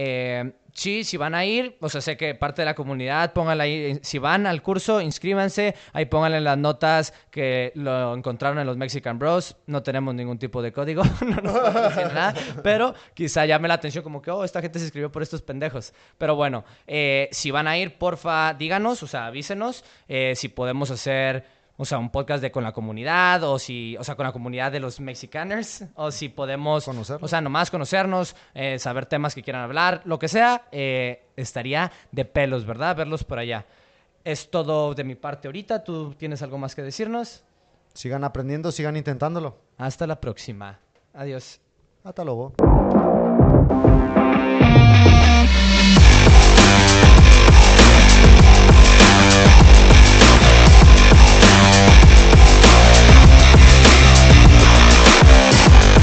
Eh, 0.00 0.52
sí, 0.72 1.02
si 1.02 1.16
van 1.16 1.34
a 1.34 1.44
ir, 1.44 1.76
o 1.80 1.88
sea, 1.88 2.00
sé 2.00 2.16
que 2.16 2.36
parte 2.36 2.62
de 2.62 2.66
la 2.66 2.74
comunidad, 2.76 3.32
pónganla 3.32 3.64
ahí. 3.64 3.72
eh, 3.74 3.98
Si 4.02 4.18
van 4.18 4.46
al 4.46 4.62
curso, 4.62 5.00
inscríbanse. 5.00 5.74
Ahí 5.92 6.04
pónganle 6.04 6.40
las 6.40 6.56
notas 6.56 7.12
que 7.32 7.72
lo 7.74 8.14
encontraron 8.14 8.60
en 8.60 8.66
los 8.68 8.76
Mexican 8.76 9.18
Bros. 9.18 9.56
No 9.66 9.82
tenemos 9.82 10.14
ningún 10.14 10.38
tipo 10.38 10.62
de 10.62 10.70
código, 10.70 11.02
no 11.26 11.40
nos 11.42 11.52
nada, 12.14 12.32
pero 12.62 12.94
quizá 13.12 13.44
llame 13.44 13.66
la 13.66 13.74
atención 13.74 14.04
como 14.04 14.22
que, 14.22 14.30
oh, 14.30 14.44
esta 14.44 14.62
gente 14.62 14.78
se 14.78 14.84
escribió 14.86 15.10
por 15.10 15.22
estos 15.22 15.42
pendejos. 15.42 15.92
Pero 16.16 16.36
bueno, 16.36 16.64
eh, 16.86 17.28
si 17.32 17.50
van 17.50 17.66
a 17.66 17.76
ir, 17.76 17.98
porfa, 17.98 18.54
díganos, 18.54 19.02
o 19.02 19.08
sea, 19.08 19.26
avísenos 19.26 19.84
si 20.34 20.48
podemos 20.48 20.92
hacer 20.92 21.57
o 21.80 21.84
sea, 21.84 21.98
un 21.98 22.10
podcast 22.10 22.42
de 22.42 22.50
con 22.50 22.64
la 22.64 22.72
comunidad, 22.72 23.44
o 23.44 23.56
si, 23.58 23.96
o 23.96 24.04
sea, 24.04 24.16
con 24.16 24.26
la 24.26 24.32
comunidad 24.32 24.72
de 24.72 24.80
los 24.80 24.98
mexicaners, 24.98 25.84
o 25.94 26.10
si 26.10 26.28
podemos, 26.28 26.84
Conocernos. 26.84 27.22
o 27.22 27.28
sea, 27.28 27.40
nomás 27.40 27.70
conocernos, 27.70 28.34
eh, 28.52 28.80
saber 28.80 29.06
temas 29.06 29.32
que 29.32 29.42
quieran 29.44 29.62
hablar, 29.62 30.02
lo 30.04 30.18
que 30.18 30.26
sea, 30.26 30.64
eh, 30.72 31.22
estaría 31.36 31.92
de 32.10 32.24
pelos, 32.24 32.66
¿verdad? 32.66 32.96
Verlos 32.96 33.22
por 33.22 33.38
allá. 33.38 33.64
Es 34.24 34.50
todo 34.50 34.92
de 34.94 35.04
mi 35.04 35.14
parte 35.14 35.46
ahorita. 35.46 35.84
¿Tú 35.84 36.14
tienes 36.14 36.42
algo 36.42 36.58
más 36.58 36.74
que 36.74 36.82
decirnos? 36.82 37.44
Sigan 37.94 38.24
aprendiendo, 38.24 38.72
sigan 38.72 38.96
intentándolo. 38.96 39.56
Hasta 39.78 40.06
la 40.08 40.20
próxima. 40.20 40.80
Adiós. 41.14 41.60
Hasta 42.02 42.24
luego. 42.24 42.54